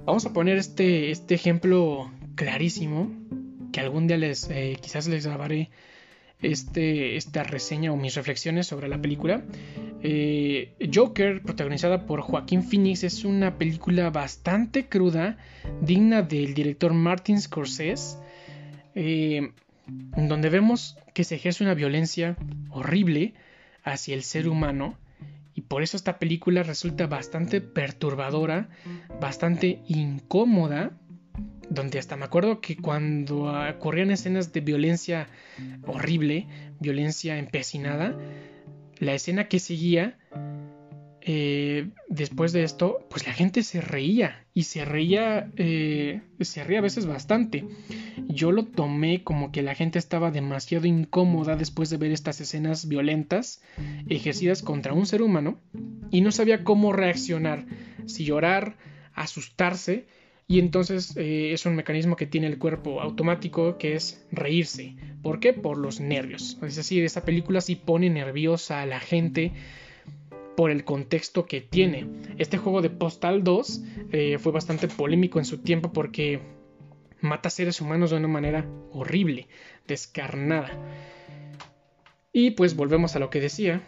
Vamos 0.06 0.26
a 0.26 0.34
poner 0.34 0.58
este, 0.58 1.12
este 1.12 1.36
ejemplo 1.36 2.12
clarísimo 2.36 3.12
que 3.74 3.82
algún 3.82 4.08
día 4.08 4.18
les 4.18 4.50
quizás 4.82 5.08
les 5.08 5.26
grabaré 5.26 5.70
este, 6.42 7.18
esta 7.18 7.44
reseña 7.44 7.92
o 7.92 7.98
mis 7.98 8.16
reflexiones 8.16 8.68
sobre 8.68 8.88
la 8.88 9.02
película. 9.02 9.44
Eh, 10.02 10.76
Joker, 10.94 11.42
protagonizada 11.42 12.06
por 12.06 12.22
Joaquín 12.22 12.64
Phoenix, 12.64 13.04
es 13.04 13.26
una 13.26 13.58
película 13.58 14.10
bastante 14.10 14.88
cruda, 14.88 15.38
digna 15.82 16.22
del 16.22 16.54
director 16.54 16.94
Martin 16.94 17.42
Scorsese, 17.42 18.18
eh, 18.96 19.52
donde 19.88 20.50
vemos 20.50 20.98
que 21.14 21.24
se 21.24 21.36
ejerce 21.36 21.64
una 21.64 21.74
violencia 21.74 22.38
horrible 22.70 23.34
hacia 23.84 24.16
el 24.16 24.24
ser 24.24 24.48
humano. 24.48 24.98
Y 25.54 25.62
por 25.62 25.84
eso 25.84 25.98
esta 25.98 26.20
película 26.20 26.64
resulta 26.64 27.08
bastante 27.08 27.60
perturbadora, 27.60 28.70
bastante 29.20 29.82
incómoda 29.88 30.94
donde 31.70 32.00
hasta 32.00 32.16
me 32.16 32.26
acuerdo 32.26 32.62
que 32.62 32.76
cuando 32.78 33.54
ocurrían 33.70 34.12
escenas 34.12 34.52
de 34.52 34.62
violencia 34.62 35.28
horrible, 35.86 36.48
violencia 36.80 37.38
empecinada, 37.38 38.16
la 39.00 39.14
escena 39.14 39.48
que 39.48 39.60
seguía, 39.60 40.18
eh, 41.22 41.90
después 42.08 42.54
de 42.54 42.64
esto, 42.64 43.06
pues 43.10 43.28
la 43.28 43.34
gente 43.34 43.64
se 43.64 43.82
reía 43.82 44.46
y 44.54 44.64
se 44.64 44.84
reía, 44.86 45.52
eh, 45.58 46.22
se 46.40 46.64
reía 46.64 46.80
a 46.80 46.84
veces 46.84 47.06
bastante. 47.06 47.66
Yo 48.28 48.52
lo 48.52 48.66
tomé 48.66 49.24
como 49.24 49.52
que 49.52 49.62
la 49.62 49.76
gente 49.76 50.00
estaba 50.00 50.32
demasiado 50.32 50.88
incómoda 50.88 51.56
después 51.56 51.90
de 51.90 51.98
ver 51.98 52.12
estas 52.12 52.42
escenas 52.42 52.88
violentas 52.88 53.62
ejercidas 54.08 54.62
contra 54.64 54.94
un 54.94 55.06
ser 55.06 55.22
humano 55.22 55.60
y 56.12 56.22
no 56.22 56.32
sabía 56.32 56.64
cómo 56.64 56.94
reaccionar, 56.94 57.66
si 58.06 58.26
llorar, 58.26 58.78
asustarse 59.14 60.08
y 60.52 60.58
entonces 60.58 61.16
eh, 61.16 61.54
es 61.54 61.68
un 61.68 61.76
mecanismo 61.76 62.16
que 62.16 62.26
tiene 62.26 62.48
el 62.48 62.58
cuerpo 62.58 63.02
automático 63.02 63.78
que 63.78 63.94
es 63.94 64.26
reírse. 64.32 64.96
¿Por 65.22 65.40
qué? 65.40 65.54
Por 65.54 65.78
los 65.78 66.00
nervios. 66.00 66.58
Es 66.64 66.76
decir, 66.76 67.04
esta 67.06 67.24
película 67.24 67.62
sí 67.62 67.76
pone 67.76 68.10
nerviosa 68.10 68.82
a 68.82 68.88
la 68.88 69.00
gente 69.00 69.52
por 70.58 70.72
el 70.72 70.84
contexto 70.86 71.46
que 71.46 71.62
tiene. 71.62 72.08
Este 72.40 72.58
juego 72.58 72.82
de 72.82 72.90
Postal 72.90 73.44
2 73.44 73.84
eh, 74.12 74.38
fue 74.40 74.52
bastante 74.52 74.88
polémico 74.88 75.38
en 75.38 75.46
su 75.46 75.60
tiempo 75.60 75.94
porque 75.94 76.40
mata 77.22 77.52
seres 77.52 77.80
humanos 77.80 78.10
de 78.10 78.18
una 78.18 78.28
manera 78.28 78.66
horrible, 78.92 79.48
descarnada. 79.88 80.72
Y 82.34 82.52
pues 82.52 82.76
volvemos 82.76 83.16
a 83.16 83.20
lo 83.20 83.30
que 83.30 83.40
decía, 83.40 83.84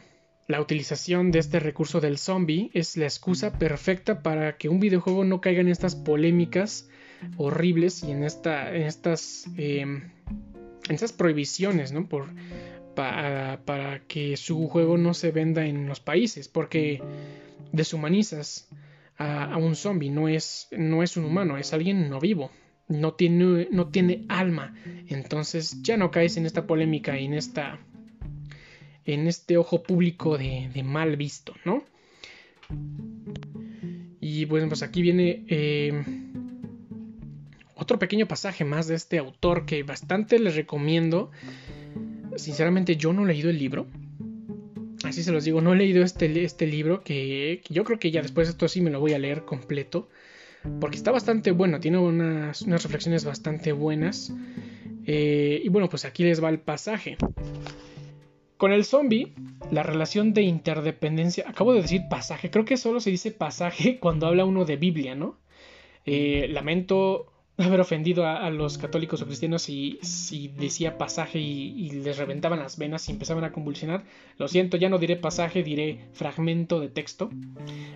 la 0.47 0.59
utilización 0.59 1.31
de 1.31 1.39
este 1.39 1.59
recurso 1.59 2.01
del 2.01 2.17
zombie 2.17 2.71
es 2.73 2.97
la 2.97 3.05
excusa 3.05 3.57
perfecta 3.57 4.21
para 4.21 4.57
que 4.57 4.69
un 4.69 4.79
videojuego 4.79 5.23
no 5.23 5.41
caiga 5.41 5.61
en 5.61 5.69
estas 5.69 5.95
polémicas 5.95 6.89
horribles 7.37 8.03
y 8.03 8.11
en, 8.11 8.23
esta, 8.23 8.75
en 8.75 8.83
estas, 8.83 9.45
em, 9.57 10.11
en 10.89 10.95
estas 10.95 11.13
prohibiciones, 11.13 11.91
¿no? 11.91 12.07
Por, 12.07 12.27
para, 12.95 14.01
que 14.07 14.37
su 14.37 14.67
juego 14.67 14.97
no 14.97 15.13
se 15.13 15.31
venda 15.31 15.65
en 15.65 15.87
los 15.87 15.99
países, 15.99 16.47
porque 16.47 17.01
deshumanizas 17.71 18.69
a, 19.17 19.57
un 19.57 19.75
zombie, 19.75 20.09
no 20.09 20.27
es, 20.27 20.67
no 20.71 21.03
es 21.03 21.17
un 21.17 21.25
humano, 21.25 21.57
es 21.57 21.73
alguien 21.73 22.09
no 22.09 22.19
vivo, 22.19 22.51
no 22.87 23.13
tiene, 23.13 23.67
no 23.71 23.89
tiene 23.89 24.25
alma, 24.27 24.75
entonces 25.07 25.81
ya 25.81 25.95
no 25.97 26.11
caes 26.11 26.37
en 26.37 26.45
esta 26.45 26.67
polémica 26.67 27.17
y 27.17 27.25
en 27.25 27.35
esta 27.35 27.79
en 29.05 29.27
este 29.27 29.57
ojo 29.57 29.83
público 29.83 30.37
de, 30.37 30.69
mal 30.83 31.15
visto, 31.15 31.53
¿no? 31.65 31.83
Y 34.19 34.45
bueno, 34.45 34.67
pues 34.67 34.83
aquí 34.83 35.01
viene 35.01 35.43
eh, 35.47 36.03
otro 37.75 37.97
pequeño 37.97 38.27
pasaje 38.27 38.63
más 38.63 38.87
de 38.87 38.95
este 38.95 39.17
autor 39.17 39.65
que 39.65 39.83
bastante 39.83 40.39
les 40.39 40.55
recomiendo. 40.55 41.31
sinceramente 42.35 42.95
yo 42.95 43.11
no 43.11 43.23
he 43.23 43.27
leído 43.27 43.49
el 43.49 43.57
libro. 43.57 43.87
Así 45.03 45.23
se 45.23 45.31
los 45.31 45.43
digo, 45.43 45.61
no 45.61 45.73
he 45.73 45.75
leído 45.75 46.03
este, 46.03 46.43
este 46.43 46.67
libro 46.67 47.03
que, 47.03 47.63
yo 47.69 47.83
creo 47.83 47.97
que 47.97 48.11
ya 48.11 48.21
después 48.21 48.47
de 48.47 48.51
esto 48.51 48.67
sí 48.67 48.81
me 48.81 48.91
lo 48.91 48.99
voy 48.99 49.13
a 49.13 49.19
leer 49.19 49.45
completo. 49.45 50.09
Porque 50.79 50.95
está 50.95 51.09
bastante 51.09 51.49
bueno, 51.49 51.79
tiene 51.79 51.97
unas, 51.97 52.61
unas 52.61 52.83
reflexiones 52.83 53.25
bastante 53.25 53.71
buenas. 53.71 54.31
Eh, 55.07 55.59
y 55.63 55.69
bueno, 55.69 55.89
pues 55.89 56.05
aquí 56.05 56.23
les 56.23 56.43
va 56.43 56.49
el 56.49 56.59
pasaje. 56.59 57.17
Con 58.61 58.73
el 58.73 58.85
zombie, 58.85 59.33
la 59.71 59.81
relación 59.81 60.35
de 60.35 60.43
interdependencia. 60.43 61.45
Acabo 61.49 61.73
de 61.73 61.81
decir 61.81 62.03
pasaje, 62.07 62.51
creo 62.51 62.63
que 62.63 62.77
solo 62.77 62.99
se 62.99 63.09
dice 63.09 63.31
pasaje 63.31 63.97
cuando 63.99 64.27
habla 64.27 64.45
uno 64.45 64.65
de 64.65 64.75
Biblia, 64.75 65.15
¿no? 65.15 65.39
Eh, 66.05 66.47
lamento 66.47 67.25
haber 67.57 67.79
ofendido 67.79 68.27
a, 68.27 68.47
los 68.51 68.77
católicos 68.77 69.19
o 69.19 69.25
cristianos 69.25 69.63
si, 69.63 69.97
si 70.03 70.49
decía 70.49 70.99
pasaje 70.99 71.39
y, 71.39 71.89
les 71.89 72.19
reventaban 72.19 72.59
las 72.59 72.77
venas 72.77 73.09
y 73.09 73.13
empezaban 73.13 73.45
a 73.45 73.51
convulsionar. 73.51 74.03
Lo 74.37 74.47
siento, 74.47 74.77
ya 74.77 74.89
no 74.89 74.99
diré 74.99 75.15
pasaje, 75.15 75.63
diré 75.63 76.05
fragmento 76.13 76.79
de 76.79 76.89
texto. 76.89 77.31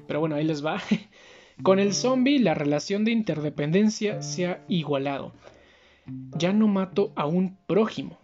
Pero 0.07 0.19
bueno, 0.19 0.33
ahí 0.33 0.45
les 0.45 0.65
va. 0.65 0.81
Con 1.61 1.77
el 1.77 1.93
zombie 1.93 2.39
la 2.39 2.55
relación 2.55 3.05
de 3.05 3.11
interdependencia 3.11 4.23
se 4.23 4.47
ha 4.47 4.65
igualado. 4.67 5.31
Ya 6.35 6.53
no 6.53 6.67
mato 6.67 7.13
a 7.15 7.27
un 7.27 7.55
prójimo, 7.67 8.17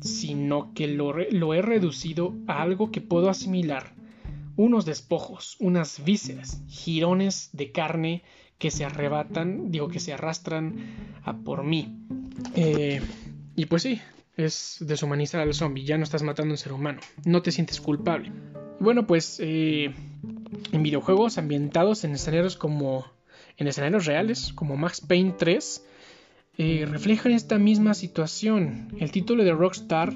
sino 0.00 0.72
que 0.74 0.86
lo, 0.86 1.54
he 1.54 1.62
reducido 1.62 2.34
a 2.46 2.62
algo 2.62 2.90
que 2.90 3.00
puedo 3.00 3.30
asimilar. 3.30 3.94
Unos 4.56 4.84
despojos, 4.84 5.56
unas 5.58 6.04
vísceras, 6.04 6.62
jirones 6.68 7.50
de 7.52 7.72
carne 7.72 8.22
que 8.58 8.70
se 8.70 8.84
arrebatan, 8.84 9.70
digo 9.70 9.88
que 9.88 9.98
se 9.98 10.12
arrastran 10.12 10.76
a 11.24 11.38
por 11.38 11.64
mí. 11.64 11.96
Eh, 12.54 13.00
y 13.56 13.66
pues 13.66 13.82
sí, 13.82 14.00
es 14.36 14.76
deshumanizar 14.80 15.40
al 15.40 15.54
zombie, 15.54 15.84
ya 15.84 15.98
no 15.98 16.04
estás 16.04 16.22
matando 16.22 16.52
a 16.52 16.54
un 16.54 16.58
ser 16.58 16.72
humano, 16.72 17.00
no 17.24 17.42
te 17.42 17.50
sientes 17.50 17.80
culpable. 17.80 18.30
Bueno, 18.78 19.06
pues 19.06 19.38
eh, 19.40 19.94
en 20.72 20.82
videojuegos 20.82 21.38
ambientados 21.38 22.04
en 22.04 22.12
escenarios 22.12 22.56
como 22.56 23.06
en 23.56 23.68
escenarios 23.68 24.06
reales, 24.06 24.52
como 24.52 24.76
Max 24.76 25.00
Payne 25.00 25.34
3, 25.38 25.84
eh, 26.56 26.86
reflejan 26.88 27.32
esta 27.32 27.58
misma 27.58 27.94
situación. 27.94 28.88
El 29.00 29.10
título 29.10 29.42
de 29.42 29.52
Rockstar 29.52 30.14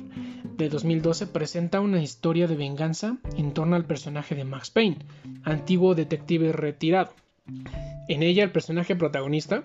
de 0.56 0.68
2012 0.68 1.26
presenta 1.26 1.80
una 1.80 2.00
historia 2.00 2.46
de 2.46 2.56
venganza 2.56 3.16
en 3.36 3.52
torno 3.52 3.74
al 3.74 3.84
personaje 3.84 4.34
de 4.34 4.44
Max 4.44 4.70
Payne, 4.70 4.98
antiguo 5.42 5.94
detective 5.94 6.52
retirado. 6.52 7.12
En 8.08 8.22
ella 8.22 8.44
el 8.44 8.52
personaje 8.52 8.94
protagonista, 8.94 9.64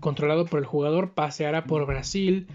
controlado 0.00 0.46
por 0.46 0.60
el 0.60 0.66
jugador, 0.66 1.10
paseará 1.10 1.64
por 1.64 1.86
Brasil, 1.86 2.46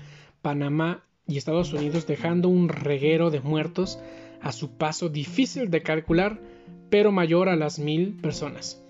Panamá 0.41 1.04
y 1.28 1.38
Estados 1.38 1.74
Unidos 1.74 2.08
dejando 2.08 2.47
un 2.47 2.70
reguero 2.70 3.32
de 3.32 3.41
muertos 3.41 3.99
a 4.41 4.52
su 4.52 4.72
paso 4.78 5.10
difícil 5.10 5.70
de 5.70 5.82
calcular, 5.82 6.39
pero 6.89 7.12
mayor 7.12 7.49
a 7.49 7.56
las 7.56 7.80
mil 7.80 8.14
personas. 8.14 8.82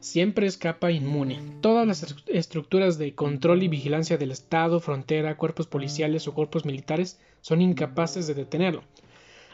Siempre 0.00 0.46
escapa 0.46 0.90
inmune. 0.90 1.40
Todas 1.60 1.86
las 1.86 2.16
estructuras 2.26 2.98
de 2.98 3.14
control 3.14 3.62
y 3.62 3.68
vigilancia 3.68 4.16
del 4.16 4.30
Estado, 4.30 4.80
frontera, 4.80 5.36
cuerpos 5.36 5.66
policiales 5.66 6.28
o 6.28 6.34
cuerpos 6.34 6.64
militares 6.64 7.18
son 7.40 7.60
incapaces 7.60 8.26
de 8.26 8.34
detenerlo 8.34 8.82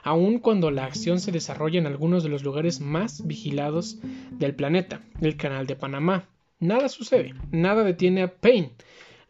aun 0.04 0.38
cuando 0.38 0.70
la 0.70 0.84
acción 0.84 1.18
se 1.18 1.32
desarrolla 1.32 1.80
en 1.80 1.86
algunos 1.86 2.22
de 2.22 2.28
los 2.28 2.44
lugares 2.44 2.80
más 2.80 3.26
vigilados 3.26 3.98
del 4.32 4.54
planeta, 4.54 5.00
el 5.22 5.36
Canal 5.38 5.66
de 5.66 5.76
Panamá. 5.76 6.28
Nada 6.60 6.90
sucede, 6.90 7.34
nada 7.50 7.84
detiene 7.84 8.22
a 8.22 8.34
Payne. 8.34 8.72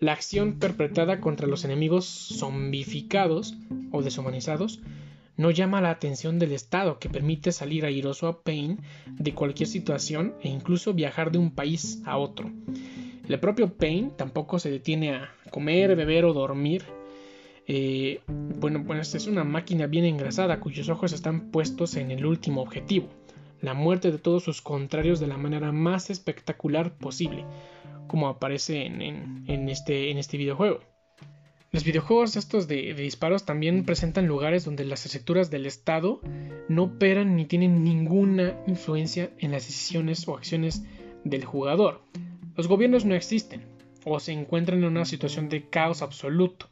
La 0.00 0.12
acción 0.12 0.58
perpetrada 0.58 1.20
contra 1.20 1.46
los 1.46 1.64
enemigos 1.64 2.06
zombificados 2.06 3.54
o 3.92 4.02
deshumanizados 4.02 4.80
no 5.36 5.50
llama 5.50 5.80
la 5.80 5.90
atención 5.90 6.38
del 6.38 6.52
Estado 6.52 6.98
que 6.98 7.08
permite 7.08 7.52
salir 7.52 7.84
airoso 7.84 8.28
a 8.28 8.42
Payne 8.42 8.78
de 9.06 9.34
cualquier 9.34 9.68
situación 9.68 10.34
e 10.40 10.48
incluso 10.48 10.94
viajar 10.94 11.32
de 11.32 11.38
un 11.38 11.50
país 11.50 12.02
a 12.04 12.18
otro. 12.18 12.50
El 13.28 13.40
propio 13.40 13.72
Payne 13.74 14.12
tampoco 14.16 14.58
se 14.58 14.70
detiene 14.70 15.14
a 15.14 15.34
comer, 15.50 15.96
beber 15.96 16.24
o 16.24 16.32
dormir 16.32 16.84
eh, 17.66 18.20
bueno, 18.28 18.84
pues 18.86 19.14
es 19.14 19.26
una 19.26 19.44
máquina 19.44 19.86
bien 19.86 20.04
engrasada 20.04 20.60
cuyos 20.60 20.88
ojos 20.88 21.12
están 21.12 21.50
puestos 21.50 21.96
en 21.96 22.10
el 22.10 22.26
último 22.26 22.60
objetivo, 22.62 23.08
la 23.60 23.74
muerte 23.74 24.12
de 24.12 24.18
todos 24.18 24.44
sus 24.44 24.60
contrarios 24.60 25.20
de 25.20 25.28
la 25.28 25.38
manera 25.38 25.72
más 25.72 26.10
espectacular 26.10 26.96
posible, 26.96 27.44
como 28.06 28.28
aparece 28.28 28.84
en, 28.84 29.68
este, 29.68 30.10
en 30.10 30.18
este 30.18 30.36
videojuego. 30.36 30.80
Los 31.74 31.82
videojuegos 31.82 32.36
estos 32.36 32.68
de, 32.68 32.94
de, 32.94 33.02
disparos 33.02 33.44
también 33.44 33.84
presentan 33.84 34.28
lugares 34.28 34.64
donde 34.64 34.84
las 34.84 35.06
estructuras 35.06 35.50
del 35.50 35.66
Estado 35.66 36.20
no 36.68 36.84
operan 36.84 37.34
ni 37.34 37.46
tienen 37.46 37.82
ninguna 37.82 38.56
influencia 38.68 39.30
en 39.40 39.50
las 39.50 39.66
decisiones 39.66 40.28
o 40.28 40.36
acciones 40.36 40.84
del 41.24 41.44
jugador. 41.44 42.00
Los 42.56 42.68
gobiernos 42.68 43.04
no 43.04 43.16
existen 43.16 43.64
o 44.04 44.20
se 44.20 44.30
encuentran 44.30 44.78
en 44.78 44.84
una 44.84 45.04
situación 45.04 45.48
de 45.48 45.68
caos 45.68 46.00
absoluto. 46.00 46.68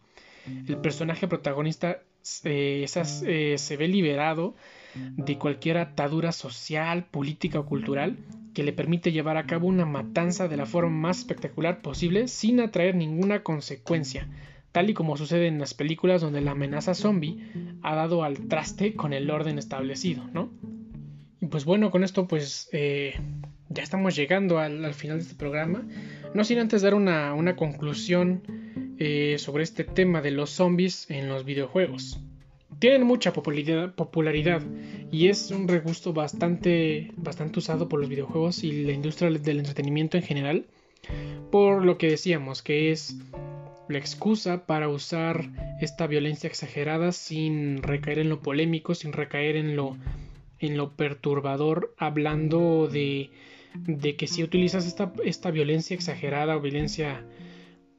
El 0.68 0.76
personaje 0.76 1.26
protagonista 1.26 1.98
eh, 2.44 2.86
eh, 3.26 3.55
se 3.59 3.76
ve 3.76 3.88
liberado 3.88 4.55
de 4.94 5.36
cualquier 5.36 5.78
atadura 5.78 6.30
social, 6.30 7.07
política 7.07 7.59
o 7.59 7.66
cultural 7.66 8.18
que 8.55 8.62
le 8.62 8.72
permite 8.72 9.11
llevar 9.11 9.36
a 9.36 9.46
cabo 9.46 9.66
una 9.66 9.84
matanza 9.84 10.46
de 10.46 10.57
la 10.57 10.66
forma 10.66 10.90
más 10.90 11.18
espectacular 11.18 11.82
posible 11.82 12.28
sin 12.28 12.61
atraer 12.61 12.94
ninguna 12.94 13.42
consecuencia, 13.42 14.28
tal 14.72 14.90
y 14.90 14.94
como 14.94 15.16
sucede 15.16 15.46
en 15.46 15.58
las 15.58 15.74
películas 15.74 16.22
donde 16.22 16.40
la 16.40 16.52
amenaza 16.52 16.94
zombie 16.94 17.38
ha 17.82 17.94
dado 17.94 18.24
al 18.24 18.48
traste 18.48 18.94
con 18.94 19.12
el 19.12 19.30
orden 19.30 19.58
establecido, 19.58 20.24
¿no? 20.32 20.50
Y 21.40 21.46
pues 21.46 21.64
bueno, 21.64 21.90
con 21.90 22.04
esto 22.04 22.26
pues 22.26 22.68
eh, 22.72 23.14
ya 23.68 23.82
estamos 23.82 24.16
llegando 24.16 24.58
al, 24.58 24.94
final 24.94 25.18
de 25.18 25.24
este 25.24 25.34
programa, 25.34 25.86
no 26.34 26.44
sin 26.44 26.58
antes 26.58 26.82
dar 26.82 26.94
una, 26.94 27.56
conclusión 27.56 28.42
eh, 28.98 29.36
sobre 29.38 29.64
este 29.64 29.84
tema 29.84 30.22
de 30.22 30.30
los 30.30 30.50
zombies 30.50 31.10
en 31.10 31.28
los 31.28 31.44
videojuegos. 31.44 32.20
Tienen 32.78 33.04
mucha 33.04 33.32
popularidad, 33.32 34.62
y 35.12 35.28
es 35.28 35.50
un 35.52 35.68
regusto 35.68 36.12
bastante, 36.12 37.12
bastante 37.16 37.60
usado 37.60 37.88
por 37.88 38.00
los 38.00 38.08
videojuegos 38.08 38.64
y 38.64 38.84
la 38.84 38.92
industria 38.92 39.30
del 39.30 39.58
entretenimiento 39.58 40.16
en 40.16 40.22
general, 40.24 40.66
por 41.50 41.84
lo 41.84 41.96
que 41.98 42.10
decíamos 42.10 42.62
que 42.62 42.90
es 42.90 43.16
la 43.89 43.99
excusa 43.99 44.66
para 44.66 44.89
usar 44.89 45.51
esta 45.80 46.07
violencia 46.07 46.49
exagerada 46.49 47.12
sin 47.12 47.83
recaer 47.83 48.18
en 48.18 48.28
lo 48.28 48.41
polémico, 48.41 48.95
sin 48.95 49.12
recaer 49.12 49.57
en 49.57 49.76
lo, 49.76 49.97
en 50.59 50.76
lo 50.76 50.93
perturbador, 50.97 51.95
hablando 51.99 52.89
de, 52.89 53.30
de 53.74 54.16
que 54.16 54.26
si 54.26 54.43
utilizas 54.43 54.87
esta, 54.87 55.12
esta 55.24 55.51
violencia 55.51 55.95
exagerada 55.95 56.57
o 56.57 56.61
violencia 56.61 57.24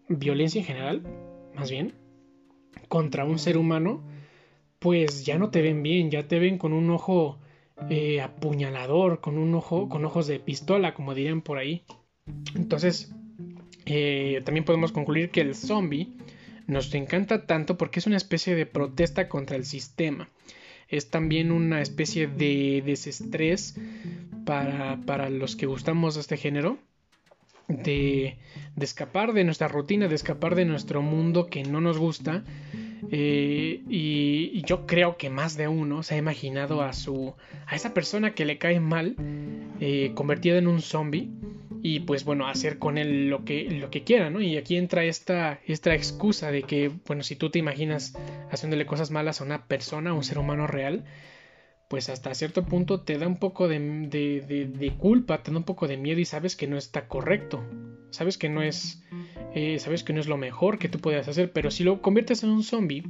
violencia 0.07 0.59
en 0.59 0.65
general, 0.65 1.03
más 1.55 1.69
bien, 1.69 1.93
contra 2.87 3.25
un 3.25 3.39
ser 3.39 3.57
humano, 3.57 4.03
pues 4.79 5.25
ya 5.25 5.37
no 5.37 5.49
te 5.49 5.61
ven 5.61 5.83
bien, 5.83 6.11
ya 6.11 6.27
te 6.27 6.39
ven 6.39 6.57
con 6.57 6.73
un 6.73 6.89
ojo 6.89 7.39
eh, 7.89 8.21
apuñalador, 8.21 9.21
con 9.21 9.37
un 9.37 9.55
ojo, 9.55 9.89
con 9.89 10.05
ojos 10.05 10.27
de 10.27 10.39
pistola, 10.39 10.93
como 10.93 11.15
dirían 11.15 11.41
por 11.41 11.57
ahí. 11.57 11.83
Entonces, 12.55 13.13
eh, 13.85 14.41
también 14.45 14.65
podemos 14.65 14.91
concluir 14.91 15.29
que 15.29 15.41
el 15.41 15.55
zombie 15.55 16.13
nos 16.67 16.93
encanta 16.93 17.45
tanto 17.45 17.77
porque 17.77 17.99
es 17.99 18.07
una 18.07 18.17
especie 18.17 18.55
de 18.55 18.65
protesta 18.65 19.27
contra 19.27 19.55
el 19.55 19.65
sistema. 19.65 20.29
Es 20.87 21.09
también 21.09 21.51
una 21.51 21.81
especie 21.81 22.27
de 22.27 22.83
desestrés 22.85 23.75
para, 24.45 24.99
para 25.05 25.29
los 25.29 25.55
que 25.55 25.65
gustamos 25.65 26.15
de 26.15 26.21
este 26.21 26.37
género 26.37 26.77
de, 27.67 28.37
escapar 28.79 29.33
de 29.33 29.43
nuestra 29.43 29.67
rutina, 29.67 30.07
de 30.07 30.15
escapar 30.15 30.55
de 30.55 30.65
nuestro 30.65 31.01
mundo 31.01 31.47
que 31.47 31.63
no 31.63 31.81
nos 31.81 31.97
gusta. 31.97 32.43
Eh, 33.11 33.83
y, 33.89 34.61
yo 34.65 34.85
creo 34.85 35.17
que 35.17 35.29
más 35.29 35.57
de 35.57 35.67
uno 35.67 36.03
se 36.03 36.15
ha 36.15 36.17
imaginado 36.17 36.81
a 36.81 36.93
su 36.93 37.33
a 37.67 37.75
esa 37.75 37.93
persona 37.93 38.33
que 38.33 38.45
le 38.45 38.57
cae 38.57 38.79
mal 38.79 39.15
eh, 39.81 40.11
convertida 40.15 40.57
en 40.57 40.67
un 40.67 40.81
zombie 40.81 41.29
y 41.83 41.99
pues 41.99 42.23
bueno 42.23 42.47
hacer 42.47 42.79
con 42.79 42.97
él 42.97 43.29
lo 43.29 43.43
que 43.43 43.69
lo 43.69 43.91
que 43.91 44.03
quiera 44.03 44.29
no 44.29 44.41
y 44.41 44.57
aquí 44.57 44.77
entra 44.77 45.03
esta 45.03 45.59
esta 45.67 45.93
excusa 45.93 46.49
de 46.49 46.63
que 46.63 46.89
bueno 47.05 47.21
si 47.21 47.35
tú 47.35 47.49
te 47.49 47.59
imaginas 47.59 48.17
haciéndole 48.49 48.85
cosas 48.85 49.11
malas 49.11 49.41
a 49.41 49.43
una 49.43 49.67
persona 49.67 50.11
a 50.11 50.13
un 50.13 50.23
ser 50.23 50.39
humano 50.39 50.65
real 50.65 51.03
pues 51.93 52.09
hasta 52.09 52.33
cierto 52.33 52.65
punto 52.65 53.01
te 53.01 53.19
da 53.19 53.27
un 53.27 53.37
poco 53.37 53.67
de, 53.67 53.79
de, 53.79 54.93
culpa, 54.97 55.43
te 55.43 55.51
da 55.51 55.57
un 55.57 55.63
poco 55.63 55.87
de 55.87 55.95
miedo 55.95 56.19
y 56.19 56.25
sabes 56.25 56.55
que 56.55 56.65
no 56.65 56.75
está 56.75 57.07
correcto, 57.07 57.63
sabes 58.09 58.39
que 58.39 58.49
no 58.49 58.63
es, 58.63 59.03
eh, 59.53 59.77
sabes 59.77 60.03
que 60.03 60.11
no 60.11 60.19
es 60.19 60.25
lo 60.25 60.37
mejor 60.37 60.79
que 60.79 60.89
tú 60.89 60.97
puedes 60.97 61.27
hacer, 61.27 61.51
pero 61.51 61.69
si 61.69 61.83
lo 61.83 62.01
conviertes 62.01 62.43
en 62.43 62.49
un 62.49 62.63
zombie, 62.63 63.03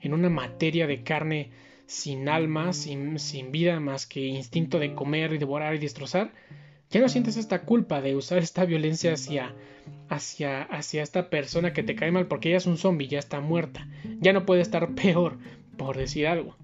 en 0.00 0.14
una 0.14 0.30
materia 0.30 0.86
de 0.86 1.02
carne 1.02 1.50
sin 1.86 2.28
alma, 2.28 2.72
sin, 2.74 3.18
sin 3.18 3.50
vida 3.50 3.80
más 3.80 4.06
que 4.06 4.20
instinto 4.20 4.78
de 4.78 4.94
comer 4.94 5.32
y 5.32 5.38
devorar 5.38 5.74
y 5.74 5.78
destrozar, 5.78 6.30
ya 6.90 7.00
no 7.00 7.08
sientes 7.08 7.36
esta 7.36 7.62
culpa 7.62 8.00
de 8.00 8.16
usar 8.16 8.38
esta 8.38 8.64
violencia 8.64 9.12
hacia, 9.12 9.54
hacia, 10.08 10.62
hacia 10.62 11.02
esta 11.02 11.30
persona 11.30 11.72
que 11.72 11.82
te 11.82 11.94
cae 11.94 12.10
mal 12.10 12.26
porque 12.26 12.48
ella 12.48 12.58
es 12.58 12.66
un 12.66 12.78
zombie, 12.78 13.08
ya 13.08 13.18
está 13.18 13.40
muerta, 13.40 13.88
ya 14.20 14.32
no 14.32 14.46
puede 14.46 14.62
estar 14.62 14.94
peor, 14.94 15.38
por 15.76 15.96
decir 15.96 16.26
algo. 16.26 16.56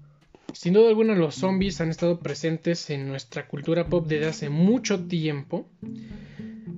Sin 0.53 0.73
duda 0.73 0.87
alguna 0.87 1.15
los 1.15 1.35
zombies 1.35 1.81
han 1.81 1.89
estado 1.89 2.19
presentes 2.19 2.89
en 2.89 3.07
nuestra 3.07 3.47
cultura 3.47 3.87
pop 3.87 4.07
desde 4.07 4.27
hace 4.27 4.49
mucho 4.49 5.05
tiempo. 5.05 5.67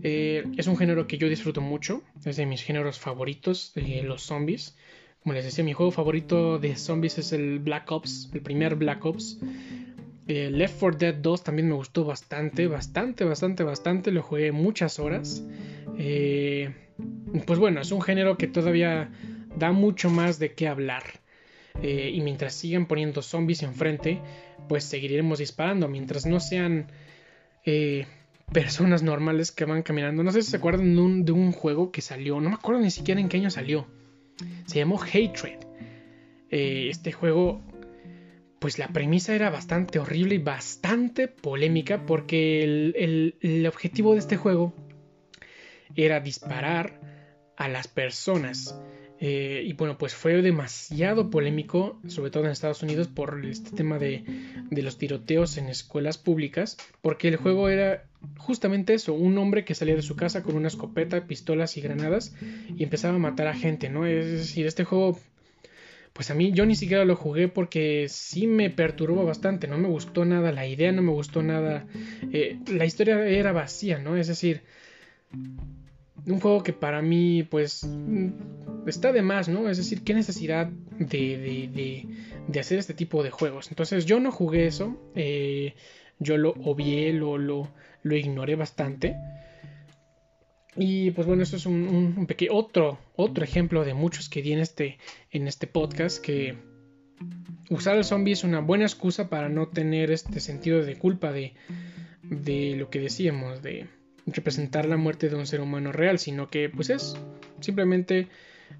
Eh, 0.01 0.43
es 0.57 0.67
un 0.67 0.77
género 0.77 1.05
que 1.05 1.17
yo 1.17 1.29
disfruto 1.29 1.61
mucho, 1.61 2.01
es 2.25 2.37
de 2.37 2.45
mis 2.45 2.63
géneros 2.63 2.97
favoritos, 2.97 3.73
los 4.03 4.23
zombies. 4.23 4.75
Como 5.21 5.33
les 5.33 5.45
decía, 5.45 5.63
mi 5.63 5.73
juego 5.73 5.91
favorito 5.91 6.57
de 6.57 6.75
zombies 6.75 7.17
es 7.17 7.33
el 7.33 7.59
Black 7.59 7.91
Ops, 7.91 8.29
el 8.33 8.41
primer 8.41 8.75
Black 8.75 9.05
Ops. 9.05 9.39
Eh, 10.27 10.49
Left 10.51 10.79
4 10.79 10.97
Dead 10.97 11.15
2 11.15 11.43
también 11.43 11.69
me 11.69 11.75
gustó 11.75 12.03
bastante, 12.03 12.67
bastante, 12.67 13.23
bastante, 13.23 13.63
bastante. 13.63 14.11
Lo 14.11 14.21
jugué 14.21 14.51
muchas 14.51 14.99
horas. 14.99 15.43
Eh, 15.97 16.73
pues 17.45 17.59
bueno, 17.59 17.81
es 17.81 17.91
un 17.91 18.01
género 18.01 18.37
que 18.37 18.47
todavía 18.47 19.09
da 19.55 19.71
mucho 19.71 20.09
más 20.09 20.37
de 20.37 20.53
qué 20.53 20.67
hablar. 20.67 21.03
Eh, 21.81 22.11
y 22.13 22.21
mientras 22.21 22.53
sigan 22.53 22.87
poniendo 22.87 23.21
zombies 23.21 23.63
enfrente, 23.63 24.19
pues 24.67 24.83
seguiremos 24.83 25.39
disparando. 25.39 25.87
Mientras 25.87 26.25
no 26.25 26.39
sean 26.39 26.87
personas 28.53 29.03
normales 29.03 29.51
que 29.51 29.65
van 29.65 29.83
caminando. 29.83 30.23
No 30.23 30.31
sé 30.31 30.41
si 30.41 30.51
se 30.51 30.57
acuerdan 30.57 30.95
de 30.95 31.01
un, 31.01 31.25
de 31.25 31.33
un, 31.33 31.51
juego 31.51 31.91
que 31.91 32.01
salió. 32.01 32.39
No 32.39 32.49
me 32.49 32.55
acuerdo 32.55 32.81
ni 32.81 32.91
siquiera 32.91 33.19
en 33.19 33.27
qué 33.27 33.37
año 33.37 33.49
salió. 33.49 33.87
Se 34.65 34.79
llamó 34.79 35.01
Hatred. 35.01 35.59
este 36.49 37.11
juego 37.11 37.61
pues 38.59 38.79
la 38.79 38.87
premisa 38.89 39.35
era 39.35 39.49
bastante 39.49 39.99
horrible 39.99 40.35
y 40.35 40.39
bastante 40.39 41.27
polémica 41.27 42.05
porque 42.05 42.63
el, 42.63 43.65
objetivo 43.67 44.13
de 44.13 44.19
este 44.19 44.37
juego 44.37 44.73
era 45.95 46.19
disparar 46.19 46.99
a 47.55 47.67
las 47.67 47.87
personas. 47.87 48.79
Eh, 49.19 49.63
y 49.65 49.73
bueno, 49.73 49.97
pues 49.97 50.13
fue 50.13 50.41
demasiado 50.43 51.31
polémico, 51.31 51.99
sobre 52.07 52.29
todo 52.29 52.45
en 52.45 52.51
Estados 52.51 52.83
Unidos, 52.83 53.07
por 53.07 53.43
este 53.45 53.71
tema 53.71 53.97
de, 53.97 54.23
de, 54.69 54.81
los 54.83 54.99
tiroteos 54.99 55.57
en 55.57 55.69
escuelas 55.69 56.19
públicas, 56.19 56.77
porque 57.01 57.27
el 57.27 57.37
juego 57.37 57.69
era 57.69 58.05
justamente 58.37 58.93
eso, 58.93 59.13
un 59.13 59.37
hombre 59.39 59.65
que 59.65 59.73
salía 59.73 59.95
de 59.95 60.03
su 60.03 60.15
casa 60.15 60.43
con 60.43 60.55
una 60.55 60.67
escopeta, 60.67 61.25
pistolas 61.25 61.77
y 61.77 61.81
granadas 61.81 62.35
y 62.75 62.83
empezaba 62.83 63.15
a 63.15 63.19
matar 63.19 63.47
a 63.47 63.55
gente, 63.55 63.89
¿no? 63.89 64.05
Es 64.05 64.25
decir, 64.25 64.67
este 64.67 64.83
juego 64.83 65.17
pues 66.17 66.31
a 66.31 66.33
mí 66.33 66.51
yo 66.51 66.65
ni 66.65 66.75
siquiera 66.75 67.05
lo 67.05 67.15
jugué 67.15 67.47
porque 67.47 68.07
sí 68.09 68.47
me 68.47 68.71
perturbó 68.71 69.23
bastante, 69.23 69.67
no 69.67 69.77
me 69.77 69.87
gustó 69.87 70.25
nada, 70.25 70.51
la 70.51 70.65
idea 70.65 70.91
no 70.91 71.03
me 71.03 71.11
gustó 71.11 71.43
nada, 71.43 71.85
eh, 72.33 72.57
la 72.73 72.85
historia 72.85 73.23
era 73.27 73.51
vacía, 73.51 73.99
¿no? 73.99 74.17
Es 74.17 74.25
decir, 74.25 74.63
un 75.31 76.39
juego 76.39 76.63
que 76.63 76.73
para 76.73 77.03
mí 77.03 77.43
pues 77.43 77.83
mm, 77.83 78.29
está 78.87 79.11
de 79.11 79.21
más, 79.21 79.47
¿no? 79.47 79.69
Es 79.69 79.77
decir, 79.77 80.03
qué 80.03 80.15
necesidad 80.15 80.65
de, 80.97 81.69
de, 81.69 82.07
de, 82.47 82.59
hacer 82.59 82.79
este 82.79 82.95
tipo 82.95 83.21
de 83.21 83.29
juegos. 83.29 83.69
Entonces 83.69 84.07
yo 84.07 84.19
no 84.19 84.31
jugué 84.31 84.65
eso, 84.65 84.99
eh, 85.13 85.75
yo 86.17 86.35
lo 86.37 86.55
obvié, 86.63 87.13
lo, 87.13 87.37
lo, 87.37 87.71
lo 88.01 88.15
ignoré 88.15 88.55
bastante. 88.55 89.15
Y 90.77 91.11
pues 91.11 91.25
bueno, 91.25 91.41
esto 91.41 91.55
es 91.55 91.65
un, 91.65 92.25
pequeño 92.27 92.53
otro, 92.53 92.99
otro 93.15 93.43
ejemplo 93.43 93.83
de 93.83 93.95
muchos 93.95 94.29
que 94.29 94.43
di 94.43 94.53
en 94.53 94.59
este, 94.59 94.99
en 95.31 95.47
este 95.47 95.65
podcast 95.65 96.21
que 96.23 96.55
usar 97.69 97.97
al 97.97 98.05
zombie 98.05 98.33
es 98.33 98.43
una 98.43 98.59
buena 98.59 98.85
excusa 98.85 99.27
para 99.29 99.49
no 99.49 99.69
tener 99.69 100.11
este 100.11 100.39
sentido 100.39 100.85
de 100.85 100.95
culpa 100.95 101.31
de, 101.31 101.53
de 102.21 102.75
lo 102.77 102.91
que 102.91 102.99
decíamos, 102.99 103.63
de 103.63 103.87
representar 104.27 104.85
la 104.85 104.97
muerte 104.97 105.29
de 105.29 105.35
un 105.35 105.47
ser 105.47 105.61
humano 105.61 105.91
real, 105.91 106.19
sino 106.19 106.47
que 106.47 106.69
pues 106.69 106.91
es 106.91 107.15
simplemente 107.59 108.27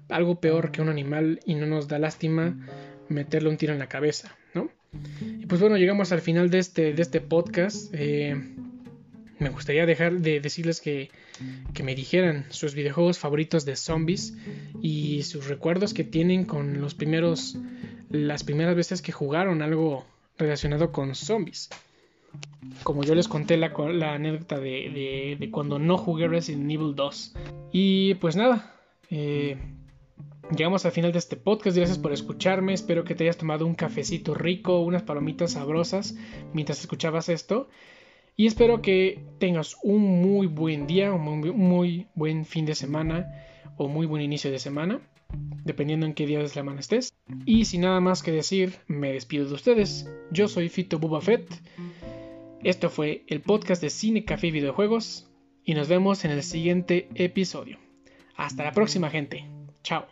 algo 0.08 0.40
peor 0.40 0.70
que 0.70 0.82
un 0.82 0.88
animal 0.88 1.40
y 1.44 1.54
no 1.54 1.66
nos 1.66 1.88
da 1.88 1.98
lástima 1.98 2.56
meterle 3.08 3.48
un 3.48 3.56
tiro 3.56 3.72
en 3.72 3.78
la 3.78 3.88
cabeza, 3.88 4.36
¿no? 4.54 4.70
Y 5.20 5.46
pues 5.46 5.60
bueno, 5.60 5.76
llegamos 5.76 6.12
al 6.12 6.20
final 6.20 6.50
de 6.50 6.58
este, 6.58 6.92
de 6.92 7.02
este 7.02 7.20
podcast. 7.20 7.92
Eh, 7.92 8.36
me 9.38 9.48
gustaría 9.48 9.86
dejar 9.86 10.18
de 10.18 10.40
decirles 10.40 10.80
que, 10.80 11.10
que, 11.74 11.82
me 11.82 11.94
dijeran 11.94 12.46
sus 12.50 12.74
videojuegos 12.74 13.18
favoritos 13.18 13.64
de 13.64 13.76
zombies 13.76 14.36
y 14.82 15.22
sus 15.22 15.48
recuerdos 15.48 15.94
que 15.94 16.04
tienen 16.04 16.44
con 16.44 16.80
los 16.80 16.94
primeros 16.94 17.56
las 18.10 18.44
primeras 18.44 18.74
veces 18.74 19.02
que 19.02 19.12
jugaron 19.12 19.62
algo 19.62 20.06
relacionado 20.38 20.92
con 20.92 21.14
zombies. 21.14 21.68
Como 22.82 23.04
yo 23.04 23.14
les 23.14 23.28
conté 23.28 23.56
la, 23.56 23.72
anécdota 24.14 24.58
de, 24.58 25.36
de, 25.38 25.50
cuando 25.50 25.78
no 25.78 25.96
jugué 25.98 26.28
Resident 26.28 26.70
Evil 26.70 26.94
2. 26.94 27.34
Y 27.72 28.14
pues 28.14 28.36
nada, 28.36 28.74
eh, 29.10 29.56
llegamos 30.50 30.84
al 30.84 30.92
final 30.92 31.12
de 31.12 31.18
este 31.18 31.36
podcast. 31.36 31.76
Gracias 31.76 31.98
por 31.98 32.12
escucharme. 32.12 32.74
Espero 32.74 33.04
que 33.04 33.14
te 33.14 33.24
hayas 33.24 33.38
tomado 33.38 33.66
un 33.66 33.74
cafecito 33.74 34.34
rico, 34.34 34.80
unas 34.80 35.02
palomitas 35.02 35.52
sabrosas 35.52 36.14
mientras 36.52 36.80
escuchabas 36.80 37.28
esto. 37.28 37.68
Y 38.40 38.46
espero 38.46 38.82
que 38.82 39.20
tengas 39.40 39.76
un 39.82 40.22
muy 40.22 40.46
buen 40.46 40.86
día, 40.86 41.12
un 41.12 41.40
muy, 41.40 42.06
buen 42.14 42.44
fin 42.44 42.66
de 42.66 42.76
semana 42.76 43.26
o 43.76 43.88
muy 43.88 44.06
buen 44.06 44.22
inicio 44.22 44.52
de 44.52 44.60
semana, 44.60 45.00
dependiendo 45.64 46.06
en 46.06 46.14
qué 46.14 46.24
día 46.24 46.38
de 46.38 46.46
semana 46.46 46.78
estés. 46.78 47.12
Y 47.46 47.64
sin 47.64 47.80
nada 47.80 47.98
más 47.98 48.22
que 48.22 48.30
decir, 48.30 48.76
me 48.86 49.12
despido 49.12 49.46
de 49.46 49.54
ustedes. 49.54 50.08
Yo 50.30 50.46
soy 50.46 50.68
Fito 50.68 51.00
Buba 51.00 51.20
Fett. 51.20 51.52
Esto 52.62 52.90
fue 52.90 53.24
el 53.26 53.40
podcast 53.40 53.82
de 53.82 53.90
Cine, 53.90 54.24
Café 54.24 54.46
y 54.46 54.52
Videojuegos. 54.52 55.28
Y 55.64 55.74
nos 55.74 55.88
vemos 55.88 56.24
en 56.24 56.30
el 56.30 56.44
siguiente 56.44 57.08
episodio. 57.16 57.78
Hasta 58.36 58.62
la 58.62 58.70
próxima, 58.70 59.10
gente. 59.10 59.50
Chao. 59.82 60.06